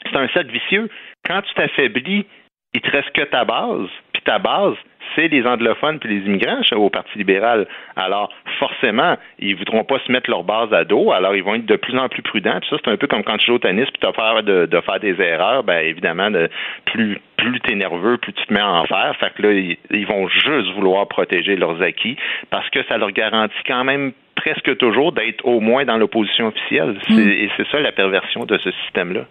c'est 0.05 0.17
un 0.17 0.29
cercle 0.29 0.51
vicieux. 0.51 0.89
Quand 1.27 1.43
tu 1.43 1.55
t'affaiblis, 1.55 2.27
il 2.73 2.81
te 2.81 2.91
reste 2.91 3.11
que 3.13 3.23
ta 3.23 3.45
base, 3.45 3.89
puis 4.13 4.23
ta 4.23 4.39
base, 4.39 4.75
c'est 5.15 5.29
les 5.29 5.45
anglophones 5.45 5.99
puis 5.99 6.09
les 6.09 6.27
immigrants 6.27 6.61
au 6.77 6.89
Parti 6.89 7.19
libéral. 7.19 7.67
Alors, 7.97 8.33
forcément, 8.59 9.17
ils 9.39 9.57
voudront 9.57 9.83
pas 9.83 9.99
se 10.07 10.13
mettre 10.13 10.31
leur 10.31 10.45
base 10.45 10.73
à 10.73 10.85
dos, 10.85 11.11
alors 11.11 11.35
ils 11.35 11.43
vont 11.43 11.55
être 11.57 11.67
de 11.67 11.77
plus 11.77 11.99
en 11.99 12.09
plus 12.09 12.23
prudents. 12.23 12.61
Puis 12.61 12.71
ça, 12.71 12.77
c'est 12.85 12.91
un 12.91 12.97
peu 12.97 13.09
comme 13.09 13.25
quand 13.25 13.37
tu 13.39 13.47
joues 13.47 13.55
au 13.55 13.59
tennis 13.59 13.87
puis 13.91 14.01
tu 14.01 14.07
as 14.07 14.13
peur 14.13 14.43
de, 14.43 14.67
de, 14.67 14.81
faire 14.81 15.01
des 15.01 15.21
erreurs. 15.21 15.65
Ben 15.65 15.85
évidemment, 15.85 16.31
de, 16.31 16.49
plus 16.85 17.21
plus 17.37 17.59
es 17.71 17.75
nerveux, 17.75 18.19
plus 18.19 18.35
tu 18.35 18.47
te 18.47 18.53
mets 18.53 18.63
en 18.63 18.81
enfer. 18.81 19.17
Fait 19.19 19.33
que 19.35 19.43
là, 19.43 19.53
ils 19.53 20.07
vont 20.07 20.29
juste 20.29 20.73
vouloir 20.75 21.09
protéger 21.09 21.57
leurs 21.57 21.81
acquis 21.83 22.17
parce 22.51 22.69
que 22.71 22.85
ça 22.85 22.99
leur 22.99 23.13
garantit 23.13 23.63
quand 23.67 23.83
même 23.83 24.13
presque 24.41 24.77
toujours 24.79 25.13
d'être 25.13 25.45
au 25.45 25.61
moins 25.61 25.85
dans 25.85 25.99
l'opposition 25.99 26.49
officielle. 26.49 26.99
Mm. 27.09 27.19
Et 27.19 27.51
c'est 27.57 27.67
ça 27.71 27.81
la 27.81 27.93
perversion 27.93 28.45
de 28.45 28.59
ce 28.59 28.71
système-là. 28.85 29.27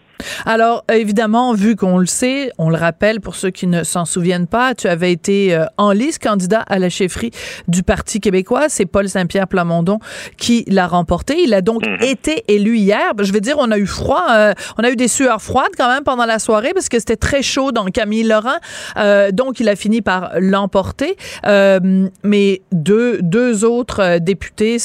Alors, 0.46 0.84
évidemment, 0.92 1.54
vu 1.54 1.76
qu'on 1.76 1.98
le 1.98 2.06
sait, 2.06 2.52
on 2.58 2.70
le 2.70 2.76
rappelle 2.76 3.22
pour 3.22 3.36
ceux 3.36 3.52
qui 3.52 3.68
ne 3.68 3.84
s'en 3.84 4.06
souviennent 4.06 4.48
pas, 4.48 4.76
tu 4.76 4.88
avais 4.88 5.12
été 5.12 5.56
euh, 5.56 5.66
en 5.78 5.92
liste 5.92 6.22
candidat 6.22 6.60
à 6.68 6.78
la 6.80 6.90
chefferie 6.90 7.32
du 7.68 7.84
Parti 7.84 8.20
québécois. 8.20 8.68
C'est 8.68 8.86
Paul 8.86 9.08
Saint-Pierre 9.08 9.48
Plamondon 9.48 10.00
qui 10.38 10.66
l'a 10.68 10.88
remporté. 10.88 11.38
Il 11.44 11.54
a 11.54 11.62
donc 11.62 11.84
mm-hmm. 11.84 12.04
été 12.04 12.44
élu 12.48 12.78
hier. 12.78 13.14
Je 13.20 13.32
veux 13.32 13.40
dire, 13.40 13.56
on 13.60 13.72
a 13.72 13.78
eu 13.78 13.86
froid, 13.86 14.26
euh, 14.32 14.54
on 14.78 14.84
a 14.84 14.90
eu 14.90 14.96
des 14.96 15.08
sueurs 15.08 15.42
froides 15.42 15.72
quand 15.78 15.88
même 15.88 16.04
pendant 16.04 16.26
la 16.26 16.40
soirée 16.40 16.72
parce 16.74 16.90
que 16.90 17.00
c'était 17.00 17.16
très 17.16 17.42
chaud 17.42 17.72
dans 17.72 17.86
Camille 17.86 18.24
Laurent. 18.24 18.60
Euh, 18.98 19.32
donc, 19.32 19.60
il 19.60 19.70
a 19.70 19.76
fini 19.76 20.02
par 20.02 20.32
l'emporter. 20.40 21.16
mais 22.24 22.62
deux, 22.72 23.20
deux 23.22 23.64
autres 23.64 24.20
députés 24.20 24.80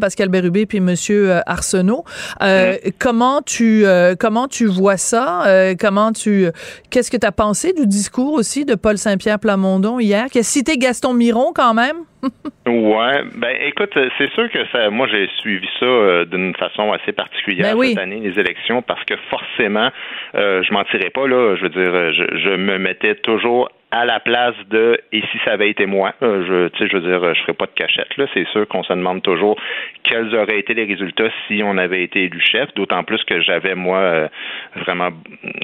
Pascal 0.00 0.28
Bérubé 0.28 0.66
puis 0.66 0.80
Monsieur 0.80 1.40
Arsenault. 1.46 2.04
Mm-hmm. 2.40 2.92
Comment 2.98 3.42
tu 3.42 3.84
comment 4.18 4.48
tu 4.48 4.66
vois 4.66 4.96
ça? 4.96 5.46
Euh, 5.46 5.74
comment 5.78 6.12
tu. 6.12 6.46
Qu'est-ce 6.90 7.10
que 7.10 7.16
tu 7.16 7.26
as 7.26 7.32
pensé 7.32 7.72
du 7.72 7.86
discours 7.86 8.34
aussi 8.34 8.64
de 8.64 8.74
Paul 8.74 8.98
Saint-Pierre 8.98 9.38
Plamondon 9.38 9.98
hier, 9.98 10.26
qui 10.26 10.38
a 10.38 10.42
cité 10.42 10.78
Gaston 10.78 11.14
Miron 11.14 11.52
quand 11.54 11.74
même? 11.74 11.96
ouais, 12.66 13.22
ben 13.36 13.56
écoute, 13.66 13.96
c'est 14.18 14.30
sûr 14.32 14.50
que 14.50 14.58
ça, 14.72 14.90
moi 14.90 15.06
j'ai 15.06 15.28
suivi 15.38 15.68
ça 15.78 15.86
euh, 15.86 16.24
d'une 16.24 16.54
façon 16.56 16.92
assez 16.92 17.12
particulière 17.12 17.76
ben 17.76 17.88
cette 17.88 17.98
année 17.98 18.20
les 18.20 18.40
élections 18.40 18.82
parce 18.82 19.04
que 19.04 19.14
forcément, 19.30 19.90
euh, 20.34 20.62
je 20.62 20.72
mentirais 20.72 21.10
pas 21.10 21.28
là, 21.28 21.54
je 21.56 21.62
veux 21.62 21.68
dire, 21.68 22.12
je, 22.12 22.38
je 22.38 22.56
me 22.56 22.78
mettais 22.78 23.14
toujours 23.16 23.68
à 23.92 24.04
la 24.04 24.18
place 24.18 24.56
de 24.68 24.98
et 25.12 25.20
si 25.20 25.38
ça 25.44 25.52
avait 25.52 25.70
été 25.70 25.86
moi, 25.86 26.12
euh, 26.22 26.44
je, 26.46 26.68
tu 26.68 26.78
sais, 26.78 26.90
je 26.90 26.96
veux 26.96 27.08
dire, 27.08 27.34
je 27.34 27.40
ferais 27.42 27.52
pas 27.52 27.66
de 27.66 27.72
cachette 27.72 28.16
là. 28.16 28.26
C'est 28.34 28.46
sûr 28.48 28.66
qu'on 28.66 28.82
se 28.82 28.92
demande 28.92 29.22
toujours 29.22 29.56
quels 30.02 30.34
auraient 30.34 30.58
été 30.58 30.74
les 30.74 30.84
résultats 30.84 31.28
si 31.46 31.62
on 31.64 31.78
avait 31.78 32.02
été 32.02 32.24
élu 32.24 32.40
chef. 32.40 32.74
D'autant 32.74 33.04
plus 33.04 33.22
que 33.24 33.40
j'avais 33.40 33.76
moi 33.76 33.98
euh, 33.98 34.28
vraiment 34.74 35.10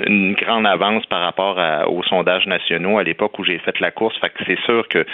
une 0.06 0.34
grande 0.34 0.66
avance 0.66 1.04
par 1.06 1.20
rapport 1.20 1.58
aux 1.88 2.02
sondages 2.04 2.46
nationaux 2.46 2.98
à 2.98 3.02
l'époque 3.02 3.38
où 3.40 3.44
j'ai 3.44 3.58
fait 3.58 3.78
la 3.80 3.90
course. 3.90 4.16
Fait 4.20 4.28
que 4.28 4.44
c'est 4.46 4.60
sûr 4.60 4.86
que 4.88 5.04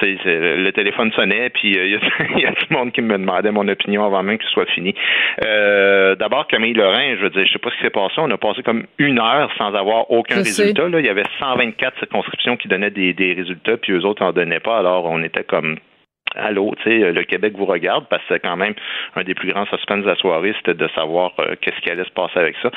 tu 0.00 0.18
sais, 0.18 0.56
le 0.56 0.70
téléphone 0.72 1.12
sonnait 1.12 1.50
puis 1.50 1.78
euh, 1.78 1.86
il 2.36 2.40
y, 2.40 2.46
a 2.46 2.52
tout 2.52 2.66
le 2.70 2.76
monde 2.76 2.92
qui 2.92 3.02
me 3.02 3.16
demandait 3.16 3.52
mon 3.52 3.68
opinion 3.68 4.04
avant 4.04 4.24
même 4.24 4.38
que 4.38 4.44
ce 4.44 4.50
soit 4.50 4.70
fini. 4.70 4.94
D'abord 5.40 6.48
Camille 6.48 6.74
Lorrain, 6.74 7.14
je 7.16 7.22
veux 7.22 7.30
dire, 7.30 7.46
je 7.46 7.52
sais 7.52 7.58
pas 7.58 7.70
ce 7.70 7.76
qui 7.76 7.82
s'est 7.82 7.90
passé. 7.90 8.14
On 8.18 8.30
a 8.30 8.36
passé 8.36 8.62
comme 8.64 8.84
une 8.98 9.20
heure 9.20 9.50
sans 9.56 9.74
avoir 9.74 10.10
aucun 10.10 10.36
résultat. 10.36 10.88
Là. 10.88 10.98
Il 10.98 11.06
y 11.06 11.08
avait 11.08 11.22
124 11.38 11.98
circonscriptions 11.98 12.47
qui 12.56 12.68
donnaient 12.68 12.90
des, 12.90 13.12
des 13.12 13.32
résultats, 13.34 13.76
puis 13.76 13.92
eux 13.92 14.04
autres 14.04 14.22
n'en 14.22 14.32
donnaient 14.32 14.60
pas. 14.60 14.78
Alors, 14.78 15.04
on 15.04 15.22
était 15.22 15.44
comme 15.44 15.76
Allô, 16.36 16.74
tu 16.82 16.84
sais, 16.84 17.12
le 17.12 17.22
Québec 17.24 17.54
vous 17.56 17.64
regarde 17.64 18.06
parce 18.08 18.22
que 18.22 18.34
c'est 18.34 18.40
quand 18.40 18.56
même 18.56 18.74
un 19.16 19.22
des 19.22 19.34
plus 19.34 19.50
grands 19.50 19.66
suspens 19.66 19.98
de 19.98 20.06
la 20.06 20.14
soirée, 20.16 20.54
c'était 20.58 20.74
de 20.74 20.88
savoir 20.94 21.32
euh, 21.40 21.54
qu'est-ce 21.60 21.80
qui 21.80 21.90
allait 21.90 22.04
se 22.04 22.10
passer 22.10 22.38
avec 22.38 22.54
ça. 22.62 22.70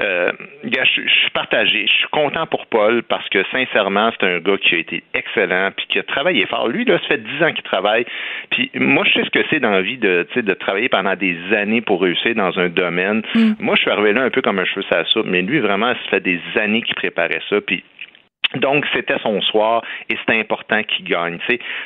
Euh, 0.00 0.32
je, 0.64 0.84
suis 0.84 1.30
partagé. 1.32 1.86
Je 1.86 1.92
suis 1.92 2.08
content 2.10 2.46
pour 2.46 2.66
Paul 2.66 3.02
parce 3.04 3.28
que 3.28 3.44
sincèrement, 3.52 4.10
c'est 4.18 4.26
un 4.26 4.38
gars 4.40 4.58
qui 4.58 4.74
a 4.74 4.78
été 4.78 5.04
excellent 5.14 5.70
puis 5.76 5.86
qui 5.88 5.98
a 5.98 6.02
travaillé 6.02 6.46
fort. 6.46 6.68
Lui, 6.68 6.84
là, 6.84 6.98
ça 6.98 7.06
fait 7.06 7.22
dix 7.22 7.42
ans 7.42 7.52
qu'il 7.52 7.62
travaille. 7.62 8.04
Puis 8.50 8.70
moi, 8.74 9.04
je 9.06 9.12
sais 9.14 9.24
ce 9.24 9.30
que 9.30 9.44
c'est 9.50 9.60
dans 9.60 9.70
la 9.70 9.82
vie 9.82 9.98
de, 9.98 10.26
de 10.34 10.54
travailler 10.54 10.88
pendant 10.88 11.14
des 11.14 11.36
années 11.54 11.80
pour 11.80 12.02
réussir 12.02 12.34
dans 12.34 12.58
un 12.58 12.68
domaine. 12.68 13.22
Mm. 13.34 13.52
Moi, 13.60 13.76
je 13.76 13.82
suis 13.82 13.90
arrivé 13.90 14.12
là 14.12 14.22
un 14.22 14.30
peu 14.30 14.42
comme 14.42 14.58
un 14.58 14.64
cheveu 14.64 14.84
à 14.90 15.04
soupe, 15.04 15.26
mais 15.26 15.42
lui, 15.42 15.60
vraiment, 15.60 15.92
ça 15.92 16.10
fait 16.10 16.20
des 16.20 16.40
années 16.56 16.82
qu'il 16.82 16.94
préparait 16.94 17.42
ça. 17.48 17.60
Puis 17.60 17.84
donc, 18.54 18.84
c'était 18.92 19.18
son 19.22 19.40
soir 19.42 19.82
et 20.08 20.16
c'était 20.20 20.38
important 20.38 20.82
qu'il 20.82 21.06
gagne. 21.06 21.38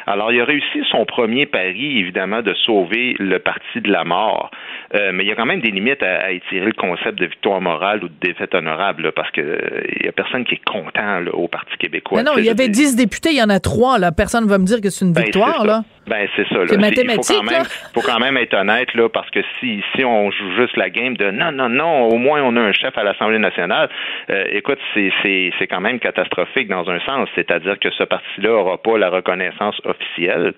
Alors, 0.06 0.32
il 0.32 0.40
a 0.40 0.44
réussi 0.44 0.82
son 0.90 1.04
premier 1.04 1.46
pari, 1.46 1.98
évidemment, 1.98 2.42
de 2.42 2.54
sauver 2.54 3.16
le 3.18 3.38
parti 3.38 3.80
de 3.80 3.90
la 3.90 4.04
mort. 4.04 4.50
Euh, 4.94 5.10
mais 5.12 5.24
il 5.24 5.28
y 5.28 5.32
a 5.32 5.36
quand 5.36 5.46
même 5.46 5.60
des 5.60 5.70
limites 5.70 6.02
à, 6.02 6.30
étirer 6.32 6.66
le 6.66 6.72
concept 6.72 7.18
de 7.18 7.26
victoire 7.26 7.60
morale 7.60 8.04
ou 8.04 8.08
de 8.08 8.14
défaite 8.20 8.54
honorable, 8.54 9.12
parce 9.12 9.30
que 9.30 9.58
il 9.98 10.06
y 10.06 10.08
a 10.08 10.12
personne 10.12 10.44
qui 10.44 10.54
est 10.54 10.64
content 10.64 11.20
au 11.32 11.48
Parti 11.48 11.76
québécois. 11.78 12.18
Mais 12.18 12.30
non, 12.30 12.38
il 12.38 12.44
y 12.44 12.50
avait 12.50 12.68
dix 12.68 12.96
députés, 12.96 13.30
il 13.30 13.38
y 13.38 13.42
en 13.42 13.50
a 13.50 13.60
trois. 13.60 13.98
Là. 13.98 14.12
Personne 14.12 14.44
ne 14.44 14.50
va 14.50 14.58
me 14.58 14.64
dire 14.64 14.80
que 14.80 14.90
c'est 14.90 15.04
une 15.04 15.12
ben, 15.12 15.24
victoire. 15.24 15.64
là. 15.64 15.82
Ben, 16.10 16.28
c'est 16.34 16.48
ça. 16.48 16.56
C'est 16.66 16.76
mathématique. 16.76 17.36
Il 17.40 17.64
faut 17.94 18.00
quand, 18.00 18.18
même, 18.18 18.36
être 18.36 18.54
honnête, 18.54 18.92
là, 18.94 19.08
parce 19.08 19.30
que 19.30 19.38
si, 19.60 19.80
si 19.94 20.04
on 20.04 20.32
joue 20.32 20.56
juste 20.56 20.76
la 20.76 20.90
game 20.90 21.16
de 21.16 21.30
non, 21.30 21.52
non, 21.52 21.68
non, 21.68 22.08
au 22.08 22.16
moins 22.16 22.42
on 22.42 22.56
a 22.56 22.60
un 22.60 22.72
chef 22.72 22.98
à 22.98 23.04
l'Assemblée 23.04 23.38
nationale, 23.38 23.88
euh, 24.28 24.44
écoute, 24.50 24.80
c'est 24.92 25.66
quand 25.70 25.80
même 25.80 26.00
catastrophique 26.00 26.66
dans 26.66 26.90
un 26.90 26.98
sens. 27.06 27.28
C'est-à-dire 27.36 27.78
que 27.78 27.90
ce 27.92 28.02
parti-là 28.02 28.48
n'aura 28.48 28.78
pas 28.78 28.98
la 28.98 29.08
reconnaissance 29.08 29.80
officielle. 29.84 30.54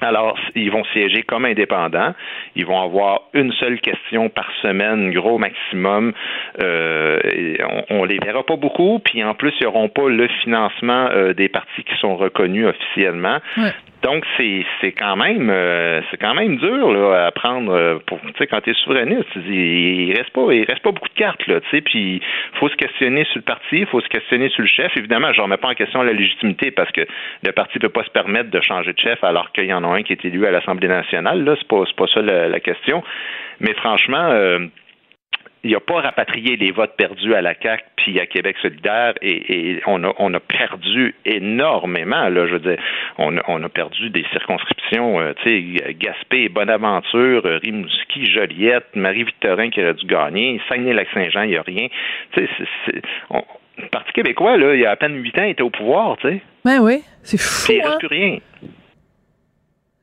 Alors, 0.00 0.36
ils 0.54 0.70
vont 0.70 0.84
siéger 0.92 1.22
comme 1.22 1.44
indépendants. 1.44 2.14
Ils 2.56 2.66
vont 2.66 2.80
avoir 2.80 3.22
une 3.32 3.52
seule 3.52 3.80
question 3.80 4.28
par 4.28 4.50
semaine, 4.60 5.12
gros 5.12 5.38
maximum. 5.38 6.12
Euh, 6.60 7.20
on, 7.88 8.00
on 8.00 8.04
les 8.04 8.18
verra 8.18 8.42
pas 8.44 8.56
beaucoup. 8.56 8.98
Puis 8.98 9.22
en 9.22 9.34
plus, 9.34 9.52
ils 9.60 9.64
n'auront 9.64 9.88
pas 9.88 10.08
le 10.08 10.26
financement 10.42 11.08
euh, 11.10 11.32
des 11.32 11.48
partis 11.48 11.84
qui 11.84 11.96
sont 12.00 12.16
reconnus 12.16 12.66
officiellement. 12.66 13.38
Donc 14.02 14.24
c'est 14.36 14.64
c'est 14.80 14.90
quand 14.90 15.14
même 15.14 15.48
euh, 15.48 16.00
c'est 16.10 16.16
quand 16.16 16.34
même 16.34 16.56
dur 16.56 16.90
là 16.92 17.26
à 17.26 17.30
prendre 17.30 18.00
pour 18.06 18.20
tu 18.20 18.32
sais 18.36 18.48
quand 18.48 18.60
tu 18.60 18.70
es 18.70 18.74
souverainiste 18.74 19.28
il 19.36 20.12
reste 20.16 20.30
pas 20.30 20.52
il 20.52 20.64
reste 20.64 20.82
pas 20.82 20.90
beaucoup 20.90 21.08
de 21.08 21.14
cartes 21.14 21.46
là 21.46 21.60
tu 21.60 21.70
sais 21.70 21.80
puis 21.82 22.20
faut 22.54 22.68
se 22.68 22.74
questionner 22.74 23.24
sur 23.26 23.36
le 23.36 23.42
parti 23.42 23.78
il 23.78 23.86
faut 23.86 24.00
se 24.00 24.08
questionner 24.08 24.48
sur 24.48 24.62
le 24.62 24.68
chef 24.68 24.96
évidemment 24.96 25.32
je 25.32 25.40
remets 25.40 25.56
pas 25.56 25.68
en 25.68 25.74
question 25.74 26.02
la 26.02 26.12
légitimité 26.12 26.72
parce 26.72 26.90
que 26.90 27.02
le 27.46 27.52
parti 27.52 27.78
peut 27.78 27.90
pas 27.90 28.02
se 28.02 28.10
permettre 28.10 28.50
de 28.50 28.60
changer 28.60 28.92
de 28.92 28.98
chef 28.98 29.22
alors 29.22 29.51
qu'il 29.52 29.66
y 29.66 29.72
en 29.72 29.84
a 29.84 29.88
un 29.88 30.02
qui 30.02 30.12
est 30.12 30.24
élu 30.24 30.46
à 30.46 30.50
l'Assemblée 30.50 30.88
nationale 30.88 31.44
là 31.44 31.54
c'est 31.58 31.68
pas 31.68 31.84
pas 31.96 32.06
ça 32.12 32.22
la, 32.22 32.60
question 32.60 33.02
mais 33.60 33.74
franchement 33.74 34.28
euh, 34.30 34.66
il 35.64 35.72
n'a 35.72 35.80
pas 35.80 36.00
rapatrié 36.00 36.56
les 36.56 36.72
votes 36.72 36.96
perdus 36.96 37.34
à 37.34 37.42
la 37.42 37.54
CAC 37.54 37.84
puis 37.96 38.18
à 38.18 38.26
Québec 38.26 38.56
solidaire 38.60 39.14
et, 39.22 39.80
on, 39.86 40.02
a, 40.02 40.12
on 40.18 40.34
a 40.34 40.40
perdu 40.40 41.14
énormément. 41.24 42.28
Là, 42.28 42.46
je 42.46 42.54
veux 42.54 42.58
dire, 42.58 42.78
on, 43.18 43.36
a 43.36 43.68
perdu 43.68 44.10
des 44.10 44.24
circonscriptions, 44.32 45.20
euh, 45.20 45.32
tu 45.42 45.78
sais, 45.78 45.94
Gaspé, 45.94 46.48
Bonaventure, 46.48 47.44
Rimouski, 47.44 48.26
Joliette, 48.26 48.88
Marie-Victorin 48.96 49.70
qui 49.70 49.80
aurait 49.80 49.94
dû 49.94 50.06
gagner, 50.06 50.60
Saguenay-Lac-Saint-Jean, 50.68 51.42
il 51.42 51.50
n'y 51.50 51.56
a 51.56 51.62
rien. 51.62 51.88
Tu 52.32 52.44
sais, 52.44 53.02
le 53.78 53.88
Parti 53.88 54.12
québécois, 54.12 54.56
là, 54.56 54.74
il 54.74 54.80
y 54.80 54.86
a 54.86 54.90
à 54.90 54.96
peine 54.96 55.16
huit 55.22 55.36
ans, 55.38 55.44
il 55.44 55.50
était 55.50 55.62
au 55.62 55.70
pouvoir, 55.70 56.16
tu 56.18 56.28
sais. 56.28 56.42
Ben 56.64 56.80
oui, 56.80 57.02
c'est 57.22 57.38
fou. 57.38 57.72
il 57.72 57.80
reste 57.80 57.94
hein? 57.94 57.98
plus 57.98 58.08
rien. 58.08 58.38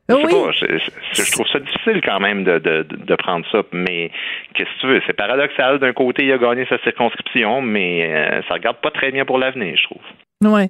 Je, 0.09 1.31
trouve 1.31 1.47
ça 1.51 1.59
difficile 1.59 2.01
quand 2.03 2.19
même 2.19 2.43
de, 2.43 2.57
de, 2.59 2.83
de 2.83 3.15
prendre 3.15 3.45
ça, 3.51 3.61
mais 3.71 4.11
qu'est-ce 4.53 4.69
que 4.69 4.81
tu 4.81 4.87
veux? 4.87 5.01
C'est 5.05 5.13
paradoxal. 5.13 5.79
D'un 5.79 5.93
côté, 5.93 6.25
il 6.25 6.31
a 6.31 6.37
gagné 6.37 6.65
sa 6.67 6.79
circonscription, 6.79 7.61
mais 7.61 8.11
euh, 8.11 8.41
ça 8.47 8.55
regarde 8.55 8.77
pas 8.77 8.91
très 8.91 9.11
bien 9.11 9.25
pour 9.25 9.37
l'avenir, 9.37 9.75
je 9.77 9.83
trouve. 9.83 10.01
Oui. 10.43 10.67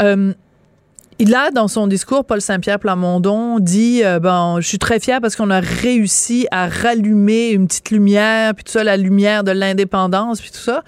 Euh, 0.00 0.32
il 1.18 1.34
a, 1.34 1.50
dans 1.50 1.66
son 1.66 1.86
discours, 1.86 2.26
Paul 2.26 2.40
Saint-Pierre 2.40 2.78
Plamondon 2.78 3.58
dit 3.58 4.02
euh, 4.04 4.20
Bon, 4.20 4.60
je 4.60 4.68
suis 4.68 4.78
très 4.78 5.00
fier 5.00 5.20
parce 5.20 5.34
qu'on 5.34 5.50
a 5.50 5.60
réussi 5.60 6.46
à 6.50 6.68
rallumer 6.68 7.50
une 7.50 7.66
petite 7.66 7.90
lumière, 7.90 8.54
puis 8.54 8.64
tout 8.64 8.72
ça, 8.72 8.84
la 8.84 8.96
lumière 8.96 9.42
de 9.42 9.50
l'indépendance, 9.50 10.40
puis 10.40 10.50
tout 10.50 10.58
ça. 10.58 10.82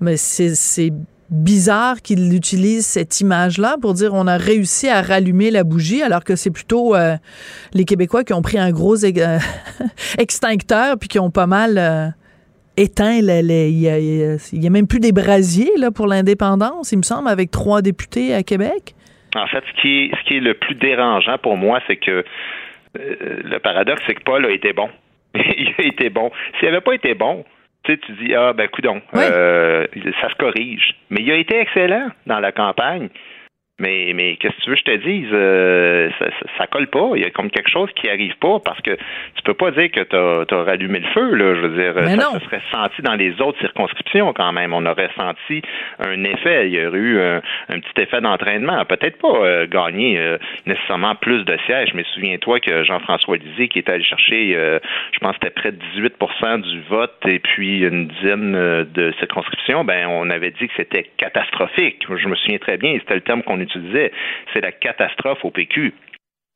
Mais 0.00 0.16
c'est 0.16 0.92
bizarre 1.30 2.02
qu'il 2.02 2.34
utilise 2.34 2.86
cette 2.86 3.20
image-là 3.20 3.76
pour 3.80 3.94
dire 3.94 4.14
on 4.14 4.26
a 4.26 4.36
réussi 4.36 4.88
à 4.88 5.00
rallumer 5.00 5.50
la 5.50 5.62
bougie 5.62 6.02
alors 6.02 6.24
que 6.24 6.34
c'est 6.34 6.50
plutôt 6.50 6.94
euh, 6.94 7.14
les 7.72 7.84
Québécois 7.84 8.24
qui 8.24 8.32
ont 8.32 8.42
pris 8.42 8.58
un 8.58 8.70
gros 8.70 8.96
extincteur 10.18 10.96
puis 10.98 11.08
qui 11.08 11.20
ont 11.20 11.30
pas 11.30 11.46
mal 11.46 11.78
euh, 11.78 12.08
éteint 12.76 13.12
il, 13.12 13.26
y 13.26 14.66
a, 14.66 14.70
même 14.70 14.88
plus 14.88 14.98
des 14.98 15.12
brasiers 15.12 15.70
là 15.76 15.92
pour 15.92 16.08
l'indépendance 16.08 16.90
il 16.90 16.98
me 16.98 17.02
semble 17.02 17.28
avec 17.28 17.52
trois 17.52 17.80
députés 17.80 18.34
à 18.34 18.42
Québec. 18.42 18.94
En 19.36 19.46
fait 19.46 19.62
ce 19.76 19.82
qui 19.82 20.36
est 20.36 20.40
le 20.40 20.54
plus 20.54 20.74
dérangeant 20.74 21.38
pour 21.38 21.56
moi 21.56 21.80
c'est 21.86 21.96
que 21.96 22.24
euh, 22.98 23.14
le 23.44 23.58
paradoxe 23.60 24.02
c'est 24.08 24.14
que 24.14 24.24
Paul 24.24 24.44
a 24.44 24.50
été 24.50 24.72
bon 24.72 24.88
il 25.34 25.74
a 25.78 25.82
été 25.82 26.10
bon 26.10 26.32
s'il 26.58 26.68
n'avait 26.68 26.80
pas 26.80 26.94
été 26.94 27.14
bon 27.14 27.44
tu 27.82 27.92
sais, 27.92 27.98
tu 27.98 28.12
dis, 28.12 28.34
ah, 28.34 28.52
ben, 28.52 28.68
coudon, 28.68 29.00
euh, 29.14 29.86
ça 30.20 30.28
se 30.28 30.34
corrige. 30.36 30.94
Mais 31.08 31.22
il 31.22 31.30
a 31.30 31.36
été 31.36 31.58
excellent 31.58 32.08
dans 32.26 32.40
la 32.40 32.52
campagne. 32.52 33.08
Mais, 33.80 34.12
mais 34.14 34.36
qu'est-ce 34.36 34.54
que 34.56 34.60
tu 34.60 34.70
veux 34.70 34.76
que 34.76 34.82
je 34.86 34.92
te 34.92 34.96
dise? 34.98 35.28
Euh, 35.32 36.10
ça, 36.18 36.26
ça, 36.58 36.66
colle 36.66 36.88
pas. 36.88 37.12
Il 37.14 37.22
y 37.22 37.24
a 37.24 37.30
comme 37.30 37.50
quelque 37.50 37.70
chose 37.70 37.88
qui 37.96 38.10
arrive 38.10 38.36
pas 38.36 38.58
parce 38.62 38.80
que 38.82 38.90
tu 38.90 39.42
peux 39.42 39.54
pas 39.54 39.70
dire 39.70 39.90
que 39.90 40.00
tu 40.02 40.54
as, 40.54 40.62
rallumé 40.62 40.98
le 40.98 41.08
feu. 41.08 41.34
Là. 41.34 41.54
Je 41.54 41.60
veux 41.60 41.82
dire, 41.82 41.94
ça, 42.20 42.40
serait 42.40 42.60
senti 42.70 43.00
dans 43.00 43.14
les 43.14 43.40
autres 43.40 43.58
circonscriptions 43.60 44.34
quand 44.34 44.52
même. 44.52 44.74
On 44.74 44.84
aurait 44.84 45.08
senti 45.16 45.62
un 45.98 46.22
effet. 46.24 46.68
Il 46.68 46.74
y 46.74 46.86
aurait 46.86 46.98
eu 46.98 47.20
un, 47.20 47.40
petit 47.80 48.02
effet 48.02 48.20
d'entraînement. 48.20 48.84
Peut-être 48.84 49.18
pas 49.18 49.34
euh, 49.34 49.66
gagner 49.66 50.18
euh, 50.18 50.36
nécessairement 50.66 51.14
plus 51.14 51.44
de 51.46 51.56
sièges, 51.64 51.94
mais 51.94 52.04
souviens-toi 52.14 52.60
que 52.60 52.84
Jean-François 52.84 53.38
Lisée, 53.38 53.68
qui 53.68 53.78
était 53.78 53.92
allé 53.92 54.04
chercher, 54.04 54.52
je 54.52 55.18
pense 55.20 55.32
que 55.38 55.46
c'était 55.46 55.54
près 55.54 55.72
de 55.72 55.78
18% 55.96 56.60
du 56.60 56.82
vote 56.82 57.14
et 57.26 57.38
puis 57.38 57.80
une 57.80 58.08
dizaine 58.08 58.52
de 58.52 59.14
circonscriptions, 59.18 59.84
ben 59.84 60.06
on 60.06 60.28
avait 60.28 60.50
dit 60.50 60.68
que 60.68 60.74
c'était 60.76 61.06
catastrophique. 61.16 62.04
Je 62.14 62.28
me 62.28 62.34
souviens 62.36 62.58
très 62.58 62.76
bien, 62.76 62.98
c'était 62.98 63.14
le 63.14 63.22
terme 63.22 63.42
qu'on 63.42 63.58
utilisait 63.60 63.69
tu 63.72 63.78
disais, 63.78 64.12
c'est 64.52 64.60
la 64.60 64.72
catastrophe 64.72 65.44
au 65.44 65.50
PQ. 65.50 65.92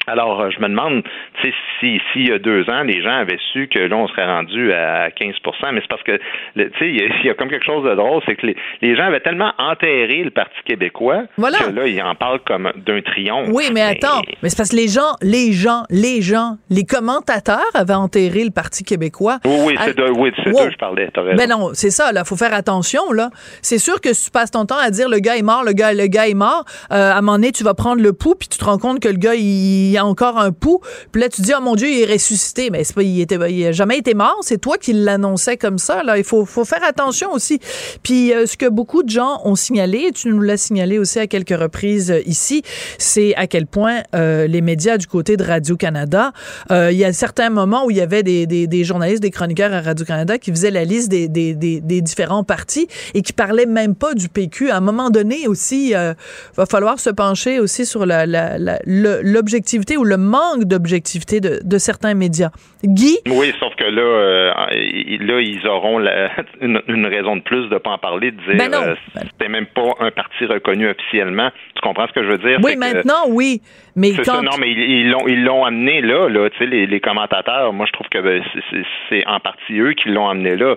Alors, 0.06 0.40
euh, 0.40 0.50
je 0.50 0.60
me 0.60 0.68
demande, 0.68 1.02
tu 1.40 1.48
sais, 1.48 1.54
si, 1.80 2.00
s'il 2.12 2.28
y 2.28 2.32
a 2.32 2.38
deux 2.38 2.68
ans, 2.68 2.82
les 2.82 3.02
gens 3.02 3.16
avaient 3.16 3.38
su 3.52 3.68
que 3.68 3.78
là, 3.78 3.96
on 3.96 4.06
serait 4.08 4.26
rendu 4.26 4.72
à 4.72 5.08
15% 5.08 5.72
mais 5.72 5.80
c'est 5.80 5.88
parce 5.88 6.02
que, 6.02 6.18
tu 6.56 6.70
sais, 6.78 6.88
il 6.88 7.24
y, 7.24 7.30
a 7.30 7.34
comme 7.34 7.48
quelque 7.48 7.64
chose 7.64 7.84
de 7.84 7.94
drôle, 7.94 8.22
c'est 8.26 8.36
que 8.36 8.46
les, 8.82 8.96
gens 8.96 9.04
avaient 9.04 9.20
tellement 9.20 9.52
enterré 9.58 10.22
le 10.22 10.30
Parti 10.30 10.54
québécois 10.64 11.22
que 11.36 11.70
là, 11.74 11.86
ils 11.86 12.02
en 12.02 12.14
parlent 12.14 12.40
comme 12.46 12.70
d'un 12.84 13.00
triomphe. 13.00 13.48
Oui, 13.52 13.64
mais, 13.72 13.82
attends, 13.82 14.22
mais 14.42 14.48
c'est 14.48 14.56
parce 14.56 14.70
que 14.70 14.76
les 14.76 14.88
gens, 14.88 15.14
les 15.22 15.52
gens, 15.52 15.84
les 15.90 16.22
gens, 16.22 16.56
les 16.70 16.84
commentateurs 16.84 17.64
avaient 17.74 17.94
enterré 17.94 18.44
le 18.44 18.50
Parti 18.50 18.84
québécois. 18.84 19.38
Oui, 19.44 19.56
oui, 19.66 19.74
c'est 19.84 19.96
de, 19.96 20.10
oui, 20.10 20.32
c'est 20.42 20.50
je 20.50 20.76
parlais, 20.76 21.08
Ben 21.36 21.48
non, 21.48 21.70
c'est 21.72 21.90
ça, 21.90 22.12
là, 22.12 22.24
faut 22.24 22.36
faire 22.36 22.54
attention, 22.54 23.12
là. 23.12 23.30
C'est 23.62 23.78
sûr 23.78 24.00
que 24.00 24.12
si 24.12 24.26
tu 24.26 24.30
passes 24.30 24.50
ton 24.50 24.66
temps 24.66 24.78
à 24.78 24.90
dire 24.90 25.08
le 25.08 25.18
gars 25.18 25.36
est 25.36 25.42
mort, 25.42 25.64
le 25.64 25.72
gars, 25.72 25.92
le 25.92 26.06
gars 26.06 26.28
est 26.28 26.34
mort, 26.34 26.64
euh, 26.92 27.12
à 27.12 27.18
un 27.18 27.20
moment 27.20 27.34
donné, 27.34 27.52
tu 27.52 27.64
vas 27.64 27.74
prendre 27.74 28.02
le 28.02 28.12
pouls, 28.12 28.34
puis 28.34 28.48
tu 28.48 28.58
te 28.58 28.64
rends 28.64 28.78
compte 28.78 29.00
que 29.00 29.08
le 29.08 29.16
gars, 29.16 29.34
il 29.34 29.93
y 29.94 29.98
a 29.98 30.06
encore 30.06 30.38
un 30.38 30.52
pouls. 30.52 30.80
Puis 31.12 31.20
là, 31.20 31.28
tu 31.28 31.42
dis, 31.42 31.52
oh 31.56 31.60
mon 31.60 31.74
Dieu, 31.74 31.88
il 31.88 32.02
est 32.02 32.12
ressuscité. 32.12 32.70
Mais 32.70 32.84
c'est 32.84 32.94
pas, 32.94 33.02
il, 33.02 33.20
était, 33.20 33.38
il 33.50 33.66
a 33.66 33.72
jamais 33.72 33.98
été 33.98 34.14
mort. 34.14 34.38
C'est 34.42 34.60
toi 34.60 34.78
qui 34.78 34.92
l'annonçais 34.92 35.56
comme 35.56 35.78
ça. 35.78 36.02
Là. 36.02 36.18
Il 36.18 36.24
faut, 36.24 36.44
faut 36.44 36.64
faire 36.64 36.84
attention 36.84 37.32
aussi. 37.32 37.60
Puis 38.02 38.32
euh, 38.32 38.46
ce 38.46 38.56
que 38.56 38.68
beaucoup 38.68 39.02
de 39.02 39.10
gens 39.10 39.40
ont 39.44 39.56
signalé, 39.56 40.06
et 40.08 40.12
tu 40.12 40.28
nous 40.28 40.40
l'as 40.40 40.56
signalé 40.56 40.98
aussi 40.98 41.18
à 41.18 41.26
quelques 41.26 41.58
reprises 41.58 42.10
euh, 42.10 42.20
ici, 42.26 42.62
c'est 42.98 43.34
à 43.36 43.46
quel 43.46 43.66
point 43.66 44.02
euh, 44.14 44.46
les 44.46 44.60
médias 44.60 44.98
du 44.98 45.06
côté 45.06 45.36
de 45.36 45.44
Radio-Canada, 45.44 46.32
il 46.70 46.96
y 46.96 47.04
a 47.04 47.12
certains 47.12 47.50
moments 47.50 47.86
où 47.86 47.90
il 47.90 47.96
y 47.96 48.00
avait 48.00 48.22
des, 48.22 48.46
des, 48.46 48.66
des 48.66 48.84
journalistes, 48.84 49.22
des 49.22 49.30
chroniqueurs 49.30 49.72
à 49.72 49.80
Radio-Canada 49.80 50.38
qui 50.38 50.50
faisaient 50.50 50.70
la 50.70 50.84
liste 50.84 51.08
des, 51.08 51.28
des, 51.28 51.54
des, 51.54 52.00
différents 52.00 52.44
partis 52.44 52.86
et 53.14 53.22
qui 53.22 53.32
parlaient 53.32 53.66
même 53.66 53.94
pas 53.94 54.14
du 54.14 54.28
PQ. 54.28 54.70
À 54.70 54.76
un 54.76 54.80
moment 54.80 55.10
donné 55.10 55.46
aussi, 55.46 55.90
il 55.90 56.14
va 56.56 56.66
falloir 56.66 56.98
se 56.98 57.10
pencher 57.10 57.60
aussi 57.60 57.86
sur 57.86 58.06
l'objectivité 59.84 59.96
ou 59.96 60.04
le 60.04 60.16
manque 60.16 60.64
d'objectivité 60.64 61.40
de, 61.40 61.60
de, 61.62 61.78
certains 61.78 62.14
médias. 62.14 62.50
Guy? 62.84 63.18
Oui, 63.26 63.52
sauf 63.60 63.74
que 63.76 63.84
là, 63.84 64.02
euh, 64.02 64.52
là 65.20 65.40
ils 65.40 65.66
auront 65.66 66.00
une, 66.60 67.06
raison 67.06 67.36
de 67.36 67.42
plus 67.42 67.68
de 67.68 67.74
ne 67.74 67.78
pas 67.78 67.90
en 67.90 67.98
parler, 67.98 68.30
de 68.30 68.36
dire 68.36 68.56
ben 68.56 68.72
euh, 68.74 68.94
c'est 69.40 69.48
même 69.48 69.66
pas 69.66 69.94
un 70.00 70.10
parti 70.10 70.46
reconnu 70.46 70.88
officiellement. 70.88 71.50
Tu 71.74 71.80
comprends 71.82 72.06
ce 72.06 72.12
que 72.12 72.22
je 72.22 72.30
veux 72.30 72.38
dire? 72.38 72.58
Oui, 72.62 72.76
maintenant, 72.76 73.28
oui. 73.28 73.60
Mais 73.96 74.12
quand... 74.24 74.42
non, 74.42 74.52
mais 74.58 74.70
ils 74.70 75.08
l'ont 75.10 75.26
ils 75.28 75.44
l'ont 75.44 75.64
amené 75.64 76.00
là, 76.00 76.28
là, 76.28 76.50
tu 76.50 76.58
sais, 76.58 76.66
les, 76.66 76.86
les, 76.86 77.00
commentateurs. 77.00 77.72
Moi, 77.72 77.86
je 77.86 77.92
trouve 77.92 78.08
que 78.08 78.18
ben, 78.18 78.42
c'est 79.08 79.26
en 79.26 79.40
partie 79.40 79.78
eux 79.78 79.92
qui 79.92 80.08
l'ont 80.08 80.28
amené 80.28 80.56
là. 80.56 80.76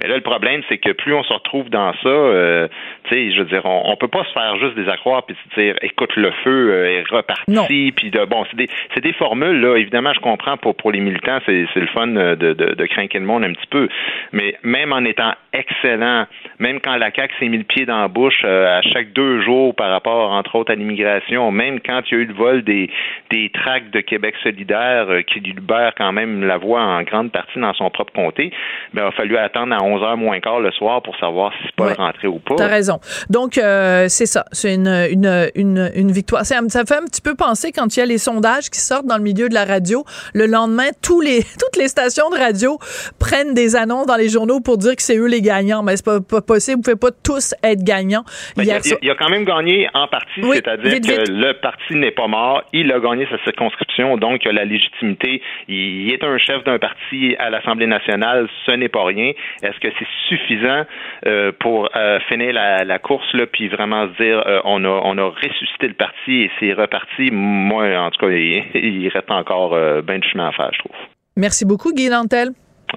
Mais 0.00 0.08
là, 0.08 0.16
le 0.16 0.22
problème, 0.22 0.62
c'est 0.68 0.78
que 0.78 0.92
plus 0.92 1.14
on 1.14 1.22
se 1.22 1.32
retrouve 1.32 1.68
dans 1.68 1.92
ça, 2.02 2.08
euh, 2.08 2.68
tu 3.04 3.10
sais, 3.10 3.32
je 3.32 3.40
veux 3.40 3.48
dire, 3.48 3.64
on, 3.66 3.82
on 3.92 3.96
peut 3.96 4.08
pas 4.08 4.24
se 4.24 4.32
faire 4.32 4.56
juste 4.56 4.74
des 4.74 4.88
accroires 4.88 5.24
puis 5.24 5.36
se 5.50 5.60
dire, 5.60 5.76
écoute, 5.82 6.16
le 6.16 6.30
feu 6.42 6.70
euh, 6.70 7.00
est 7.00 7.08
reparti, 7.10 7.92
puis 7.92 8.10
de 8.10 8.24
bon, 8.24 8.44
c'est 8.50 8.56
des, 8.56 8.68
c'est 8.94 9.02
des 9.02 9.12
formules 9.12 9.60
là. 9.60 9.76
Évidemment, 9.76 10.12
je 10.14 10.20
comprends 10.20 10.56
pour 10.56 10.74
pour 10.74 10.92
les 10.92 11.00
militants, 11.00 11.38
c'est, 11.46 11.66
le 11.74 11.86
fun 11.88 12.06
de, 12.08 12.34
de, 12.34 12.52
de 12.52 12.86
craquer 12.86 13.18
le 13.18 13.26
monde 13.26 13.44
un 13.44 13.52
petit 13.52 13.66
peu. 13.68 13.88
Mais 14.32 14.56
même 14.62 14.92
en 14.92 15.04
étant 15.04 15.32
excellent, 15.52 16.26
même 16.58 16.80
quand 16.80 16.96
la 16.96 17.10
CAQ 17.10 17.34
s'est 17.38 17.48
mis 17.48 17.58
le 17.58 17.64
pied 17.64 17.86
dans 17.86 18.00
la 18.00 18.08
bouche 18.08 18.42
euh, 18.44 18.78
à 18.78 18.82
chaque 18.82 19.12
deux 19.12 19.42
jours 19.42 19.74
par 19.74 19.90
rapport, 19.90 20.32
entre 20.32 20.54
autres, 20.56 20.72
à 20.72 20.74
l'immigration, 20.74 21.50
même 21.50 21.80
quand 21.80 22.02
il 22.10 22.14
y 22.14 22.16
a 22.16 22.22
eu 22.22 22.26
le 22.26 22.34
des 22.58 22.90
des 23.30 23.50
tracts 23.52 23.92
de 23.92 24.00
Québec 24.00 24.34
solidaire 24.42 25.06
qui 25.32 25.40
libère 25.40 25.92
quand 25.96 26.12
même 26.12 26.44
la 26.44 26.58
voie 26.58 26.82
en 26.82 27.02
grande 27.02 27.30
partie 27.30 27.58
dans 27.58 27.74
son 27.74 27.90
propre 27.90 28.12
comté, 28.12 28.52
ben, 28.92 29.02
il 29.02 29.08
a 29.08 29.12
fallu 29.12 29.36
attendre 29.36 29.74
à 29.74 29.78
11h 29.78 30.16
moins 30.16 30.40
quart 30.40 30.60
le 30.60 30.70
soir 30.72 31.02
pour 31.02 31.16
savoir 31.16 31.52
si 31.62 31.72
pas 31.76 31.94
rentrer 31.94 32.28
ou 32.28 32.38
pas. 32.38 32.56
T'as 32.56 32.66
raison. 32.66 33.00
Donc, 33.28 33.58
euh, 33.58 34.06
c'est 34.08 34.26
ça. 34.26 34.44
C'est 34.52 34.74
une, 34.74 34.88
une, 34.88 35.50
une, 35.54 35.90
une 35.94 36.10
victoire. 36.10 36.44
Ça, 36.44 36.60
ça, 36.68 36.84
fait 36.84 36.96
un 36.96 37.04
petit 37.04 37.22
peu 37.22 37.34
penser 37.34 37.72
quand 37.72 37.96
il 37.96 38.00
y 38.00 38.02
a 38.02 38.06
les 38.06 38.18
sondages 38.18 38.70
qui 38.70 38.80
sortent 38.80 39.06
dans 39.06 39.16
le 39.16 39.22
milieu 39.22 39.48
de 39.48 39.54
la 39.54 39.64
radio. 39.64 40.04
Le 40.34 40.46
lendemain, 40.46 40.88
tous 41.02 41.20
les, 41.20 41.40
toutes 41.58 41.76
les 41.76 41.88
stations 41.88 42.30
de 42.30 42.36
radio 42.36 42.78
prennent 43.18 43.54
des 43.54 43.76
annonces 43.76 44.06
dans 44.06 44.16
les 44.16 44.28
journaux 44.28 44.60
pour 44.60 44.78
dire 44.78 44.96
que 44.96 45.02
c'est 45.02 45.16
eux 45.16 45.28
les 45.28 45.42
gagnants. 45.42 45.82
Mais 45.82 45.96
c'est 45.96 46.04
pas, 46.04 46.20
pas 46.20 46.40
possible. 46.40 46.78
Vous 46.78 46.82
pouvez 46.82 46.96
pas 46.96 47.16
tous 47.22 47.54
être 47.62 47.82
gagnants. 47.84 48.24
Ben, 48.56 48.64
il, 48.64 49.10
a, 49.10 49.14
quand 49.14 49.28
même 49.28 49.44
gagné 49.44 49.88
en 49.94 50.08
partie, 50.08 50.42
c'est-à-dire 50.42 51.00
que 51.00 51.30
le 51.30 51.52
parti 51.60 51.94
n'est 51.94 52.10
pas 52.10 52.26
mort. 52.26 52.39
Il 52.72 52.92
a 52.92 53.00
gagné 53.00 53.26
sa 53.30 53.38
circonscription, 53.44 54.16
donc 54.16 54.44
il 54.44 54.48
a 54.48 54.52
la 54.52 54.64
légitimité. 54.64 55.42
Il 55.68 56.12
est 56.12 56.22
un 56.24 56.38
chef 56.38 56.64
d'un 56.64 56.78
parti 56.78 57.36
à 57.38 57.50
l'Assemblée 57.50 57.86
nationale. 57.86 58.48
Ce 58.66 58.72
n'est 58.72 58.88
pas 58.88 59.04
rien. 59.04 59.32
Est-ce 59.62 59.78
que 59.80 59.88
c'est 59.98 60.06
suffisant 60.28 60.84
euh, 61.26 61.52
pour 61.58 61.88
euh, 61.96 62.18
finir 62.28 62.52
la, 62.52 62.98
course 62.98 63.32
là, 63.34 63.46
puis 63.46 63.68
vraiment 63.68 64.08
se 64.08 64.22
dire 64.22 64.42
euh, 64.46 64.60
on 64.64 64.84
a 64.84 65.00
on 65.04 65.16
a 65.18 65.24
ressuscité 65.24 65.88
le 65.88 65.94
parti 65.94 66.42
et 66.42 66.50
c'est 66.58 66.72
reparti? 66.72 67.30
Moi, 67.30 67.96
en 67.96 68.10
tout 68.10 68.26
cas, 68.26 68.32
il, 68.32 69.08
reste 69.08 69.30
encore 69.30 69.70
bien 70.02 70.18
de 70.18 70.24
chemin 70.24 70.48
à 70.48 70.52
faire, 70.52 70.70
je 70.72 70.78
trouve. 70.80 70.96
Merci 71.36 71.64
beaucoup, 71.64 71.92
Guy 71.92 72.08
Dantel. 72.08 72.50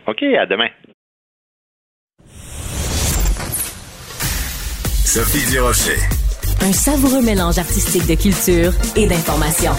OK, 0.07 0.23
à 0.23 0.45
demain. 0.45 0.69
Sophie 5.05 5.51
Durocher. 5.51 6.22
Un 6.61 6.71
savoureux 6.71 7.21
mélange 7.21 7.57
artistique 7.57 8.07
de 8.07 8.15
culture 8.15 8.73
et 8.95 9.05
d'information. 9.07 9.71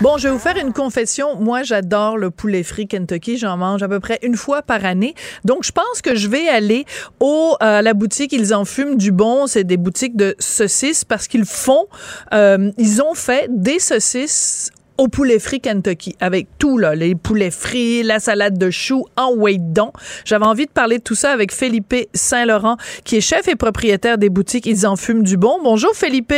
Bon, 0.00 0.16
je 0.16 0.28
vais 0.28 0.32
vous 0.32 0.40
faire 0.40 0.56
une 0.56 0.72
confession. 0.72 1.36
Moi, 1.36 1.62
j'adore 1.62 2.16
le 2.16 2.30
poulet 2.30 2.62
frit 2.62 2.88
Kentucky. 2.88 3.36
J'en 3.36 3.56
mange 3.56 3.82
à 3.82 3.88
peu 3.88 4.00
près 4.00 4.18
une 4.22 4.36
fois 4.36 4.62
par 4.62 4.84
année. 4.84 5.14
Donc, 5.44 5.64
je 5.64 5.72
pense 5.72 6.00
que 6.02 6.14
je 6.14 6.28
vais 6.28 6.48
aller 6.48 6.86
au 7.20 7.56
à 7.60 7.82
la 7.82 7.92
boutique. 7.92 8.32
Ils 8.32 8.54
en 8.54 8.64
fument 8.64 8.96
du 8.96 9.12
bon. 9.12 9.46
C'est 9.46 9.64
des 9.64 9.76
boutiques 9.76 10.16
de 10.16 10.34
saucisses 10.38 11.04
parce 11.04 11.28
qu'ils 11.28 11.44
font. 11.44 11.86
Euh, 12.32 12.70
ils 12.78 13.02
ont 13.02 13.14
fait 13.14 13.46
des 13.50 13.78
saucisses 13.78 14.70
au 15.00 15.08
poulet 15.08 15.38
frit 15.38 15.62
Kentucky 15.62 16.14
avec 16.20 16.46
tout 16.58 16.76
là, 16.76 16.94
les 16.94 17.14
poulets 17.14 17.50
frits, 17.50 18.02
la 18.02 18.20
salade 18.20 18.58
de 18.58 18.70
choux 18.70 19.06
en 19.16 19.34
don. 19.58 19.92
J'avais 20.26 20.44
envie 20.44 20.66
de 20.66 20.70
parler 20.70 20.98
de 20.98 21.02
tout 21.02 21.14
ça 21.14 21.32
avec 21.32 21.52
Felipe 21.52 21.94
Saint-Laurent 22.12 22.76
qui 23.02 23.16
est 23.16 23.22
chef 23.22 23.48
et 23.48 23.56
propriétaire 23.56 24.18
des 24.18 24.28
boutiques 24.28 24.66
Ils 24.66 24.86
en 24.86 24.96
fument 24.96 25.22
du 25.22 25.38
bon. 25.38 25.58
Bonjour 25.64 25.92
Felipe. 25.94 26.34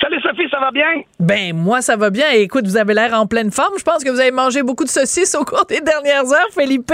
Salut 0.00 0.20
Sophie, 0.20 0.48
ça 0.50 0.58
va 0.58 0.72
bien? 0.72 1.02
Ben, 1.20 1.54
moi, 1.54 1.80
ça 1.80 1.94
va 1.94 2.10
bien. 2.10 2.28
Écoute, 2.30 2.66
vous 2.66 2.76
avez 2.76 2.94
l'air 2.94 3.14
en 3.14 3.26
pleine 3.26 3.52
forme. 3.52 3.74
Je 3.78 3.84
pense 3.84 4.02
que 4.02 4.10
vous 4.10 4.20
avez 4.20 4.32
mangé 4.32 4.64
beaucoup 4.64 4.84
de 4.84 4.88
saucisses 4.88 5.36
au 5.36 5.44
cours 5.44 5.66
des 5.66 5.80
dernières 5.80 6.24
heures, 6.32 6.48
Felipe. 6.52 6.92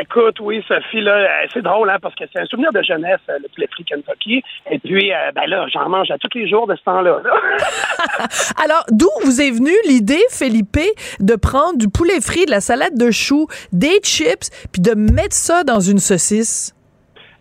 Écoute, 0.00 0.38
oui, 0.40 0.62
Sophie, 0.68 1.00
là, 1.00 1.12
euh, 1.12 1.46
c'est 1.52 1.62
drôle, 1.62 1.88
hein, 1.88 1.98
parce 2.00 2.14
que 2.14 2.24
c'est 2.32 2.40
un 2.40 2.46
souvenir 2.46 2.72
de 2.72 2.82
jeunesse, 2.82 3.20
euh, 3.28 3.38
le 3.42 3.48
poulet 3.48 3.66
frit 3.70 3.84
Kentucky. 3.84 4.42
Et 4.70 4.78
puis, 4.78 5.12
euh, 5.12 5.32
ben 5.34 5.46
là, 5.46 5.66
j'en 5.72 5.88
mange 5.88 6.10
à 6.10 6.18
tous 6.18 6.36
les 6.36 6.48
jours 6.48 6.66
de 6.66 6.76
ce 6.76 6.82
temps-là. 6.84 7.20
Alors, 8.62 8.84
d'où 8.90 9.08
vous 9.24 9.40
est 9.40 9.50
venue 9.50 9.76
l'idée, 9.86 10.22
Felipe, 10.30 10.78
de 11.20 11.36
prendre 11.36 11.78
du 11.78 11.88
poulet 11.88 12.20
frit, 12.20 12.46
de 12.46 12.50
la 12.50 12.60
salade 12.60 12.96
de 12.96 13.10
choux, 13.10 13.46
des 13.72 14.00
chips, 14.02 14.50
puis 14.72 14.82
de 14.82 14.94
mettre 14.94 15.34
ça 15.34 15.64
dans 15.64 15.80
une 15.80 15.98
saucisse? 15.98 16.74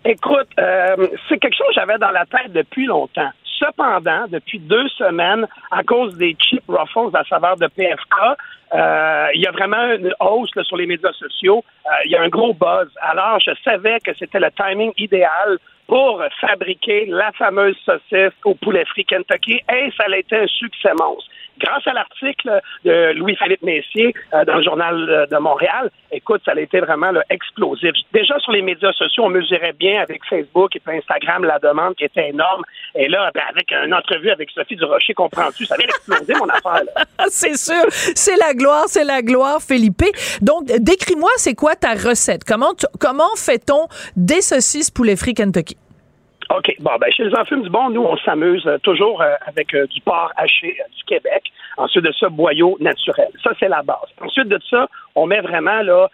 Écoute, 0.05 0.49
c'est 0.57 1.37
quelque 1.37 1.55
chose 1.55 1.67
que 1.67 1.75
j'avais 1.75 1.97
dans 1.97 2.11
la 2.11 2.25
tête 2.25 2.51
depuis 2.51 2.85
longtemps. 2.85 3.29
Cependant, 3.57 4.25
depuis 4.27 4.59
deux 4.59 4.87
semaines, 4.89 5.47
à 5.71 5.83
cause 5.83 6.17
des 6.17 6.35
chips 6.37 6.63
Ruffles 6.67 7.15
à 7.15 7.23
saveur 7.23 7.55
de 7.55 7.67
PFK, 7.67 8.37
il 8.73 9.41
y 9.41 9.47
a 9.47 9.51
vraiment 9.51 9.93
une 9.93 10.13
hausse 10.19 10.51
sur 10.63 10.77
les 10.77 10.85
médias 10.85 11.13
sociaux. 11.13 11.63
Euh, 11.85 11.89
il 12.05 12.11
y 12.11 12.15
a 12.15 12.21
un 12.21 12.29
gros 12.29 12.53
buzz. 12.53 12.89
Alors, 13.01 13.39
je 13.39 13.51
savais 13.63 13.99
que 13.99 14.13
c'était 14.17 14.39
le 14.39 14.49
timing 14.51 14.91
idéal 14.97 15.57
pour 15.87 16.23
fabriquer 16.39 17.05
la 17.07 17.31
fameuse 17.33 17.75
saucisse 17.85 18.33
au 18.45 18.55
poulet 18.55 18.85
frit 18.85 19.05
Kentucky 19.05 19.61
et 19.71 19.91
ça 19.97 20.05
a 20.09 20.17
été 20.17 20.37
un 20.37 20.47
succès 20.47 20.91
monstre 20.97 21.29
grâce 21.59 21.85
à 21.85 21.93
l'article 21.93 22.61
de 22.83 23.13
Louis-Philippe 23.13 23.61
Messier 23.61 24.13
euh, 24.33 24.45
dans 24.45 24.55
le 24.55 24.63
journal 24.63 25.27
de 25.29 25.37
Montréal, 25.37 25.91
écoute, 26.23 26.41
ça 26.45 26.53
a 26.55 26.59
été 26.59 26.79
vraiment 26.79 27.11
explosif. 27.29 27.91
Déjà 28.13 28.39
sur 28.39 28.53
les 28.53 28.61
médias 28.61 28.93
sociaux, 28.93 29.25
on 29.25 29.29
mesurait 29.29 29.73
bien 29.73 30.01
avec 30.01 30.21
Facebook 30.29 30.75
et 30.75 30.81
Instagram 30.87 31.43
la 31.43 31.59
demande 31.59 31.95
qui 31.95 32.05
était 32.05 32.29
énorme. 32.29 32.63
Et 32.95 33.09
là, 33.09 33.29
ben, 33.33 33.43
avec 33.49 33.71
une 33.71 33.93
entrevue 33.93 34.29
avec 34.29 34.49
Sophie 34.51 34.77
Durocher, 34.77 35.13
comprends-tu, 35.13 35.65
ça 35.65 35.75
vient 35.75 35.87
d'exploser 35.87 36.33
mon 36.39 36.47
affaire. 36.47 36.83
c'est 37.27 37.57
sûr, 37.57 37.83
c'est 37.89 38.37
la 38.37 38.53
gloire, 38.53 38.85
c'est 38.87 39.03
la 39.03 39.21
gloire, 39.21 39.61
Philippe. 39.61 39.93
Donc, 40.41 40.65
décris-moi, 40.65 41.29
c'est 41.35 41.55
quoi 41.55 41.75
ta 41.75 41.93
recette? 41.93 42.43
Comment, 42.45 42.73
comment 42.99 43.35
fait-on 43.35 43.87
des 44.15 44.41
saucisses 44.41 44.91
poulet 44.91 45.15
frit 45.15 45.33
Kentucky? 45.33 45.77
OK. 46.49 46.75
Bon, 46.79 46.91
ben, 46.99 47.11
chez 47.11 47.23
les 47.23 47.35
enfants 47.35 47.57
du 47.57 47.69
bon, 47.69 47.89
nous, 47.89 48.03
on 48.03 48.17
s'amuse 48.17 48.65
euh, 48.67 48.77
toujours 48.79 49.21
euh, 49.21 49.33
avec 49.47 49.73
euh, 49.73 49.87
du 49.87 50.01
porc 50.01 50.31
haché 50.37 50.77
du 50.95 51.03
Québec. 51.05 51.43
Ensuite 51.77 52.03
de 52.03 52.11
ça, 52.11 52.29
boyau 52.29 52.77
naturel. 52.79 53.29
Ça, 53.43 53.51
c'est 53.59 53.67
la 53.67 53.81
base. 53.81 53.97
Ensuite 54.21 54.47
de 54.47 54.59
ça, 54.69 54.87
on 55.15 55.25
met 55.25 55.41
vraiment, 55.41 55.81
là, 55.81 56.09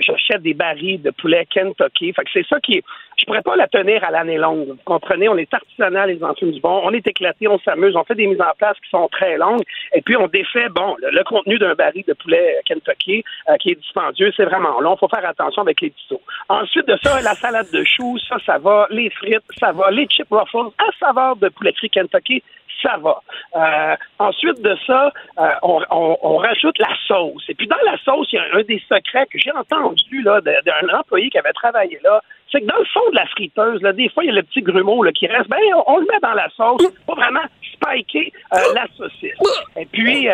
j'achète 0.00 0.42
des 0.42 0.54
barils 0.54 1.00
de 1.00 1.10
poulet 1.10 1.46
Kentucky. 1.46 2.12
Fait 2.12 2.24
que 2.24 2.30
c'est 2.32 2.46
ça 2.46 2.60
qui 2.60 2.74
est, 2.74 2.84
je 3.16 3.24
pourrais 3.24 3.42
pas 3.42 3.56
la 3.56 3.68
tenir 3.68 4.02
à 4.04 4.10
l'année 4.10 4.38
longue. 4.38 4.68
Vous 4.68 4.78
comprenez? 4.84 5.28
On 5.28 5.36
est 5.36 5.52
artisanal, 5.52 6.10
les 6.10 6.22
enfants 6.22 6.46
du 6.46 6.60
bon. 6.60 6.82
On 6.84 6.92
est 6.92 7.06
éclatés, 7.06 7.46
on 7.48 7.58
s'amuse, 7.60 7.94
on 7.96 8.04
fait 8.04 8.14
des 8.14 8.26
mises 8.26 8.40
en 8.40 8.52
place 8.58 8.76
qui 8.82 8.90
sont 8.90 9.08
très 9.08 9.36
longues. 9.36 9.62
Et 9.94 10.02
puis, 10.02 10.16
on 10.16 10.26
défait, 10.26 10.68
bon, 10.70 10.96
le, 11.00 11.22
contenu 11.24 11.58
d'un 11.58 11.74
baril 11.74 12.04
de 12.06 12.14
poulet 12.14 12.60
Kentucky 12.64 13.24
qui 13.60 13.70
est 13.70 13.80
dispendieux, 13.80 14.32
c'est 14.36 14.44
vraiment 14.44 14.80
long. 14.80 14.96
Faut 14.96 15.08
faire 15.08 15.28
attention 15.28 15.62
avec 15.62 15.80
les 15.80 15.90
tutos. 15.90 16.20
Ensuite 16.48 16.86
de 16.88 16.98
ça, 17.02 17.20
la 17.20 17.34
salade 17.34 17.70
de 17.72 17.84
choux, 17.84 18.18
ça, 18.28 18.36
ça 18.44 18.58
va. 18.58 18.86
Les 18.90 19.10
frites, 19.10 19.42
ça 19.58 19.72
va. 19.72 19.90
Les 19.90 20.06
chip 20.08 20.26
ruffles 20.30 20.72
à 20.78 20.90
saveur 20.98 21.36
de 21.36 21.48
poulet 21.48 21.72
frit 21.72 21.90
Kentucky, 21.90 22.42
ça 22.82 22.96
va. 22.98 23.22
Euh, 23.56 23.96
ensuite 24.18 24.60
de 24.60 24.76
ça, 24.86 25.12
euh, 25.38 25.48
on, 25.62 26.36
rajoute 26.36 26.78
la 26.78 26.94
sauce. 27.06 27.44
Et 27.48 27.54
puis 27.54 27.66
dans 27.66 27.76
la 27.84 27.96
sauce, 27.98 28.28
il 28.32 28.36
y 28.36 28.38
a 28.38 28.58
un 28.58 28.62
des 28.62 28.82
secrets 28.88 29.26
que 29.26 29.38
j'ai 29.38 29.52
entendu 29.52 30.22
d'un 30.22 30.98
employé 30.98 31.30
qui 31.30 31.38
avait 31.38 31.52
travaillé 31.52 31.98
là. 32.02 32.20
C'est 32.50 32.60
que 32.60 32.66
dans 32.66 32.78
le 32.78 32.84
fond 32.84 33.08
de 33.10 33.16
la 33.16 33.26
friteuse, 33.26 33.80
là, 33.80 33.92
des 33.92 34.08
fois, 34.10 34.24
il 34.24 34.26
y 34.26 34.30
a 34.30 34.34
le 34.34 34.42
petit 34.42 34.60
grumeau 34.60 35.02
là, 35.02 35.12
qui 35.12 35.26
reste. 35.26 35.48
Ben, 35.48 35.58
on, 35.86 35.98
le 35.98 36.06
met 36.06 36.18
dans 36.20 36.34
la 36.34 36.48
sauce 36.50 36.86
pour 37.06 37.14
vraiment 37.14 37.44
spiker 37.72 38.32
euh, 38.52 38.58
la 38.74 38.86
saucisse. 38.96 39.38
Et 39.76 39.86
puis, 39.86 40.28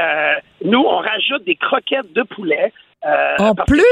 nous, 0.64 0.80
on 0.80 0.98
rajoute 0.98 1.44
des 1.44 1.54
croquettes 1.54 2.12
de 2.12 2.22
poulet. 2.22 2.72
Euh, 3.06 3.36
en 3.38 3.54
plus? 3.54 3.82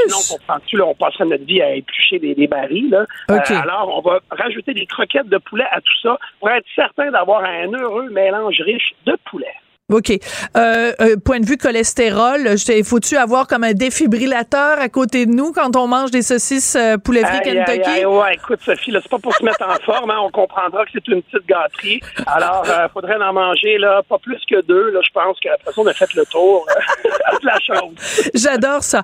sinon, 0.67 0.89
on 0.89 0.95
passerait 0.95 1.25
notre 1.25 1.45
vie 1.45 1.61
à 1.61 1.75
éplucher 1.75 2.19
des, 2.19 2.35
des 2.35 2.47
barils. 2.47 2.89
Là. 2.89 3.05
Euh, 3.31 3.39
alors, 3.61 3.91
on 3.97 4.01
va 4.01 4.19
rajouter 4.29 4.73
des 4.73 4.85
croquettes 4.85 5.29
de 5.29 5.37
poulet 5.37 5.65
à 5.71 5.79
tout 5.79 5.99
ça 6.01 6.19
pour 6.39 6.49
être 6.49 6.65
certain 6.75 7.09
d'avoir 7.11 7.43
un 7.43 7.71
heureux 7.71 8.09
mélange 8.09 8.61
riche 8.61 8.93
de 9.05 9.17
poulet. 9.29 9.53
OK. 9.89 10.11
Euh, 10.57 10.91
euh, 10.99 11.15
point 11.15 11.39
de 11.39 11.45
vue 11.45 11.55
cholestérol, 11.55 12.57
faut-tu 12.83 13.15
avoir 13.15 13.47
comme 13.47 13.63
un 13.63 13.71
défibrillateur 13.71 14.77
à 14.81 14.89
côté 14.89 15.25
de 15.25 15.31
nous 15.31 15.53
quand 15.53 15.77
on 15.77 15.87
mange 15.87 16.11
des 16.11 16.23
saucisses 16.23 16.75
euh, 16.75 16.97
poulet 16.97 17.23
frit 17.23 17.39
Kentucky? 17.41 17.89
Aïe, 17.89 18.05
ouais, 18.05 18.35
écoute, 18.35 18.59
Sophie, 18.65 18.91
c'est 18.91 19.07
pas 19.07 19.17
pour 19.17 19.33
se 19.33 19.45
mettre 19.45 19.65
en 19.65 19.75
forme, 19.85 20.11
hein, 20.11 20.17
on 20.21 20.29
comprendra 20.29 20.83
que 20.83 20.91
c'est 20.93 21.07
une 21.07 21.21
petite 21.21 21.47
gâterie. 21.47 22.01
Alors, 22.25 22.63
il 22.65 22.71
euh, 22.71 22.89
faudrait 22.89 23.15
en 23.15 23.31
manger 23.31 23.77
là, 23.77 24.01
pas 24.09 24.17
plus 24.17 24.41
que 24.49 24.61
deux. 24.63 24.89
Là, 24.89 24.99
je 25.07 25.11
pense 25.13 25.39
qu'après 25.39 25.71
ça, 25.71 25.81
on 25.81 25.87
a 25.87 25.93
fait 25.93 26.13
le 26.15 26.25
tour 26.25 26.67
de 27.41 27.45
la 27.45 27.57
chose. 27.61 28.29
J'adore 28.33 28.83
ça. 28.83 29.03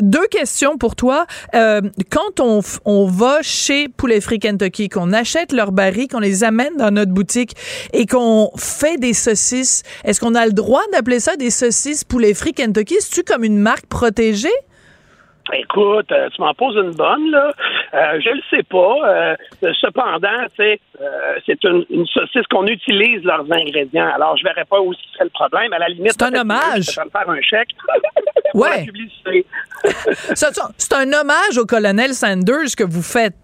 deux 0.00 0.26
questions 0.28 0.78
pour 0.78 0.96
toi. 0.96 1.26
quand 1.52 2.40
on, 2.40 2.60
on 2.86 3.04
va 3.04 3.42
chez 3.42 3.88
Poulet 3.88 4.22
Frit 4.22 4.38
Kentucky, 4.38 4.88
qu'on 4.88 5.12
achète 5.12 5.52
leurs 5.52 5.72
barils, 5.72 6.08
qu'on 6.08 6.20
les 6.20 6.44
amène 6.44 6.78
dans 6.78 6.90
notre 6.90 7.12
boutique 7.12 7.52
et 7.92 8.06
qu'on 8.06 8.50
fait 8.56 8.96
des 8.96 9.12
saucisses, 9.12 9.82
est-ce 10.14 10.20
qu'on 10.20 10.36
a 10.36 10.46
le 10.46 10.52
droit 10.52 10.82
d'appeler 10.92 11.18
ça 11.18 11.34
des 11.34 11.50
saucisses 11.50 12.04
poulet 12.04 12.34
frit 12.34 12.52
Kentucky? 12.52 12.94
C'est-tu 13.00 13.24
comme 13.24 13.42
une 13.42 13.58
marque 13.58 13.86
protégée? 13.86 14.46
Écoute, 15.52 16.06
euh, 16.12 16.28
tu 16.30 16.40
m'en 16.40 16.54
poses 16.54 16.76
une 16.76 16.92
bonne, 16.92 17.32
là. 17.32 17.50
Euh, 17.94 18.20
je 18.20 18.30
le 18.30 18.40
sais 18.48 18.62
pas. 18.62 18.94
Euh, 19.04 19.34
cependant, 19.80 20.46
c'est 20.56 20.78
une, 21.64 22.06
saucisse 22.06 22.46
qu'on 22.48 22.68
utilise 22.68 23.24
leurs 23.24 23.44
ingrédients. 23.50 24.08
Alors, 24.14 24.36
je 24.36 24.44
verrais 24.44 24.64
pas 24.66 24.80
où 24.80 24.94
serait 24.94 25.24
le 25.24 25.30
problème. 25.30 25.72
À 25.72 25.80
la 25.80 25.88
limite, 25.88 26.12
c'est 26.12 26.22
un 26.22 26.40
hommage. 26.40 26.92
Je 26.92 27.00
vais 27.00 27.10
faire 27.10 27.28
un 27.28 27.42
chèque. 27.42 27.70
ouais. 28.54 28.86
c'est 30.36 30.92
un 30.94 31.12
hommage 31.12 31.58
au 31.58 31.66
colonel 31.66 32.14
Sanders 32.14 32.76
que 32.78 32.84
vous 32.84 33.02
faites. 33.02 33.34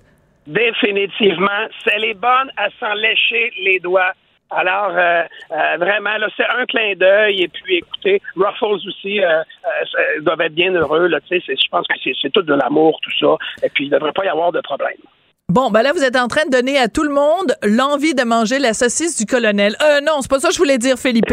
Définitivement. 0.47 1.67
C'est 1.83 1.99
les 1.99 2.15
bonnes 2.15 2.53
à 2.57 2.69
s'en 2.79 2.95
lécher 2.95 3.51
les 3.65 3.81
doigts. 3.81 4.13
Alors, 4.51 4.91
euh, 4.97 5.23
euh, 5.53 5.77
vraiment, 5.79 6.17
là, 6.19 6.29
c'est 6.37 6.47
un 6.47 6.67
clin 6.67 6.95
d'œil. 6.97 7.43
Et 7.43 7.49
puis, 7.49 7.77
écoutez, 7.77 8.21
Ruffles 8.37 8.89
aussi 8.89 9.23
euh, 9.23 9.43
doivent 10.23 10.41
être 10.41 10.55
bien 10.55 10.73
heureux. 10.73 11.07
Là, 11.07 11.19
je 11.31 11.69
pense 11.71 11.87
que 11.87 11.95
c'est 12.21 12.33
tout 12.33 12.43
de 12.43 12.55
l'amour, 12.55 12.99
tout 13.03 13.13
ça. 13.19 13.37
Et 13.65 13.71
puis, 13.71 13.87
il 13.87 13.91
ne 13.91 13.97
devrait 13.97 14.13
pas 14.13 14.25
y 14.25 14.29
avoir 14.29 14.51
de 14.51 14.61
problème. 14.61 14.97
Bon, 15.49 15.71
ben 15.71 15.83
là, 15.83 15.93
vous 15.93 16.05
êtes 16.05 16.17
en 16.17 16.29
train 16.29 16.45
de 16.45 16.51
donner 16.51 16.79
à 16.79 16.87
tout 16.89 17.03
le 17.03 17.11
monde 17.11 17.55
l'envie 17.65 18.15
de 18.15 18.23
manger 18.23 18.61
la 18.61 18.73
saucisse 18.73 19.19
du 19.19 19.27
colonel. 19.27 19.75
Euh, 19.83 20.01
non, 20.01 20.21
c'est 20.21 20.31
pas 20.31 20.39
ça 20.39 20.49
que 20.49 20.55
je 20.55 20.59
voulais 20.59 20.79
dire, 20.79 20.97
Philippe. 20.97 21.27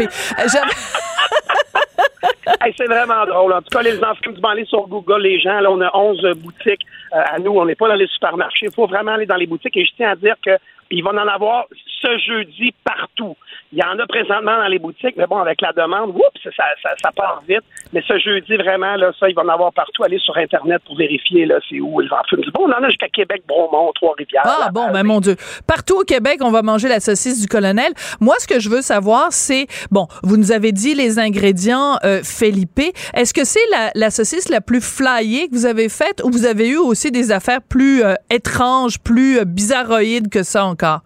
c'est 2.76 2.86
vraiment 2.86 3.24
drôle. 3.26 3.52
En 3.52 3.62
tout 3.62 3.70
cas, 3.70 3.82
les 3.82 3.96
enfants 3.98 4.30
du 4.32 4.40
aller 4.44 4.64
sur 4.64 4.88
Google, 4.88 5.22
les 5.22 5.38
gens, 5.38 5.60
là, 5.60 5.70
on 5.70 5.80
a 5.80 5.90
11 5.96 6.34
boutiques 6.38 6.84
à 7.12 7.38
nous. 7.38 7.52
On 7.52 7.64
n'est 7.64 7.76
pas 7.76 7.88
dans 7.88 7.94
les 7.94 8.08
supermarchés. 8.08 8.66
Il 8.66 8.74
faut 8.74 8.88
vraiment 8.88 9.12
aller 9.12 9.26
dans 9.26 9.36
les 9.36 9.46
boutiques. 9.46 9.76
Et 9.76 9.84
je 9.84 9.92
tiens 9.96 10.10
à 10.10 10.16
dire 10.16 10.34
que 10.44 10.50
il 10.90 11.04
va 11.04 11.10
en 11.10 11.28
avoir 11.28 11.66
ce 12.00 12.18
jeudi 12.18 12.72
partout. 12.84 13.36
Il 13.72 13.78
y 13.78 13.82
en 13.82 13.98
a 13.98 14.06
présentement 14.06 14.56
dans 14.56 14.68
les 14.68 14.78
boutiques, 14.78 15.16
mais 15.16 15.26
bon, 15.26 15.38
avec 15.38 15.60
la 15.60 15.72
demande, 15.72 16.10
oups, 16.10 16.42
ça, 16.42 16.64
ça, 16.82 16.90
ça 17.02 17.10
part 17.12 17.42
vite. 17.46 17.62
Mais 17.92 18.02
ce 18.06 18.18
jeudi, 18.18 18.56
vraiment, 18.56 18.96
là, 18.96 19.12
ça, 19.18 19.28
il 19.28 19.34
va 19.34 19.42
en 19.42 19.48
avoir 19.48 19.72
partout. 19.72 20.04
Allez 20.04 20.18
sur 20.18 20.36
Internet 20.36 20.80
pour 20.86 20.96
vérifier, 20.96 21.44
là, 21.44 21.56
c'est 21.68 21.80
où 21.80 22.00
ils 22.00 22.10
en 22.12 22.22
fument. 22.28 22.44
Bon, 22.54 22.66
on 22.66 22.72
en 22.72 22.82
a 22.82 22.88
jusqu'à 22.88 23.08
Québec, 23.08 23.42
Bromont, 23.46 23.92
Trois-Rivières. 23.94 24.42
Ah, 24.44 24.70
bon, 24.72 24.90
ben, 24.90 25.02
mon 25.02 25.20
Dieu. 25.20 25.36
Partout 25.66 26.00
au 26.00 26.04
Québec, 26.04 26.38
on 26.42 26.50
va 26.50 26.62
manger 26.62 26.88
la 26.88 27.00
saucisse 27.00 27.40
du 27.42 27.46
colonel. 27.46 27.92
Moi, 28.20 28.36
ce 28.38 28.46
que 28.46 28.60
je 28.60 28.70
veux 28.70 28.80
savoir, 28.80 29.32
c'est, 29.32 29.66
bon, 29.90 30.06
vous 30.22 30.36
nous 30.36 30.52
avez 30.52 30.72
dit 30.72 30.94
les 30.94 31.18
ingrédients, 31.18 31.98
euh, 32.04 32.22
Felipe. 32.22 32.68
Est-ce 33.14 33.34
que 33.34 33.44
c'est 33.44 33.58
la, 33.70 33.90
la, 33.94 34.10
saucisse 34.10 34.48
la 34.48 34.60
plus 34.60 34.80
flyée 34.80 35.48
que 35.48 35.54
vous 35.54 35.66
avez 35.66 35.88
faite 35.88 36.22
ou 36.24 36.30
vous 36.30 36.46
avez 36.46 36.68
eu 36.68 36.76
aussi 36.76 37.10
des 37.10 37.32
affaires 37.32 37.60
plus 37.60 38.02
euh, 38.04 38.14
étranges, 38.30 38.98
plus 38.98 39.38
euh, 39.38 39.44
bizarroïdes 39.44 40.30
que 40.30 40.42
ça 40.42 40.64
encore? 40.78 41.02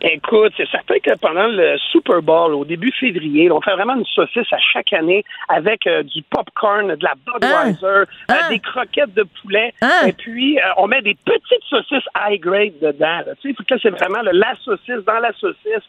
Écoute, 0.00 0.52
c'est 0.56 0.68
certain 0.68 0.98
que 1.00 1.18
pendant 1.18 1.48
le 1.48 1.76
Super 1.90 2.22
Bowl, 2.22 2.54
au 2.54 2.64
début 2.64 2.92
février, 2.92 3.50
on 3.50 3.60
fait 3.60 3.72
vraiment 3.72 3.96
une 3.96 4.04
saucisse 4.04 4.46
à 4.52 4.58
chaque 4.58 4.92
année 4.92 5.24
avec 5.48 5.88
euh, 5.88 6.04
du 6.04 6.22
popcorn, 6.22 6.94
de 6.94 7.04
la 7.04 7.14
Budweiser, 7.26 7.84
euh, 7.84 8.04
ah. 8.28 8.48
des 8.48 8.60
croquettes 8.60 9.14
de 9.14 9.24
poulet, 9.42 9.74
ah. 9.80 10.06
et 10.06 10.12
puis 10.12 10.56
euh, 10.58 10.62
on 10.76 10.86
met 10.86 11.02
des 11.02 11.16
petites 11.24 11.64
saucisses 11.68 12.08
high 12.16 12.40
grade 12.40 12.74
dedans. 12.80 13.22
Tu 13.42 13.52
sais, 13.52 13.76
c'est 13.82 13.90
vraiment 13.90 14.22
la 14.22 14.54
saucisse 14.62 15.04
dans 15.04 15.18
la 15.18 15.32
saucisse. 15.32 15.84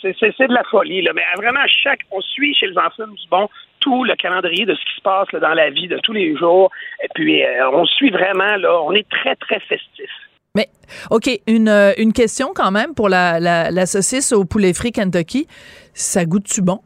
c'est 0.00 0.48
de 0.48 0.54
la 0.54 0.64
folie. 0.64 1.02
Là. 1.02 1.10
Mais 1.12 1.24
vraiment, 1.36 1.66
chaque, 1.66 2.00
on 2.12 2.20
suit 2.20 2.54
chez 2.54 2.68
les 2.68 2.78
enfants 2.78 3.08
du 3.08 3.28
bon 3.30 3.48
tout 3.80 4.04
le 4.04 4.14
calendrier 4.14 4.64
de 4.64 4.74
ce 4.74 4.80
qui 4.80 4.96
se 4.96 5.00
passe 5.02 5.28
dans 5.40 5.54
la 5.54 5.70
vie 5.70 5.88
de 5.88 5.98
tous 5.98 6.12
les 6.12 6.36
jours. 6.36 6.70
Et 7.02 7.08
puis, 7.14 7.42
on 7.72 7.84
suit 7.84 8.10
vraiment, 8.10 8.56
là, 8.56 8.80
on 8.82 8.92
est 8.92 9.08
très, 9.08 9.36
très 9.36 9.60
festif. 9.60 10.10
Mais, 10.58 10.66
OK, 11.12 11.30
une, 11.46 11.68
euh, 11.68 11.92
une 11.98 12.12
question 12.12 12.48
quand 12.52 12.72
même 12.72 12.92
pour 12.92 13.08
la, 13.08 13.38
la, 13.38 13.86
saucisse 13.86 14.32
au 14.32 14.44
poulet 14.44 14.74
frit 14.74 14.90
Kentucky. 14.90 15.46
Ça 15.94 16.24
goûte-tu 16.24 16.62
bon? 16.62 16.80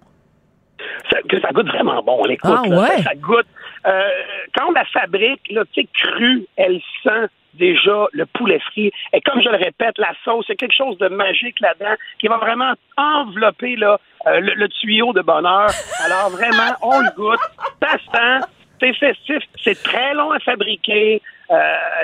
Ça, 1.10 1.16
ça 1.40 1.52
goûte 1.52 1.68
vraiment 1.68 2.02
bon, 2.02 2.22
l'écoute. 2.24 2.52
Ah, 2.54 2.68
ouais? 2.68 3.02
ça, 3.02 3.14
goûte. 3.14 3.46
Euh, 3.86 4.08
quand 4.54 4.68
on 4.68 4.72
la 4.72 4.84
fabrique, 4.84 5.40
là, 5.50 5.62
tu 5.72 5.80
sais, 5.80 5.88
crue, 5.94 6.44
elle 6.56 6.82
sent 7.02 7.28
déjà 7.54 8.06
le 8.12 8.26
poulet 8.26 8.58
frit. 8.58 8.92
Et 9.14 9.22
comme 9.22 9.40
je 9.40 9.48
le 9.48 9.56
répète, 9.56 9.96
la 9.96 10.12
sauce, 10.22 10.44
c'est 10.46 10.56
quelque 10.56 10.76
chose 10.76 10.98
de 10.98 11.08
magique 11.08 11.58
là-dedans 11.60 11.94
qui 12.18 12.28
va 12.28 12.36
vraiment 12.36 12.74
envelopper 12.98 13.76
là, 13.76 13.98
euh, 14.26 14.40
le, 14.40 14.68
tuyau 14.68 15.14
de 15.14 15.22
bonheur. 15.22 15.70
Alors 16.04 16.28
vraiment, 16.28 16.76
on 16.82 17.00
le 17.00 17.14
goûte, 17.16 17.40
ça 17.80 17.96
sent, 18.12 18.46
c'est 18.80 18.94
festif, 18.94 19.42
c'est 19.64 19.82
très 19.82 20.12
long 20.12 20.30
à 20.30 20.40
fabriquer. 20.40 21.22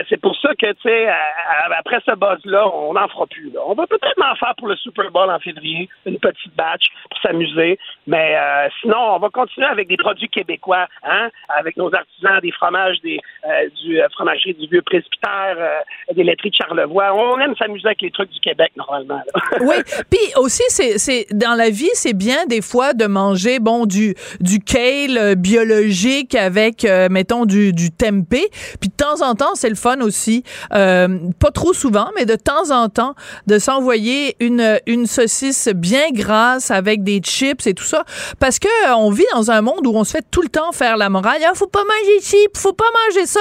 C'est 0.08 0.20
pour 0.20 0.36
ça 0.40 0.50
que, 0.54 0.72
tu 0.72 0.82
sais, 0.82 1.08
après 1.76 1.98
ce 2.04 2.14
buzz-là, 2.14 2.68
on 2.68 2.92
n'en 2.92 3.08
fera 3.08 3.26
plus. 3.26 3.52
On 3.66 3.74
va 3.74 3.86
peut-être 3.86 4.22
en 4.22 4.34
faire 4.36 4.54
pour 4.56 4.68
le 4.68 4.76
Super 4.76 5.10
Bowl 5.10 5.30
en 5.30 5.38
février, 5.38 5.88
une 6.06 6.18
petite 6.18 6.54
batch 6.56 6.86
pour 7.10 7.20
s'amuser. 7.20 7.78
Mais 8.06 8.36
sinon, 8.80 8.98
on 8.98 9.18
va 9.18 9.28
continuer 9.30 9.66
avec 9.66 9.88
des 9.88 9.96
produits 9.96 10.28
québécois, 10.28 10.86
hein, 11.02 11.28
avec 11.48 11.76
nos 11.76 11.94
artisans, 11.94 12.40
des 12.40 12.52
fromages, 12.52 13.00
des 13.02 13.20
du 13.82 14.00
fromagerie 14.12 14.54
du 14.54 14.66
vieux 14.66 14.82
presbytère, 14.82 15.56
des 16.14 16.24
laiteries 16.24 16.50
de 16.50 16.54
Charlevoix. 16.54 17.14
On 17.14 17.38
aime 17.40 17.56
s'amuser 17.56 17.86
avec 17.86 18.02
les 18.02 18.10
trucs 18.10 18.30
du 18.30 18.40
Québec 18.40 18.72
normalement. 18.76 19.22
oui, 19.60 19.76
puis 20.10 20.20
aussi 20.36 20.62
c'est 20.68 21.26
dans 21.32 21.54
la 21.54 21.70
vie, 21.70 21.90
c'est 21.94 22.16
bien 22.16 22.46
des 22.46 22.62
fois 22.62 22.92
de 22.92 23.06
manger 23.06 23.60
bon 23.60 23.86
du 23.86 24.14
du 24.40 24.58
kale 24.58 25.36
biologique 25.36 26.34
avec 26.34 26.84
mettons 27.10 27.44
du 27.44 27.72
du 27.72 27.90
tempeh, 27.90 28.48
puis 28.80 28.90
de 28.90 28.96
temps 28.96 29.22
en 29.22 29.34
temps, 29.34 29.37
c'est 29.54 29.68
le 29.68 29.74
fun 29.74 30.00
aussi 30.00 30.42
euh, 30.74 31.18
pas 31.38 31.50
trop 31.50 31.72
souvent, 31.72 32.10
mais 32.16 32.26
de 32.26 32.36
temps 32.36 32.70
en 32.70 32.88
temps 32.88 33.14
de 33.46 33.58
s'envoyer 33.58 34.36
une 34.40 34.78
une 34.86 35.06
saucisse 35.06 35.68
bien 35.74 36.10
grasse 36.12 36.70
avec 36.70 37.02
des 37.02 37.20
chips 37.20 37.66
et 37.66 37.74
tout 37.74 37.84
ça 37.84 38.04
parce 38.38 38.58
que 38.58 38.68
on 38.96 39.10
vit 39.10 39.24
dans 39.34 39.50
un 39.50 39.62
monde 39.62 39.86
où 39.86 39.92
on 39.94 40.04
se 40.04 40.12
fait 40.12 40.24
tout 40.30 40.42
le 40.42 40.48
temps 40.48 40.72
faire 40.72 40.96
la 40.96 41.08
morale, 41.08 41.40
ah, 41.46 41.52
faut 41.54 41.66
pas 41.66 41.84
manger 41.84 42.20
chips, 42.20 42.56
faut 42.56 42.72
pas 42.72 42.84
manger 43.06 43.26
ça. 43.26 43.40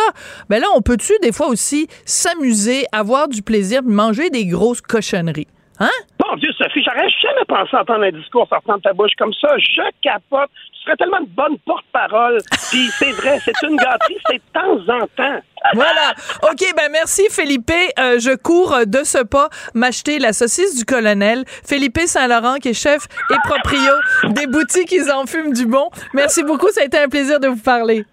Ben 0.50 0.62
là, 0.62 0.68
on 0.76 0.82
peut-tu 0.82 1.14
des 1.22 1.32
fois 1.32 1.48
aussi 1.48 1.88
s'amuser, 2.06 2.86
avoir 2.92 3.28
du 3.28 3.42
plaisir, 3.42 3.82
manger 3.84 4.30
des 4.30 4.46
grosses 4.46 4.82
cochonneries? 4.82 5.48
Hein? 5.80 5.90
Bon 6.20 6.36
Dieu, 6.38 6.50
Sophie, 6.58 6.84
j'aurais 6.84 7.10
jamais 7.22 7.46
pensé 7.48 7.76
entendre 7.76 8.04
un 8.04 8.12
discours 8.12 8.48
sortant 8.50 8.78
de 8.78 8.82
ta 8.82 8.94
bouche 8.94 9.12
comme 9.18 9.34
ça. 9.34 9.50
Je 9.58 9.82
capote. 10.02 10.50
Tu 10.74 10.84
serais 10.84 10.96
tellement 10.96 11.20
une 11.20 11.28
bonne 11.28 11.58
porte-parole. 11.66 12.40
Puis 12.72 12.88
c'est 12.98 13.12
vrai, 13.12 13.40
c'est 13.44 13.56
une 13.64 13.76
gâterie, 13.76 14.18
c'est 14.28 14.38
de 14.38 14.42
temps 14.54 14.94
en 14.94 15.08
temps. 15.16 15.42
Voilà. 15.74 16.14
OK, 16.44 16.64
ben 16.76 16.90
merci 16.92 17.24
Felipe. 17.30 17.72
Euh, 18.00 18.20
je 18.20 18.36
cours 18.36 18.76
de 18.86 19.04
ce 19.04 19.24
pas 19.24 19.50
m'acheter 19.74 20.20
la 20.20 20.34
saucisse 20.34 20.78
du 20.78 20.86
colonel. 20.86 21.44
Felipe 21.48 22.00
Saint-Laurent 22.00 22.56
qui 22.56 22.70
est 22.70 22.74
chef 22.74 23.08
et 23.30 23.36
proprio 23.44 23.92
des 24.30 24.48
boutiques 24.48 24.92
Ils 24.92 25.12
en 25.12 25.26
fument 25.26 25.54
du 25.54 25.66
bon. 25.66 25.90
Merci 26.14 26.44
beaucoup, 26.44 26.70
ça 26.70 26.82
a 26.82 26.86
été 26.86 26.98
un 26.98 27.10
plaisir 27.10 27.40
de 27.40 27.48
vous 27.48 27.62
parler. 27.62 28.04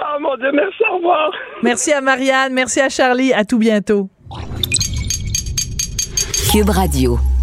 Oh 0.00 0.20
mon 0.20 0.36
Dieu, 0.36 0.52
merci, 0.52 0.82
au 0.90 0.96
revoir. 0.96 1.30
Merci 1.62 1.92
à 1.92 2.02
Marianne, 2.02 2.52
merci 2.52 2.80
à 2.80 2.90
Charlie, 2.90 3.32
à 3.32 3.44
tout 3.44 3.58
bientôt. 3.58 4.10
Radio. 6.64 7.35